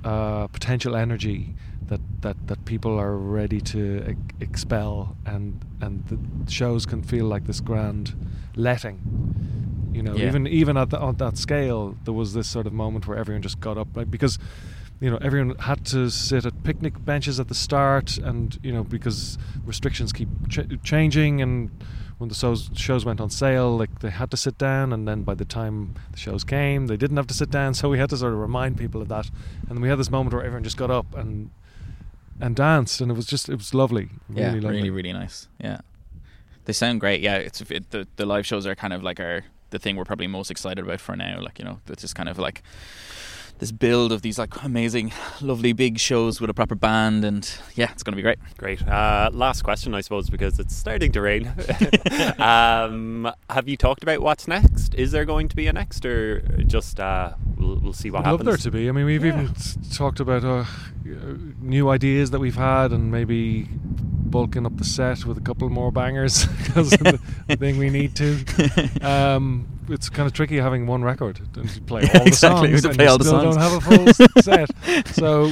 uh, 0.03 0.47
potential 0.47 0.95
energy 0.95 1.55
that, 1.87 2.01
that, 2.21 2.47
that 2.47 2.65
people 2.65 2.99
are 2.99 3.15
ready 3.15 3.61
to 3.61 4.11
e- 4.11 4.15
expel, 4.41 5.15
and 5.25 5.63
and 5.81 6.03
the 6.07 6.51
shows 6.51 6.85
can 6.85 7.01
feel 7.03 7.25
like 7.25 7.45
this 7.45 7.61
grand 7.61 8.13
letting. 8.55 8.99
You 9.93 10.01
know, 10.03 10.15
Yeah. 10.15 10.27
even 10.27 10.47
even 10.47 10.77
at 10.77 10.89
the, 10.89 10.99
on 10.99 11.15
that 11.17 11.37
scale, 11.37 11.95
there 12.05 12.13
was 12.13 12.33
this 12.33 12.47
sort 12.49 12.67
of 12.67 12.73
moment 12.73 13.07
where 13.07 13.17
everyone 13.17 13.41
just 13.41 13.59
got 13.59 13.77
up 13.77 13.87
like, 13.95 14.09
because 14.09 14.39
you 14.99 15.09
know 15.09 15.17
everyone 15.21 15.55
had 15.59 15.85
to 15.87 16.09
sit 16.09 16.45
at 16.45 16.63
picnic 16.63 16.93
benches 17.05 17.39
at 17.39 17.47
the 17.47 17.55
start, 17.55 18.17
and 18.17 18.57
you 18.63 18.71
know 18.71 18.83
because 18.83 19.37
restrictions 19.65 20.11
keep 20.13 20.29
ch- 20.49 20.67
changing, 20.83 21.41
and 21.41 21.69
when 22.17 22.29
the 22.29 22.35
shows 22.35 22.69
shows 22.75 23.03
went 23.05 23.19
on 23.21 23.29
sale, 23.29 23.75
like 23.77 23.99
they 23.99 24.09
had 24.09 24.31
to 24.31 24.37
sit 24.37 24.57
down, 24.57 24.93
and 24.93 25.07
then 25.07 25.23
by 25.23 25.33
the 25.35 25.45
time 25.45 25.93
the 26.11 26.17
shows 26.17 26.43
came, 26.43 26.87
they 26.87 26.97
didn't 26.97 27.17
have 27.17 27.27
to 27.27 27.33
sit 27.33 27.49
down. 27.51 27.73
So 27.79 27.89
we 27.89 27.99
had 27.99 28.09
to 28.11 28.17
sort 28.17 28.33
of 28.33 28.39
remind 28.39 28.77
people 28.77 29.01
of 29.01 29.09
that, 29.09 29.29
and 29.69 29.79
we 29.81 29.89
had 29.89 29.99
this 29.99 30.09
moment 30.11 30.33
where 30.33 30.43
everyone 30.43 30.63
just 30.63 30.77
got 30.77 30.89
up 30.91 31.13
and 31.15 31.49
and 32.41 32.55
danced, 32.55 32.99
and 33.01 33.11
it 33.11 33.15
was 33.15 33.25
just 33.27 33.49
it 33.49 33.55
was 33.57 33.73
lovely, 33.73 34.09
yeah, 34.29 34.47
really 34.47 34.59
lovely. 34.61 34.77
really, 34.77 34.89
really 34.89 35.13
nice. 35.13 35.47
Yeah, 35.59 35.81
they 36.65 36.73
sound 36.73 36.99
great. 36.99 37.21
Yeah, 37.21 37.35
it's 37.37 37.61
it, 37.61 37.91
the 37.91 38.07
the 38.15 38.25
live 38.25 38.45
shows 38.45 38.65
are 38.65 38.75
kind 38.75 38.93
of 38.93 39.03
like 39.03 39.19
our 39.19 39.43
the 39.73 39.79
thing 39.79 39.97
we're 39.97 40.05
probably 40.05 40.27
most 40.27 40.49
excited 40.49 40.85
about 40.85 41.01
for 41.01 41.15
now. 41.17 41.41
Like 41.41 41.59
you 41.59 41.65
know, 41.65 41.79
it's 41.89 42.01
just 42.03 42.15
kind 42.15 42.29
of 42.29 42.39
like 42.39 42.63
this 43.59 43.71
build 43.71 44.11
of 44.11 44.21
these 44.21 44.39
like 44.39 44.63
amazing, 44.63 45.11
lovely 45.41 45.73
big 45.73 45.99
shows 45.99 46.39
with 46.41 46.49
a 46.49 46.53
proper 46.53 46.75
band, 46.75 47.25
and 47.25 47.43
yeah, 47.75 47.91
it's 47.91 48.03
gonna 48.03 48.15
be 48.15 48.21
great. 48.23 48.39
Great. 48.57 48.81
Uh, 48.87 49.29
last 49.33 49.61
question, 49.63 49.93
I 49.93 50.01
suppose, 50.01 50.29
because 50.29 50.59
it's 50.59 50.75
starting 50.75 51.11
to 51.11 51.21
rain. 51.21 51.47
um, 52.39 53.31
have 53.49 53.67
you 53.67 53.77
talked 53.77 54.03
about 54.03 54.21
what's 54.21 54.47
next? 54.47 54.95
Is 54.95 55.11
there 55.11 55.25
going 55.25 55.47
to 55.49 55.55
be 55.55 55.67
a 55.67 55.73
next, 55.73 56.05
or 56.05 56.39
just 56.65 56.99
uh, 56.99 57.33
we'll, 57.57 57.79
we'll 57.79 57.93
see 57.93 58.09
what 58.11 58.25
I'd 58.25 58.31
love 58.31 58.39
happens? 58.41 58.63
there 58.63 58.71
to 58.71 58.77
be. 58.77 58.89
I 58.89 58.91
mean, 58.91 59.05
we've 59.05 59.23
Yeah. 59.25 59.41
even 59.43 59.53
talked 59.91 60.19
about 60.19 60.43
uh, 60.43 60.65
new 61.61 61.89
ideas 61.89 62.31
that 62.31 62.39
we've 62.39 62.55
had, 62.55 62.91
and 62.91 63.11
maybe 63.11 63.67
bulking 64.33 64.65
up 64.65 64.75
the 64.77 64.83
set 64.83 65.25
with 65.25 65.37
a 65.37 65.41
couple 65.41 65.69
more 65.69 65.91
bangers 65.91 66.45
because 66.57 66.89
the, 66.89 67.19
the 67.47 67.55
thing 67.55 67.77
we 67.77 67.89
need 67.91 68.15
to. 68.15 68.43
Um, 69.07 69.67
it's 69.89 70.09
kind 70.09 70.25
of 70.25 70.33
tricky 70.33 70.57
having 70.57 70.87
one 70.87 71.03
record 71.03 71.39
and 71.55 71.69
to 71.69 71.81
play 71.81 72.01
all 72.13 72.23
the 72.23 72.23
Exactly, 72.25 72.71
we 72.71 72.79
songs, 72.79 72.81
to 72.81 72.87
and 72.89 72.97
play 72.97 73.05
you 73.05 73.17
the 73.17 73.23
still 73.25 73.41
songs. 73.41 73.55
don't 73.55 73.63
have 73.63 74.17
a 74.17 74.27
full 74.33 74.41
set. 74.41 75.07
So, 75.15 75.51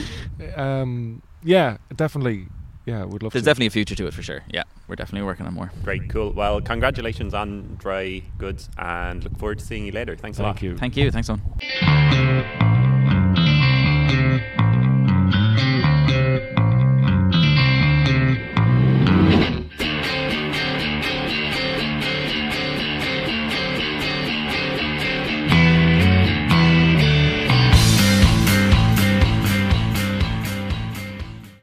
um, 0.56 1.22
yeah, 1.44 1.78
definitely. 1.96 2.48
Yeah, 2.88 3.06
would 3.06 3.22
love 3.22 3.32
There's 3.34 3.44
to. 3.44 3.50
definitely 3.50 3.68
a 3.68 3.70
future 3.70 3.94
to 3.94 4.08
it 4.08 4.14
for 4.16 4.24
sure. 4.24 4.42
Yeah, 4.52 4.64
we're 4.88 4.96
definitely 4.96 5.28
working 5.28 5.46
on 5.46 5.54
more. 5.54 5.72
Great, 5.84 6.10
cool. 6.10 6.32
Well, 6.32 6.60
congratulations 6.62 7.36
on 7.36 7.76
Dry 7.80 8.24
Goods, 8.40 8.68
and 8.80 9.24
look 9.24 9.38
forward 9.38 9.60
to 9.60 9.66
seeing 9.66 9.86
you 9.86 9.92
later. 9.92 10.16
Thanks 10.16 10.40
a 10.40 10.42
lot. 10.42 10.56
Thank 10.56 10.64
you. 10.64 10.78
Thank 10.78 10.98
you. 10.98 11.12
Thanks, 11.12 11.30
on. 11.30 12.90